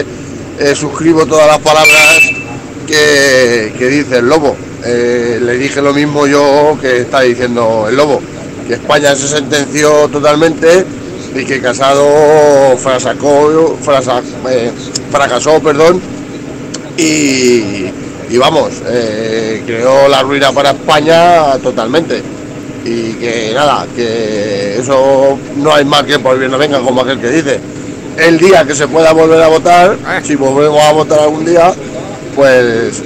eh, 0.60 0.76
suscribo 0.76 1.26
todas 1.26 1.48
las 1.48 1.60
palabras 1.60 2.20
que, 2.88 3.74
que 3.78 3.88
dice 3.88 4.18
el 4.18 4.28
lobo. 4.28 4.56
Eh, 4.86 5.40
le 5.42 5.58
dije 5.58 5.82
lo 5.82 5.94
mismo 5.94 6.28
yo 6.28 6.78
que 6.82 6.98
está 7.02 7.22
diciendo 7.22 7.86
el 7.88 7.96
lobo, 7.96 8.22
que 8.68 8.74
España 8.74 9.16
se 9.16 9.28
sentenció 9.28 10.10
totalmente 10.10 10.86
y 11.36 11.46
que 11.46 11.62
Casado 11.62 12.06
fracasó, 12.78 13.78
frasa- 13.82 14.22
eh, 14.50 14.72
fracasó 15.12 15.60
perdón, 15.62 16.02
y, 16.98 17.86
y 18.30 18.38
vamos, 18.38 18.70
creó 19.66 20.08
la 20.08 20.22
ruina 20.22 20.52
para 20.52 20.72
España 20.72 21.58
totalmente. 21.64 22.22
Y 22.84 23.14
que 23.14 23.52
nada, 23.54 23.88
que 23.96 24.78
eso 24.78 25.38
no 25.56 25.74
hay 25.74 25.86
más 25.86 26.04
que 26.04 26.20
por 26.20 26.38
bien 26.38 26.52
no 26.52 26.58
venga, 26.58 26.80
como 26.80 27.02
aquel 27.02 27.20
que 27.20 27.30
dice. 27.30 27.60
El 28.18 28.38
día 28.38 28.66
que 28.66 28.76
se 28.76 28.88
pueda 28.88 29.14
volver 29.14 29.42
a 29.42 29.48
votar, 29.48 29.98
si 30.24 30.36
volvemos 30.36 30.82
a 30.82 30.92
votar 30.92 31.20
algún 31.20 31.46
día, 31.46 31.74
pues 32.36 33.02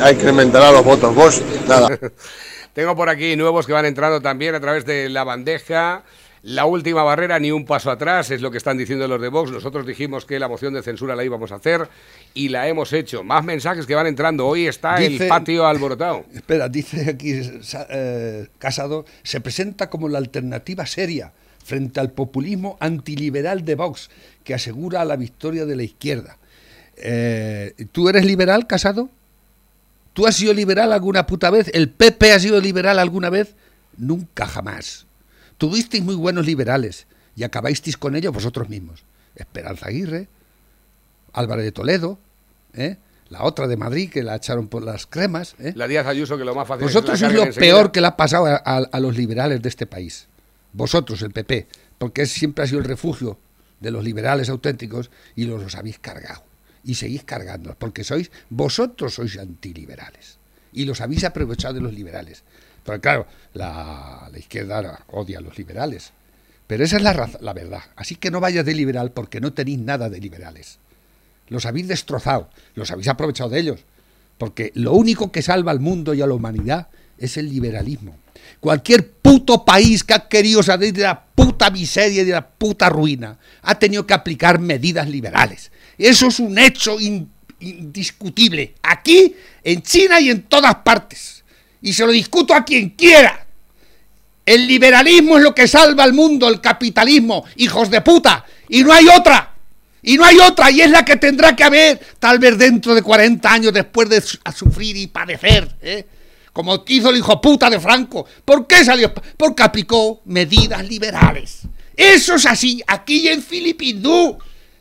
hay 0.00 0.14
que 0.14 0.20
incrementar 0.22 0.72
los 0.72 0.84
votos. 0.84 1.14
Vos, 1.14 1.42
nada. 1.68 1.88
Tengo 2.72 2.94
por 2.94 3.08
aquí 3.08 3.36
nuevos 3.36 3.66
que 3.66 3.72
van 3.72 3.86
entrando 3.86 4.20
también 4.20 4.54
a 4.54 4.60
través 4.60 4.84
de 4.84 5.08
la 5.08 5.24
bandeja. 5.24 6.02
La 6.42 6.64
última 6.64 7.02
barrera, 7.02 7.38
ni 7.38 7.50
un 7.50 7.66
paso 7.66 7.90
atrás, 7.90 8.30
es 8.30 8.40
lo 8.40 8.50
que 8.50 8.56
están 8.56 8.78
diciendo 8.78 9.06
los 9.06 9.20
de 9.20 9.28
Vox. 9.28 9.50
Nosotros 9.50 9.86
dijimos 9.86 10.24
que 10.24 10.38
la 10.38 10.48
moción 10.48 10.72
de 10.72 10.82
censura 10.82 11.14
la 11.14 11.22
íbamos 11.22 11.52
a 11.52 11.56
hacer 11.56 11.86
y 12.32 12.48
la 12.48 12.66
hemos 12.66 12.94
hecho. 12.94 13.22
Más 13.22 13.44
mensajes 13.44 13.84
que 13.86 13.94
van 13.94 14.06
entrando. 14.06 14.46
Hoy 14.46 14.66
está 14.66 14.96
Dice- 14.96 15.24
el 15.24 15.28
patio 15.28 15.66
alborotado. 15.66 16.24
Espera, 16.34 16.68
dice 16.70 17.10
aquí 17.10 17.32
eh, 17.90 18.46
Casado, 18.58 19.04
se 19.22 19.40
presenta 19.42 19.90
como 19.90 20.08
la 20.08 20.16
alternativa 20.18 20.86
seria 20.86 21.32
frente 21.62 22.00
al 22.00 22.10
populismo 22.12 22.78
antiliberal 22.80 23.64
de 23.66 23.74
Vox, 23.74 24.08
que 24.42 24.54
asegura 24.54 25.04
la 25.04 25.16
victoria 25.16 25.66
de 25.66 25.76
la 25.76 25.82
izquierda. 25.82 26.38
Eh, 26.96 27.74
¿Tú 27.92 28.08
eres 28.08 28.24
liberal, 28.24 28.66
Casado? 28.66 29.10
¿Tú 30.14 30.26
has 30.26 30.36
sido 30.36 30.54
liberal 30.54 30.92
alguna 30.92 31.26
puta 31.26 31.50
vez? 31.50 31.70
¿El 31.74 31.90
PP 31.90 32.32
ha 32.32 32.40
sido 32.40 32.60
liberal 32.60 32.98
alguna 32.98 33.28
vez? 33.30 33.54
Nunca 33.98 34.46
jamás. 34.46 35.06
Tuvisteis 35.60 36.02
muy 36.02 36.14
buenos 36.14 36.46
liberales 36.46 37.06
y 37.36 37.42
acabasteis 37.44 37.98
con 37.98 38.16
ellos 38.16 38.32
vosotros 38.32 38.70
mismos. 38.70 39.04
Esperanza 39.36 39.88
Aguirre, 39.88 40.26
Álvarez 41.34 41.66
de 41.66 41.72
Toledo, 41.72 42.18
¿eh? 42.72 42.96
la 43.28 43.44
otra 43.44 43.68
de 43.68 43.76
Madrid 43.76 44.08
que 44.10 44.22
la 44.22 44.36
echaron 44.36 44.68
por 44.68 44.82
las 44.82 45.06
cremas. 45.06 45.54
¿eh? 45.58 45.74
La 45.76 45.86
Díaz 45.86 46.06
Ayuso, 46.06 46.38
que 46.38 46.44
lo 46.46 46.54
más 46.54 46.66
fácil 46.66 46.84
Vosotros 46.86 47.20
es 47.20 47.30
lo 47.34 47.42
enseguida. 47.44 47.60
peor 47.74 47.92
que 47.92 48.00
le 48.00 48.06
ha 48.06 48.16
pasado 48.16 48.46
a, 48.46 48.56
a- 48.64 48.88
a 48.90 49.00
los 49.00 49.18
liberales 49.18 49.60
de 49.60 49.68
este 49.68 49.84
país. 49.86 50.28
Vosotros, 50.72 51.20
el 51.20 51.30
PP, 51.32 51.66
porque 51.98 52.22
es- 52.22 52.32
siempre 52.32 52.64
ha 52.64 52.66
sido 52.66 52.78
el 52.78 52.86
refugio 52.86 53.38
de 53.80 53.90
los 53.90 54.02
liberales 54.02 54.48
auténticos 54.48 55.10
y 55.36 55.44
los, 55.44 55.62
los 55.62 55.74
habéis 55.74 55.98
cargado. 55.98 56.42
Y 56.84 56.94
seguís 56.94 57.22
cargando, 57.24 57.76
porque 57.78 58.02
sois, 58.02 58.30
vosotros 58.48 59.12
sois 59.12 59.36
antiliberales. 59.38 60.38
Y 60.72 60.86
los 60.86 61.02
habéis 61.02 61.24
aprovechado 61.24 61.74
de 61.74 61.80
los 61.82 61.92
liberales. 61.92 62.44
Porque 62.84 63.00
claro, 63.00 63.26
la, 63.54 64.30
izquierda 64.36 65.04
odia 65.08 65.38
a 65.38 65.42
los 65.42 65.56
liberales. 65.58 66.12
Pero 66.66 66.84
esa 66.84 66.96
es 66.96 67.02
la, 67.02 67.12
raz- 67.12 67.40
la 67.40 67.52
verdad. 67.52 67.82
Así 67.96 68.14
que 68.16 68.30
no 68.30 68.40
vayas 68.40 68.64
de 68.64 68.74
liberal 68.74 69.12
porque 69.12 69.40
no 69.40 69.52
tenéis 69.52 69.78
nada 69.80 70.08
de 70.08 70.20
liberales. 70.20 70.78
Los 71.48 71.66
habéis 71.66 71.88
destrozado, 71.88 72.48
los 72.74 72.90
habéis 72.90 73.08
aprovechado 73.08 73.50
de 73.50 73.60
ellos. 73.60 73.80
Porque 74.38 74.70
lo 74.74 74.92
único 74.92 75.30
que 75.32 75.42
salva 75.42 75.72
al 75.72 75.80
mundo 75.80 76.14
y 76.14 76.22
a 76.22 76.26
la 76.26 76.34
humanidad 76.34 76.88
es 77.18 77.36
el 77.36 77.48
liberalismo. 77.50 78.16
Cualquier 78.60 79.10
puto 79.10 79.64
país 79.64 80.02
que 80.04 80.14
ha 80.14 80.28
querido 80.28 80.62
salir 80.62 80.92
de 80.94 81.02
la 81.02 81.22
puta 81.22 81.70
miseria 81.70 82.22
y 82.22 82.24
de 82.24 82.32
la 82.32 82.46
puta 82.48 82.88
ruina 82.88 83.38
ha 83.62 83.78
tenido 83.78 84.06
que 84.06 84.14
aplicar 84.14 84.58
medidas 84.58 85.08
liberales. 85.08 85.70
Eso 85.98 86.28
es 86.28 86.38
un 86.40 86.56
hecho 86.58 86.98
in- 87.00 87.30
indiscutible. 87.58 88.74
Aquí, 88.82 89.34
en 89.62 89.82
China 89.82 90.20
y 90.20 90.30
en 90.30 90.42
todas 90.42 90.74
partes. 90.76 91.39
Y 91.82 91.92
se 91.92 92.04
lo 92.04 92.12
discuto 92.12 92.54
a 92.54 92.64
quien 92.64 92.90
quiera. 92.90 93.46
El 94.44 94.66
liberalismo 94.66 95.36
es 95.36 95.44
lo 95.44 95.54
que 95.54 95.68
salva 95.68 96.04
al 96.04 96.12
mundo, 96.12 96.48
el 96.48 96.60
capitalismo, 96.60 97.44
hijos 97.56 97.90
de 97.90 98.00
puta. 98.00 98.44
Y 98.68 98.82
no 98.82 98.92
hay 98.92 99.06
otra. 99.08 99.54
Y 100.02 100.16
no 100.16 100.24
hay 100.24 100.38
otra. 100.38 100.70
Y 100.70 100.80
es 100.80 100.90
la 100.90 101.04
que 101.04 101.16
tendrá 101.16 101.54
que 101.54 101.64
haber 101.64 102.00
tal 102.18 102.38
vez 102.38 102.56
dentro 102.58 102.94
de 102.94 103.02
40 103.02 103.52
años 103.52 103.72
después 103.72 104.08
de 104.08 104.20
sufrir 104.20 104.96
y 104.96 105.06
padecer. 105.06 105.76
¿eh? 105.80 106.06
Como 106.52 106.82
hizo 106.88 107.10
el 107.10 107.18
hijo 107.18 107.40
puta 107.40 107.70
de 107.70 107.78
Franco. 107.78 108.26
¿Por 108.44 108.66
qué 108.66 108.84
salió? 108.84 109.12
Porque 109.36 109.62
aplicó 109.62 110.22
medidas 110.24 110.86
liberales. 110.86 111.60
Eso 111.96 112.34
es 112.34 112.46
así. 112.46 112.82
Aquí 112.86 113.28
en 113.28 113.42
Filipindú. 113.42 114.38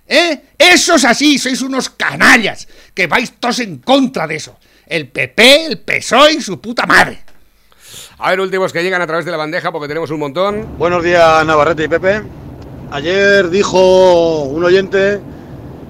¿eh? 0.07 0.41
Eso 0.57 0.95
es 0.95 1.05
así. 1.05 1.37
Sois 1.37 1.61
unos 1.61 1.89
canallas 1.89 2.67
que 2.93 3.07
vais 3.07 3.33
todos 3.39 3.59
en 3.59 3.79
contra 3.79 4.25
de 4.25 4.35
eso. 4.37 4.57
El 4.89 5.07
PP, 5.07 5.67
el 5.67 5.77
PSOE 5.77 6.33
y 6.33 6.41
su 6.41 6.59
puta 6.59 6.87
madre. 6.87 7.19
A 8.17 8.31
ver, 8.31 8.39
últimos 8.39 8.73
que 8.73 8.81
llegan 8.81 9.03
a 9.03 9.05
través 9.05 9.23
de 9.23 9.29
la 9.29 9.37
bandeja 9.37 9.71
porque 9.71 9.87
tenemos 9.87 10.09
un 10.09 10.19
montón. 10.19 10.79
Buenos 10.79 11.03
días, 11.03 11.45
Navarrete 11.45 11.83
y 11.83 11.87
Pepe. 11.87 12.23
Ayer 12.89 13.51
dijo 13.51 14.45
un 14.45 14.63
oyente 14.63 15.19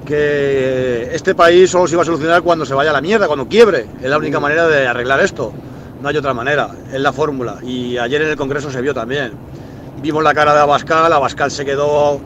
que 0.05 1.09
este 1.13 1.33
país 1.33 1.69
solo 1.69 1.87
se 1.87 1.93
iba 1.93 2.01
a 2.01 2.05
solucionar 2.05 2.41
cuando 2.41 2.65
se 2.65 2.73
vaya 2.73 2.89
a 2.89 2.93
la 2.93 2.99
mierda, 2.99 3.27
cuando 3.27 3.47
quiebre. 3.47 3.85
Es 4.03 4.09
la 4.09 4.17
única 4.17 4.41
manera 4.41 4.67
de 4.67 4.85
arreglar 4.85 5.21
esto. 5.21 5.53
No 6.01 6.09
hay 6.09 6.17
otra 6.17 6.33
manera, 6.33 6.69
es 6.91 6.99
la 6.99 7.13
fórmula. 7.13 7.59
Y 7.63 7.97
ayer 7.97 8.23
en 8.23 8.27
el 8.27 8.35
Congreso 8.35 8.69
se 8.69 8.81
vio 8.81 8.93
también. 8.93 9.31
Vimos 10.01 10.21
la 10.21 10.33
cara 10.33 10.53
de 10.53 10.59
Abascal, 10.59 11.13
Abascal 11.13 11.51
se 11.51 11.63
quedó 11.63 12.19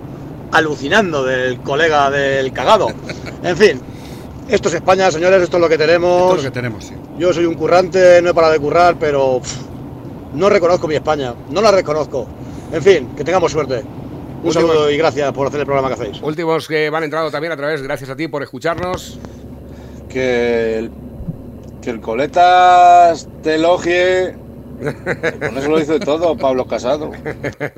alucinando 0.52 1.24
del 1.24 1.60
colega 1.60 2.10
del 2.10 2.52
cagado. 2.52 2.88
En 3.44 3.58
fin, 3.58 3.80
esto 4.48 4.70
es 4.70 4.76
España, 4.76 5.12
señores, 5.12 5.42
esto 5.42 5.58
es 5.58 5.62
lo 5.62 5.70
que 5.70 5.78
tenemos. 5.78 6.22
Esto 6.22 6.36
es 6.36 6.44
lo 6.44 6.50
que 6.50 6.54
tenemos, 6.54 6.84
sí. 6.86 6.94
Yo 7.18 7.34
soy 7.34 7.46
un 7.46 7.56
currante, 7.56 8.22
no 8.22 8.30
he 8.30 8.34
parado 8.34 8.54
de 8.54 8.60
currar, 8.60 8.98
pero 9.00 9.40
pff, 9.40 9.58
no 10.34 10.50
reconozco 10.50 10.88
mi 10.88 10.96
España, 10.96 11.34
no 11.50 11.62
la 11.62 11.72
reconozco. 11.72 12.28
En 12.72 12.82
fin, 12.82 13.10
que 13.16 13.24
tengamos 13.24 13.52
suerte. 13.52 13.84
Un 14.44 14.52
saludo 14.52 14.92
y 14.92 14.98
gracias 14.98 15.32
por 15.32 15.48
hacer 15.48 15.62
el 15.62 15.66
programa 15.66 15.88
que 15.88 15.94
hacéis. 15.94 16.22
Últimos 16.22 16.68
que 16.68 16.90
van 16.90 17.04
entrando 17.04 17.32
también 17.32 17.54
a 17.54 17.58
través, 17.58 17.82
gracias 17.82 18.10
a 18.10 18.16
ti 18.16 18.28
por 18.28 18.44
escucharnos. 18.44 19.18
Que 20.10 20.80
el, 20.80 20.92
que 21.82 21.90
el 21.90 22.02
coletas 22.02 23.28
te 23.42 23.56
elogie. 23.56 24.36
Con 24.84 25.58
eso 25.58 25.70
lo 25.70 25.80
hizo 25.80 26.00
todo 26.00 26.38
Pablo 26.38 26.66
Casado. 26.68 27.12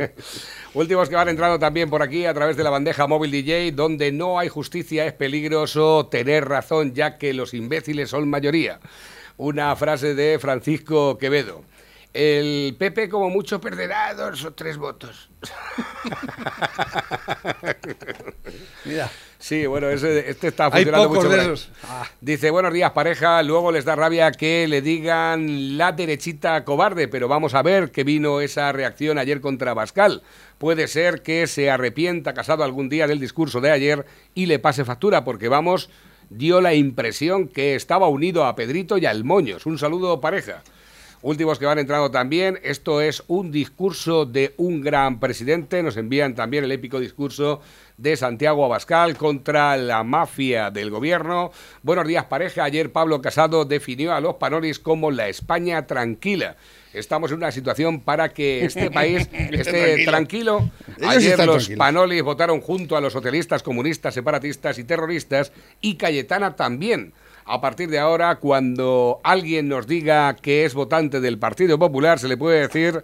Últimos 0.74 1.10
que 1.10 1.16
van 1.16 1.30
entrando 1.30 1.60
también 1.60 1.90
por 1.90 2.02
aquí 2.02 2.26
a 2.26 2.34
través 2.34 2.58
de 2.58 2.64
la 2.64 2.70
bandeja 2.70 3.08
móvil 3.08 3.32
DJ, 3.32 3.72
donde 3.72 4.12
no 4.12 4.40
hay 4.40 4.50
justicia 4.50 5.06
es 5.06 5.14
peligroso 5.14 6.08
tener 6.08 6.46
razón, 6.46 6.94
ya 6.94 7.18
que 7.18 7.34
los 7.34 7.54
imbéciles 7.54 8.10
son 8.10 8.30
mayoría. 8.30 8.80
Una 9.38 9.76
frase 9.76 10.16
de 10.16 10.40
Francisco 10.40 11.18
Quevedo. 11.18 11.64
El 12.18 12.78
PP 12.80 13.10
como 13.10 13.30
mucho 13.30 13.60
perderá 13.60 14.14
dos 14.14 14.46
o 14.46 14.54
tres 14.54 14.78
votos. 14.78 15.30
Mira. 18.86 19.10
Sí, 19.38 19.66
bueno, 19.66 19.90
ese- 19.90 20.30
este 20.30 20.48
está 20.48 20.66
Hay 20.68 20.86
funcionando 20.86 21.10
pocos 21.10 21.26
mucho. 21.26 21.36
de 21.36 21.42
esos. 21.44 21.70
Ah. 21.84 22.08
Dice, 22.22 22.52
buenos 22.52 22.72
días 22.74 22.92
pareja, 22.92 23.44
luego 23.44 23.70
les 23.72 23.84
da 23.84 23.96
rabia 23.98 24.32
que 24.32 24.66
le 24.68 24.82
digan 24.82 25.78
la 25.78 25.92
derechita 25.92 26.64
cobarde, 26.64 27.10
pero 27.10 27.28
vamos 27.28 27.54
a 27.54 27.62
ver 27.62 27.92
que 27.92 28.06
vino 28.06 28.40
esa 28.40 28.72
reacción 28.72 29.18
ayer 29.18 29.42
contra 29.42 29.74
Bascal. 29.74 30.24
Puede 30.58 30.88
ser 30.88 31.22
que 31.22 31.48
se 31.48 31.70
arrepienta 31.70 32.34
casado 32.34 32.64
algún 32.64 32.88
día 32.88 33.08
del 33.08 33.20
discurso 33.20 33.60
de 33.60 33.72
ayer 33.72 34.06
y 34.34 34.46
le 34.46 34.58
pase 34.60 34.86
factura, 34.86 35.26
porque 35.26 35.50
vamos, 35.50 35.90
dio 36.30 36.62
la 36.62 36.74
impresión 36.74 37.50
que 37.50 37.76
estaba 37.76 38.08
unido 38.08 38.46
a 38.46 38.56
Pedrito 38.56 38.98
y 38.98 39.06
al 39.06 39.26
Moños. 39.26 39.66
Un 39.66 39.78
saludo 39.78 40.22
pareja. 40.22 40.64
Últimos 41.26 41.58
que 41.58 41.66
van 41.66 41.80
entrando 41.80 42.12
también, 42.12 42.60
esto 42.62 43.02
es 43.02 43.24
un 43.26 43.52
discurso 43.52 44.28
de 44.28 44.54
un 44.58 44.82
gran 44.82 45.20
presidente, 45.20 45.82
nos 45.82 45.98
envían 45.98 46.36
también 46.36 46.64
el 46.64 46.72
épico 46.72 47.00
discurso 47.00 47.62
de 47.98 48.16
Santiago 48.16 48.64
Abascal 48.64 49.18
contra 49.18 49.76
la 49.76 50.04
mafia 50.04 50.70
del 50.70 50.92
gobierno. 50.92 51.52
Buenos 51.82 52.08
días 52.08 52.26
pareja, 52.26 52.64
ayer 52.64 52.92
Pablo 52.92 53.24
Casado 53.24 53.66
definió 53.66 54.14
a 54.14 54.22
los 54.22 54.36
panolis 54.36 54.78
como 54.78 55.10
la 55.10 55.28
España 55.28 55.88
tranquila. 55.88 56.58
Estamos 56.94 57.32
en 57.32 57.38
una 57.38 57.52
situación 57.52 58.02
para 58.02 58.30
que 58.30 58.64
este 58.64 58.92
país 58.92 59.28
esté 59.34 60.06
tranquilo. 60.06 60.70
Ayer 61.02 61.40
los 61.40 61.66
tranquilos. 61.66 61.70
panolis 61.80 62.22
votaron 62.22 62.62
junto 62.62 62.96
a 62.96 63.02
los 63.02 63.14
socialistas, 63.14 63.64
comunistas, 63.64 64.14
separatistas 64.14 64.78
y 64.78 64.84
terroristas 64.84 65.52
y 65.82 65.96
Cayetana 65.96 66.56
también. 66.56 67.14
A 67.46 67.62
partir 67.62 67.90
de 67.90 68.00
ahora, 68.00 68.38
cuando 68.38 69.20
alguien 69.24 69.68
nos 69.70 69.86
diga 69.86 70.36
que 70.36 70.66
es 70.66 70.74
votante 70.74 71.22
del 71.22 71.38
Partido 71.38 71.78
Popular, 71.78 72.18
se 72.18 72.28
le 72.28 72.38
puede 72.38 72.62
decir 72.62 73.04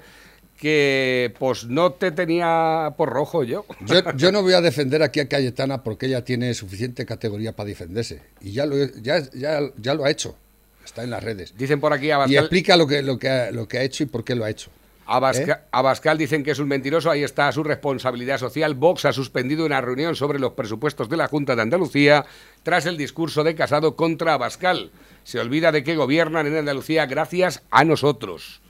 que 0.57 1.33
pues 1.39 1.65
no 1.65 1.91
te 1.91 2.11
tenía 2.11 2.93
por 2.97 3.09
rojo 3.09 3.43
yo. 3.43 3.65
Yo, 3.85 4.11
yo 4.15 4.31
no 4.31 4.41
voy 4.41 4.53
a 4.53 4.61
defender 4.61 5.03
aquí 5.03 5.19
a 5.19 5.27
Cayetana 5.27 5.83
porque 5.83 6.07
ella 6.07 6.23
tiene 6.23 6.53
suficiente 6.53 7.05
categoría 7.05 7.55
para 7.55 7.67
defenderse. 7.67 8.21
Y 8.41 8.51
ya 8.53 8.65
lo, 8.65 8.75
ya, 9.01 9.19
ya, 9.33 9.59
ya 9.77 9.93
lo 9.93 10.05
ha 10.05 10.11
hecho. 10.11 10.35
Está 10.83 11.03
en 11.03 11.11
las 11.11 11.23
redes. 11.23 11.53
Dicen 11.57 11.79
por 11.79 11.93
aquí 11.93 12.09
Y 12.27 12.37
explica 12.37 12.75
lo 12.77 12.87
que, 12.87 13.01
lo, 13.01 13.17
que 13.17 13.29
ha, 13.29 13.51
lo 13.51 13.67
que 13.67 13.77
ha 13.77 13.83
hecho 13.83 14.03
y 14.03 14.07
por 14.07 14.23
qué 14.23 14.35
lo 14.35 14.43
ha 14.43 14.49
hecho. 14.49 14.69
¿Eh? 15.07 15.55
Abascal 15.71 16.17
dicen 16.17 16.43
que 16.43 16.51
es 16.51 16.59
un 16.59 16.67
mentiroso, 16.67 17.09
ahí 17.11 17.23
está 17.23 17.51
su 17.51 17.63
responsabilidad 17.63 18.37
social. 18.37 18.75
Vox 18.75 19.05
ha 19.05 19.13
suspendido 19.13 19.65
una 19.65 19.81
reunión 19.81 20.15
sobre 20.15 20.39
los 20.39 20.53
presupuestos 20.53 21.09
de 21.09 21.17
la 21.17 21.27
Junta 21.27 21.55
de 21.55 21.61
Andalucía 21.63 22.25
tras 22.63 22.85
el 22.85 22.97
discurso 22.97 23.43
de 23.43 23.55
Casado 23.55 23.95
contra 23.95 24.33
Abascal. 24.33 24.91
Se 25.23 25.39
olvida 25.39 25.71
de 25.71 25.83
que 25.83 25.95
gobiernan 25.95 26.47
en 26.47 26.57
Andalucía 26.57 27.05
gracias 27.05 27.63
a 27.71 27.83
nosotros. 27.83 28.61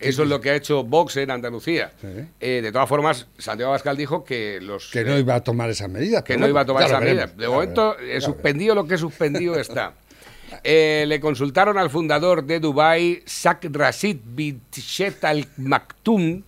Eso 0.00 0.24
es 0.24 0.28
lo 0.28 0.40
que 0.40 0.50
ha 0.50 0.54
hecho 0.56 0.84
Vox 0.84 1.16
en 1.16 1.30
Andalucía. 1.30 1.92
Eh, 2.40 2.60
de 2.62 2.72
todas 2.72 2.88
formas, 2.88 3.26
Santiago 3.38 3.70
Abascal 3.70 3.96
dijo 3.96 4.24
que 4.24 4.60
los 4.60 4.90
Que 4.90 5.04
no 5.04 5.16
iba 5.18 5.36
a 5.36 5.40
tomar 5.42 5.70
esas 5.70 5.88
medidas. 5.88 6.22
que 6.24 6.36
no 6.36 6.48
iba 6.48 6.62
a 6.62 6.66
tomar 6.66 6.82
ya 6.82 6.88
lo 6.88 6.94
esa 6.96 7.00
medida. 7.04 7.20
veremos, 7.26 7.38
De 7.38 7.48
momento, 7.48 7.98
eh, 7.98 8.20
suspendido 8.20 8.74
lo 8.74 8.86
que 8.86 8.98
suspendido 8.98 9.54
está. 9.58 9.94
Eh, 10.66 11.04
le 11.06 11.20
consultaron 11.20 11.76
al 11.76 11.90
fundador 11.90 12.42
de 12.42 12.58
Dubái, 12.58 13.22
Sak 13.26 13.66
Rashid 13.70 14.16
bin 14.24 14.62
Shet 14.72 15.22
Al 15.22 15.46
Maktoum, 15.58 16.42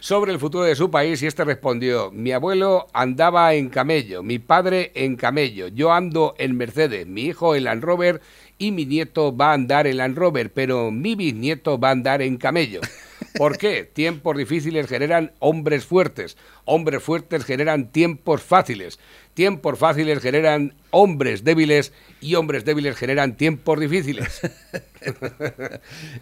sobre 0.00 0.32
el 0.32 0.38
futuro 0.38 0.64
de 0.64 0.74
su 0.74 0.90
país 0.90 1.22
y 1.22 1.26
este 1.26 1.44
respondió, 1.44 2.10
mi 2.10 2.32
abuelo 2.32 2.86
andaba 2.94 3.52
en 3.52 3.68
camello, 3.68 4.22
mi 4.22 4.38
padre 4.38 4.90
en 4.94 5.16
camello, 5.16 5.68
yo 5.68 5.92
ando 5.92 6.34
en 6.38 6.56
Mercedes, 6.56 7.06
mi 7.06 7.24
hijo 7.24 7.54
en 7.54 7.64
Land 7.64 7.84
Rover 7.84 8.22
y 8.56 8.72
mi 8.72 8.86
nieto 8.86 9.36
va 9.36 9.50
a 9.50 9.54
andar 9.54 9.86
en 9.86 9.98
Land 9.98 10.16
Rover, 10.16 10.50
pero 10.50 10.90
mi 10.90 11.14
bisnieto 11.14 11.78
va 11.78 11.88
a 11.88 11.92
andar 11.92 12.22
en 12.22 12.38
camello. 12.38 12.80
¿Por 13.36 13.58
qué? 13.58 13.84
Tiempos 13.84 14.36
difíciles 14.36 14.88
generan 14.88 15.32
hombres 15.38 15.84
fuertes. 15.84 16.36
Hombres 16.64 17.02
fuertes 17.02 17.44
generan 17.44 17.92
tiempos 17.92 18.42
fáciles. 18.42 18.98
Tiempos 19.38 19.78
fáciles 19.78 20.18
generan 20.20 20.74
hombres 20.90 21.44
débiles 21.44 21.92
y 22.20 22.34
hombres 22.34 22.64
débiles 22.64 22.96
generan 22.96 23.36
tiempos 23.36 23.78
difíciles. 23.78 24.40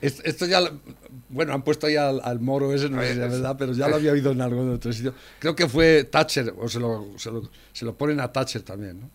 Es- 0.02 0.20
Esto 0.22 0.44
ya, 0.44 0.60
bueno, 1.30 1.54
han 1.54 1.62
puesto 1.62 1.86
ahí 1.86 1.96
al, 1.96 2.20
al 2.22 2.40
moro 2.40 2.74
ese, 2.74 2.90
no 2.90 3.00
sé 3.00 3.06
si 3.06 3.12
es 3.12 3.18
verdad, 3.30 3.56
pero 3.58 3.72
ya 3.72 3.88
lo 3.88 3.94
había 3.96 4.12
oído 4.12 4.32
en 4.32 4.42
algún 4.42 4.70
otro 4.74 4.92
sitio. 4.92 5.14
Creo 5.38 5.56
que 5.56 5.66
fue 5.66 6.04
Thatcher, 6.04 6.52
o 6.58 6.68
se 6.68 6.78
lo, 6.78 7.06
se 7.16 7.30
lo, 7.30 7.48
se 7.72 7.86
lo 7.86 7.94
ponen 7.96 8.20
a 8.20 8.30
Thatcher 8.30 8.60
también, 8.60 9.00
¿no? 9.00 9.08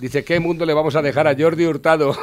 Dice, 0.00 0.24
¿qué 0.24 0.40
mundo 0.40 0.66
le 0.66 0.74
vamos 0.74 0.96
a 0.96 1.02
dejar 1.02 1.28
a 1.28 1.36
Jordi 1.38 1.64
Hurtado? 1.64 2.18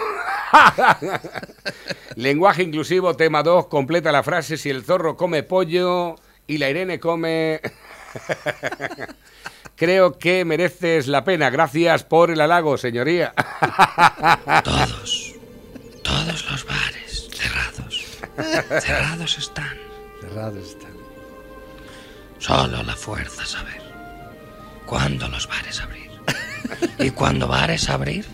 Lenguaje 2.18 2.64
inclusivo, 2.64 3.16
tema 3.16 3.42
2, 3.42 3.68
completa 3.68 4.12
la 4.12 4.22
frase, 4.22 4.58
si 4.58 4.70
el 4.70 4.84
zorro 4.84 5.16
come 5.16 5.44
pollo 5.44 6.18
y 6.46 6.58
la 6.58 6.70
Irene 6.70 7.00
come... 7.00 7.62
Creo 9.82 10.20
que 10.20 10.46
mereces 10.46 11.08
la 11.08 11.24
pena. 11.24 11.50
Gracias 11.50 12.04
por 12.04 12.30
el 12.30 12.40
halago, 12.40 12.78
señoría. 12.78 13.34
Todos, 14.64 15.34
todos 16.04 16.52
los 16.52 16.66
bares 16.68 17.28
cerrados. 17.34 18.06
Cerrados 18.84 19.38
están. 19.40 19.76
Cerrados 20.22 20.68
están. 20.68 20.92
Solo 22.38 22.84
la 22.84 22.96
fuerza 22.96 23.44
saber 23.44 23.82
cuándo 24.86 25.28
los 25.30 25.48
bares 25.48 25.82
abrir. 25.82 26.12
Y 27.00 27.10
cuando 27.10 27.48
bares 27.48 27.90
abrir, 27.90 28.28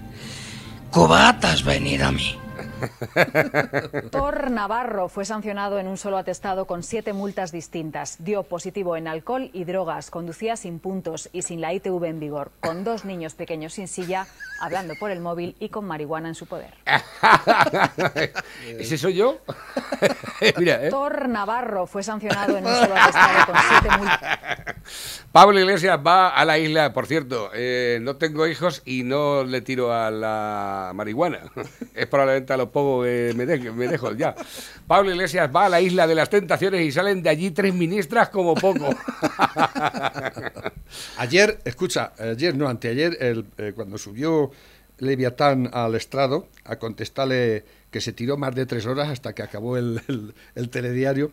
cubatas 0.92 1.64
venir 1.64 2.04
a 2.04 2.12
mí. 2.12 2.38
Thor 4.12 4.52
Navarro 4.52 5.10
fue 5.10 5.26
sancionado 5.26 5.80
en 5.80 5.88
un 5.88 5.98
solo 5.98 6.18
atestado 6.18 6.66
con 6.66 6.84
siete 6.84 7.14
multas 7.14 7.52
distintas. 7.52 8.18
Dio 8.20 8.44
positivo 8.44 8.96
en 8.96 9.08
alcohol 9.08 9.50
y 9.54 9.64
drogas, 9.64 10.10
conducía 10.10 10.56
sin 10.56 10.80
puntos 10.80 11.30
y 11.34 11.42
sin 11.42 11.62
la 11.62 11.74
ITV 11.74 12.04
en 12.06 12.20
vigor, 12.20 12.52
con 12.60 12.84
dos 12.84 13.06
niños 13.06 13.36
pequeños 13.36 13.74
sin 13.74 13.88
silla, 13.88 14.28
hablando 14.62 14.94
por 15.00 15.12
el 15.12 15.20
móvil 15.20 15.56
y 15.60 15.70
con 15.70 15.86
marihuana 15.86 16.30
en 16.30 16.36
su 16.36 16.46
poder. 16.46 16.74
¿Ese 18.68 18.98
soy 18.98 19.16
yo? 19.16 19.40
Mira, 20.58 20.86
¿eh? 20.86 20.90
Thor 20.90 21.28
Navarro 21.28 21.88
fue 21.88 22.04
sancionado 22.04 22.58
en 22.58 22.66
un 22.66 22.74
solo 22.74 22.96
atestado 22.96 23.46
con 23.46 23.56
siete 23.70 23.98
multas. 23.98 24.40
Pablo 25.32 25.60
Iglesias 25.60 26.00
va 26.06 26.30
a 26.30 26.46
la 26.46 26.58
isla, 26.58 26.94
por 26.94 27.06
cierto, 27.06 27.52
eh, 27.54 28.00
no 28.02 28.16
tengo 28.16 28.48
hijos 28.48 28.82
y 28.86 29.04
no 29.04 29.44
le 29.44 29.62
tiro 29.62 29.94
a 29.94 30.10
la 30.10 30.92
marihuana. 30.96 31.52
Es 31.94 32.08
probablemente 32.08 32.54
a 32.54 32.58
los 32.58 32.67
pocos 32.70 33.06
que 33.06 33.34
me, 33.36 33.46
de- 33.46 33.72
me 33.72 33.88
dejo 33.88 34.14
ya. 34.14 34.36
Pablo 34.88 35.12
Iglesias 35.12 35.50
va 35.56 35.66
a 35.66 35.70
la 35.70 35.82
isla 35.82 36.08
de 36.08 36.16
las 36.16 36.30
tentaciones 36.30 36.82
y 36.86 36.92
salen 36.92 37.22
de 37.24 37.30
allí 37.30 37.52
tres 37.52 37.74
ministras 37.74 38.30
como 38.30 38.56
poco. 38.56 38.88
Ayer, 41.18 41.60
escucha, 41.66 42.14
ayer 42.18 42.56
no, 42.56 42.68
anteayer, 42.68 43.18
eh, 43.60 43.74
cuando 43.76 43.98
subió 43.98 44.52
Leviatán 45.00 45.70
al 45.74 45.96
estrado 45.96 46.48
a 46.64 46.78
contestarle 46.78 47.66
que 47.92 48.02
se 48.02 48.14
tiró 48.14 48.38
más 48.38 48.56
de 48.56 48.66
tres 48.66 48.86
horas 48.86 49.10
hasta 49.10 49.34
que 49.34 49.44
acabó 49.44 49.78
el, 49.78 50.02
el- 50.08 50.34
el 50.56 50.70
telediario, 50.70 51.32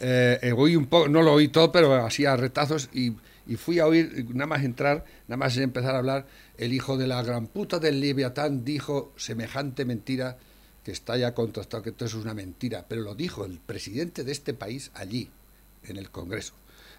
eh, 0.00 0.38
eh, 0.42 0.52
oí 0.56 0.76
un 0.76 0.86
poco, 0.86 1.08
no 1.08 1.22
lo 1.22 1.34
oí 1.34 1.48
todo, 1.48 1.70
pero 1.72 1.94
así 1.94 2.24
a 2.24 2.36
retazos 2.36 2.88
y, 2.92 3.12
y 3.46 3.56
fui 3.56 3.78
a 3.78 3.86
oír, 3.86 4.26
nada 4.30 4.46
más 4.46 4.64
entrar, 4.64 5.04
nada 5.28 5.36
más 5.36 5.56
empezar 5.58 5.94
a 5.94 5.98
hablar, 5.98 6.26
el 6.56 6.72
hijo 6.72 6.96
de 6.96 7.06
la 7.06 7.22
gran 7.22 7.46
puta 7.46 7.78
del 7.78 8.00
Leviatán 8.00 8.64
dijo 8.64 9.12
semejante 9.16 9.84
mentira 9.84 10.38
que 10.84 10.92
está 10.92 11.16
ya 11.16 11.34
contrastado 11.34 11.82
que 11.82 11.90
esto 11.90 12.04
es 12.06 12.14
una 12.14 12.34
mentira, 12.34 12.86
pero 12.88 13.02
lo 13.02 13.14
dijo 13.14 13.44
el 13.44 13.58
presidente 13.58 14.24
de 14.24 14.32
este 14.32 14.54
país 14.54 14.90
allí, 14.94 15.30
en 15.84 15.96
el 15.96 16.10
Congreso. 16.10 16.54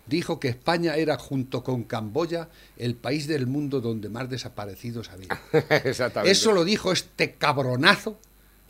Dijo 0.07 0.39
que 0.39 0.49
España 0.49 0.95
era, 0.95 1.17
junto 1.17 1.63
con 1.63 1.83
Camboya, 1.83 2.49
el 2.77 2.95
país 2.95 3.27
del 3.27 3.45
mundo 3.47 3.81
donde 3.81 4.09
más 4.09 4.29
desaparecidos 4.29 5.09
había. 5.09 5.39
Exactamente. 5.83 6.31
Eso 6.31 6.51
lo 6.51 6.63
dijo 6.65 6.91
este 6.91 7.33
cabronazo 7.35 8.19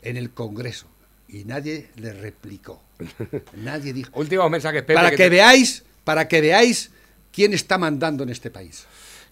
en 0.02 0.16
el 0.16 0.30
Congreso 0.30 0.86
y 1.28 1.44
nadie 1.44 1.88
le 1.96 2.12
replicó. 2.12 2.82
Nadie 3.56 3.92
dijo. 3.92 4.10
Últimos 4.14 4.48
mensajes, 4.50 4.82
Pepe. 4.82 4.94
Para 4.94 5.10
que 5.10 5.16
que 5.16 5.22
te- 5.24 5.30
veáis, 5.30 5.82
para 6.04 6.28
que 6.28 6.40
veáis 6.40 6.90
quién 7.32 7.52
está 7.54 7.78
mandando 7.78 8.22
en 8.22 8.28
este 8.30 8.50
país. 8.50 8.84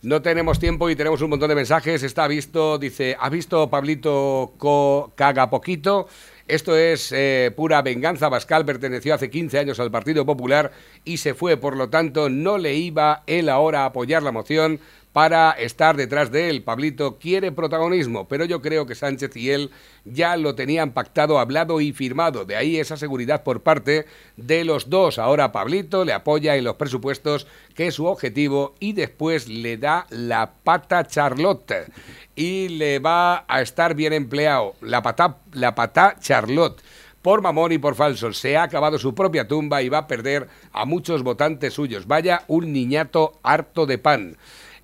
No 0.02 0.22
tenemos 0.22 0.58
tiempo 0.58 0.88
y 0.88 0.96
tenemos 0.96 1.20
un 1.20 1.28
montón 1.28 1.50
de 1.50 1.54
mensajes. 1.54 2.02
Está 2.02 2.26
visto, 2.26 2.78
dice, 2.78 3.16
¿ha 3.20 3.28
visto 3.28 3.68
Pablito 3.68 4.54
co 4.56 5.12
caga 5.14 5.50
poquito? 5.50 6.08
Esto 6.48 6.74
es 6.74 7.12
eh, 7.12 7.52
pura 7.54 7.82
venganza. 7.82 8.30
Bascal 8.30 8.64
perteneció 8.64 9.14
hace 9.14 9.28
15 9.28 9.58
años 9.58 9.78
al 9.78 9.90
Partido 9.90 10.24
Popular 10.24 10.72
y 11.04 11.18
se 11.18 11.34
fue, 11.34 11.58
por 11.58 11.76
lo 11.76 11.90
tanto, 11.90 12.30
no 12.30 12.56
le 12.56 12.76
iba 12.76 13.24
él 13.26 13.50
ahora 13.50 13.82
a 13.82 13.86
apoyar 13.86 14.22
la 14.22 14.32
moción 14.32 14.80
para 15.12 15.52
estar 15.52 15.96
detrás 15.96 16.30
de 16.30 16.50
él. 16.50 16.62
Pablito 16.62 17.18
quiere 17.18 17.52
protagonismo, 17.52 18.28
pero 18.28 18.44
yo 18.44 18.62
creo 18.62 18.86
que 18.86 18.94
Sánchez 18.94 19.36
y 19.36 19.50
él 19.50 19.70
ya 20.04 20.36
lo 20.36 20.54
tenían 20.54 20.92
pactado, 20.92 21.38
hablado 21.38 21.80
y 21.80 21.92
firmado. 21.92 22.44
De 22.44 22.56
ahí 22.56 22.78
esa 22.78 22.96
seguridad 22.96 23.42
por 23.42 23.62
parte 23.62 24.06
de 24.36 24.64
los 24.64 24.88
dos. 24.88 25.18
Ahora 25.18 25.52
Pablito 25.52 26.04
le 26.04 26.12
apoya 26.12 26.56
en 26.56 26.64
los 26.64 26.76
presupuestos, 26.76 27.46
que 27.74 27.88
es 27.88 27.94
su 27.94 28.06
objetivo, 28.06 28.74
y 28.78 28.92
después 28.92 29.48
le 29.48 29.76
da 29.76 30.06
la 30.10 30.52
pata 30.62 31.06
Charlotte. 31.06 31.90
Y 32.36 32.68
le 32.68 33.00
va 33.00 33.44
a 33.48 33.60
estar 33.60 33.94
bien 33.94 34.12
empleado. 34.12 34.74
La 34.80 35.02
pata, 35.02 35.38
la 35.52 35.74
pata 35.74 36.16
Charlotte. 36.20 36.80
Por 37.22 37.42
mamón 37.42 37.72
y 37.72 37.78
por 37.78 37.96
falso, 37.96 38.32
se 38.32 38.56
ha 38.56 38.62
acabado 38.62 38.98
su 38.98 39.14
propia 39.14 39.46
tumba 39.46 39.82
y 39.82 39.90
va 39.90 39.98
a 39.98 40.06
perder 40.06 40.48
a 40.72 40.86
muchos 40.86 41.22
votantes 41.22 41.74
suyos. 41.74 42.06
Vaya 42.06 42.44
un 42.46 42.72
niñato 42.72 43.38
harto 43.42 43.84
de 43.84 43.98
pan. 43.98 44.38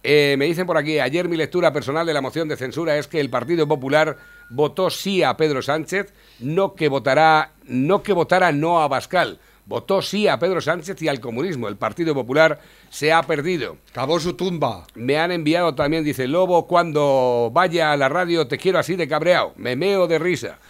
Eh, 0.08 0.36
me 0.38 0.44
dicen 0.44 0.68
por 0.68 0.78
aquí, 0.78 1.00
ayer 1.00 1.28
mi 1.28 1.36
lectura 1.36 1.72
personal 1.72 2.06
de 2.06 2.14
la 2.14 2.20
moción 2.20 2.46
de 2.46 2.56
censura 2.56 2.96
es 2.96 3.08
que 3.08 3.18
el 3.18 3.28
Partido 3.28 3.66
Popular 3.66 4.16
votó 4.48 4.88
sí 4.88 5.24
a 5.24 5.36
Pedro 5.36 5.62
Sánchez, 5.62 6.14
no 6.38 6.76
que 6.76 6.88
votará, 6.88 7.54
no 7.64 8.04
que 8.04 8.12
votara 8.12 8.52
no 8.52 8.80
a 8.80 8.86
Bascal. 8.86 9.40
Votó 9.64 10.00
sí 10.02 10.28
a 10.28 10.38
Pedro 10.38 10.60
Sánchez 10.60 11.02
y 11.02 11.08
al 11.08 11.18
comunismo. 11.18 11.66
El 11.66 11.74
Partido 11.74 12.14
Popular 12.14 12.60
se 12.88 13.12
ha 13.12 13.20
perdido. 13.24 13.78
Acabó 13.90 14.20
su 14.20 14.34
tumba. 14.34 14.86
Me 14.94 15.18
han 15.18 15.32
enviado 15.32 15.74
también, 15.74 16.04
dice 16.04 16.28
Lobo, 16.28 16.68
cuando 16.68 17.50
vaya 17.52 17.90
a 17.90 17.96
la 17.96 18.08
radio 18.08 18.46
te 18.46 18.58
quiero 18.58 18.78
así 18.78 18.94
de 18.94 19.08
cabreado. 19.08 19.54
Me 19.56 19.74
meo 19.74 20.06
de 20.06 20.20
risa. 20.20 20.60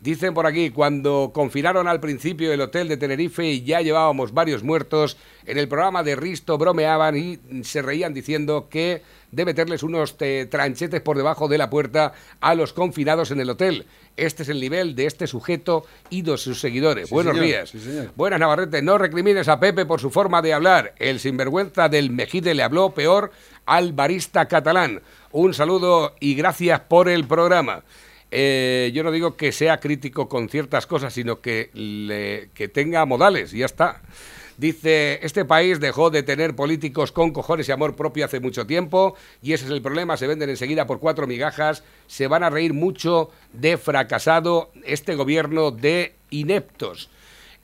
Dicen 0.00 0.34
por 0.34 0.46
aquí, 0.46 0.70
cuando 0.70 1.30
confinaron 1.34 1.88
al 1.88 2.00
principio 2.00 2.52
el 2.52 2.60
hotel 2.60 2.88
de 2.88 2.96
Tenerife 2.96 3.46
y 3.46 3.62
ya 3.64 3.80
llevábamos 3.80 4.32
varios 4.34 4.62
muertos, 4.62 5.16
en 5.46 5.58
el 5.58 5.68
programa 5.68 6.02
de 6.02 6.16
Risto 6.16 6.58
bromeaban 6.58 7.16
y 7.16 7.38
se 7.64 7.82
reían 7.82 8.12
diciendo 8.12 8.68
que 8.70 9.02
de 9.32 9.44
meterles 9.44 9.82
unos 9.82 10.14
eh, 10.20 10.46
tranchetes 10.50 11.00
por 11.00 11.16
debajo 11.16 11.48
de 11.48 11.58
la 11.58 11.70
puerta 11.70 12.12
a 12.40 12.54
los 12.54 12.72
confinados 12.72 13.30
en 13.30 13.40
el 13.40 13.50
hotel. 13.50 13.86
Este 14.16 14.44
es 14.44 14.48
el 14.48 14.60
nivel 14.60 14.94
de 14.94 15.06
este 15.06 15.26
sujeto 15.26 15.84
y 16.10 16.22
de 16.22 16.36
sus 16.38 16.60
seguidores. 16.60 17.08
Sí, 17.08 17.14
Buenos 17.14 17.34
señor, 17.34 17.46
días. 17.46 17.70
sí. 17.70 18.08
Buenas, 18.14 18.40
Navarrete. 18.40 18.82
No 18.82 18.98
recrimines 18.98 19.48
a 19.48 19.60
Pepe 19.60 19.84
por 19.84 20.00
su 20.00 20.10
forma 20.10 20.40
de 20.42 20.54
hablar. 20.54 20.94
El 20.98 21.20
sinvergüenza 21.20 21.88
del 21.88 22.10
Mejide 22.10 22.54
le 22.54 22.62
habló 22.62 22.90
peor 22.90 23.30
al 23.66 23.92
barista 23.92 24.46
catalán. 24.46 25.02
Un 25.32 25.52
saludo 25.52 26.14
y 26.20 26.34
gracias 26.34 26.80
por 26.80 27.08
el 27.08 27.26
programa. 27.26 27.82
Eh, 28.30 28.90
yo 28.94 29.02
no 29.04 29.12
digo 29.12 29.36
que 29.36 29.52
sea 29.52 29.78
crítico 29.78 30.28
con 30.28 30.48
ciertas 30.48 30.86
cosas, 30.86 31.14
sino 31.14 31.40
que, 31.40 31.70
le- 31.74 32.50
que 32.54 32.68
tenga 32.68 33.04
modales, 33.06 33.54
y 33.54 33.58
ya 33.58 33.66
está. 33.66 34.02
Dice, 34.58 35.18
este 35.22 35.44
país 35.44 35.80
dejó 35.80 36.08
de 36.08 36.22
tener 36.22 36.56
políticos 36.56 37.12
con 37.12 37.30
cojones 37.32 37.68
y 37.68 37.72
amor 37.72 37.94
propio 37.94 38.24
hace 38.24 38.40
mucho 38.40 38.66
tiempo 38.66 39.14
y 39.42 39.52
ese 39.52 39.66
es 39.66 39.70
el 39.70 39.82
problema, 39.82 40.16
se 40.16 40.26
venden 40.26 40.48
enseguida 40.48 40.86
por 40.86 40.98
cuatro 40.98 41.26
migajas, 41.26 41.84
se 42.06 42.26
van 42.26 42.42
a 42.42 42.48
reír 42.48 42.72
mucho 42.72 43.30
de 43.52 43.76
fracasado 43.76 44.70
este 44.84 45.14
gobierno 45.14 45.72
de 45.72 46.14
ineptos. 46.30 47.10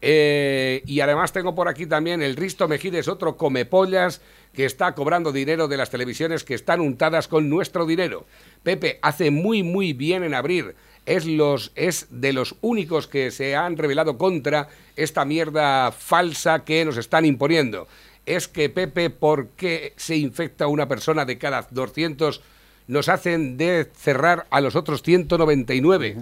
Eh, 0.05 0.83
y 0.85 0.99
además 0.99 1.33
tengo 1.33 1.55
por 1.55 1.69
aquí 1.69 1.87
también 1.87 2.23
el 2.23 2.35
Risto 2.35 2.67
Mejides, 2.67 3.07
otro 3.07 3.37
comepollas 3.37 4.21
que 4.53 4.65
está 4.65 4.97
cobrando 4.97 5.31
dinero 5.31 5.69
de 5.69 5.77
las 5.77 5.91
televisiones 5.91 6.43
que 6.43 6.55
están 6.55 6.81
untadas 6.81 7.29
con 7.29 7.49
nuestro 7.49 7.87
dinero. 7.87 8.27
Pepe 8.65 8.99
hace 9.01 9.31
muy 9.31 9.63
muy 9.63 9.93
bien 9.93 10.25
en 10.25 10.35
abrir. 10.35 10.75
Es, 11.07 11.25
los, 11.25 11.73
es 11.77 12.09
de 12.11 12.33
los 12.33 12.57
únicos 12.61 13.07
que 13.07 13.31
se 13.31 13.55
han 13.55 13.77
revelado 13.77 14.19
contra 14.19 14.69
esta 14.97 15.25
mierda 15.25 15.93
falsa 15.93 16.65
que 16.65 16.85
nos 16.85 16.97
están 16.97 17.25
imponiendo. 17.25 17.87
Es 18.27 18.49
que 18.49 18.69
Pepe, 18.69 19.09
¿por 19.11 19.49
qué 19.51 19.95
se 19.97 20.17
infecta 20.17 20.67
una 20.67 20.89
persona 20.89 21.25
de 21.25 21.39
cada 21.39 21.67
200? 21.71 22.41
Nos 22.89 23.09
hacen 23.09 23.57
de 23.57 23.89
cerrar 23.97 24.47
a 24.51 24.61
los 24.61 24.75
otros 24.75 25.03
199. 25.03 26.17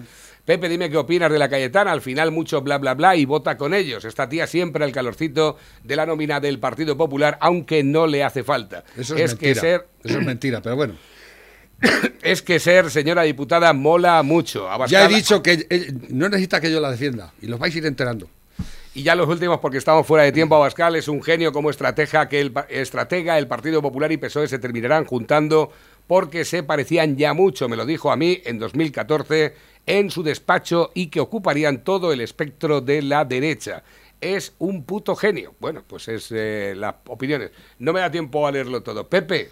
Pepe, 0.45 0.68
dime 0.68 0.91
qué 0.91 0.97
opinas 0.97 1.30
de 1.30 1.38
la 1.38 1.49
Cayetana. 1.49 1.93
Al 1.93 2.01
final 2.01 2.30
mucho 2.30 2.61
bla 2.62 2.78
bla 2.78 2.95
bla 2.95 3.16
y 3.16 3.24
vota 3.24 3.57
con 3.57 3.74
ellos. 3.74 4.05
Esta 4.05 4.28
tía 4.28 4.47
siempre 4.47 4.84
al 4.84 4.93
calorcito 4.93 5.57
de 5.84 5.97
la 5.97 6.07
nómina 6.07 6.41
del 6.41 6.59
Partido 6.59 6.97
Popular, 6.97 7.38
aunque 7.41 7.82
no 7.82 8.07
le 8.07 8.24
hace 8.24 8.43
falta. 8.43 8.84
Eso 8.97 9.16
es, 9.16 9.34
que 9.34 9.47
mentira. 9.47 9.61
ser, 9.61 9.86
Eso 10.05 10.18
es 10.18 10.26
mentira, 10.26 10.61
pero 10.61 10.76
bueno. 10.76 10.95
es 12.22 12.43
que 12.43 12.59
ser 12.59 12.91
señora 12.91 13.22
diputada 13.22 13.72
mola 13.72 14.22
mucho. 14.22 14.68
Ya 14.86 15.07
he 15.07 15.09
dicho 15.09 15.43
que 15.43 15.66
eh, 15.68 15.93
no 16.11 16.28
necesita 16.28 16.61
que 16.61 16.70
yo 16.70 16.80
la 16.80 16.91
defienda 16.91 17.32
y 17.41 17.47
los 17.47 17.59
vais 17.59 17.74
a 17.74 17.78
ir 17.78 17.86
enterando. 17.86 18.28
Y 18.93 19.05
ya 19.05 19.14
los 19.14 19.28
últimos, 19.28 19.61
porque 19.61 19.78
estamos 19.78 20.05
fuera 20.05 20.24
de 20.24 20.32
tiempo, 20.32 20.57
Abascal 20.57 20.97
es 20.97 21.07
un 21.07 21.22
genio 21.22 21.53
como 21.53 21.70
estratega 21.70 22.28
que 22.28 22.41
el, 22.41 22.53
estratega, 22.68 23.38
el 23.38 23.47
Partido 23.47 23.80
Popular 23.80 24.11
y 24.11 24.16
PSOE 24.16 24.49
se 24.49 24.59
terminarán 24.59 25.05
juntando 25.05 25.70
porque 26.09 26.45
se 26.45 26.64
parecían 26.64 27.16
ya 27.16 27.32
mucho, 27.32 27.68
me 27.68 27.76
lo 27.76 27.86
dijo 27.86 28.11
a 28.11 28.16
mí 28.16 28.43
en 28.45 28.59
2014 28.59 29.55
en 29.87 30.11
su 30.11 30.22
despacho 30.22 30.91
y 30.95 31.07
que 31.09 31.20
ocuparían 31.20 31.83
todo 31.85 32.12
el 32.12 32.20
espectro 32.20 32.81
de 32.81 33.03
la 33.03 33.24
derecha. 33.24 33.83
Es 34.20 34.55
un 34.59 34.85
puto 34.85 35.16
genio. 35.16 35.55
Bueno, 35.61 35.83
pues 35.87 36.07
es 36.09 36.28
eh, 36.31 36.74
las 36.76 36.95
opiniones. 37.07 37.51
No 37.78 37.93
me 37.93 38.01
da 38.01 38.11
tiempo 38.11 38.47
a 38.47 38.53
leerlo 38.53 38.83
todo. 38.83 39.09
Pepe, 39.09 39.51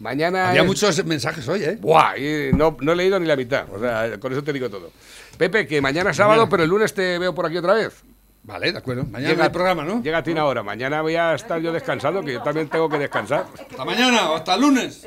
mañana... 0.00 0.50
Había 0.50 0.60
es- 0.62 0.66
muchos 0.66 1.04
mensajes 1.04 1.48
hoy, 1.48 1.64
¿eh? 1.64 1.78
Buah, 1.80 2.16
y 2.18 2.50
no, 2.52 2.76
no 2.80 2.92
he 2.92 2.96
leído 2.96 3.18
ni 3.18 3.26
la 3.26 3.36
mitad. 3.36 3.66
O 3.72 3.78
sea, 3.80 4.18
con 4.20 4.32
eso 4.32 4.42
te 4.44 4.52
digo 4.52 4.68
todo. 4.68 4.90
Pepe, 5.38 5.66
que 5.66 5.80
mañana 5.80 6.10
es 6.10 6.16
sábado, 6.16 6.40
Mañana. 6.42 6.50
pero 6.50 6.62
el 6.64 6.68
lunes 6.68 6.92
te 6.92 7.18
veo 7.18 7.34
por 7.34 7.46
aquí 7.46 7.56
otra 7.56 7.72
vez. 7.74 8.02
Vale, 8.44 8.72
de 8.72 8.78
acuerdo. 8.78 9.04
Mañana 9.04 9.34
no 9.34 9.42
hay 9.44 9.50
programa, 9.50 9.84
¿no? 9.84 10.02
Llega 10.02 10.18
a 10.18 10.22
ti 10.24 10.32
una 10.32 10.44
hora. 10.46 10.64
Mañana 10.64 11.00
voy 11.00 11.14
a 11.14 11.32
estar 11.34 11.60
yo 11.60 11.72
descansando, 11.72 12.22
que 12.22 12.32
yo 12.32 12.42
también 12.42 12.68
tengo 12.68 12.88
que 12.88 12.98
descansar. 12.98 13.46
Hasta 13.70 13.84
mañana 13.84 14.30
o 14.32 14.34
hasta 14.34 14.56
el 14.56 14.60
lunes. 14.62 15.04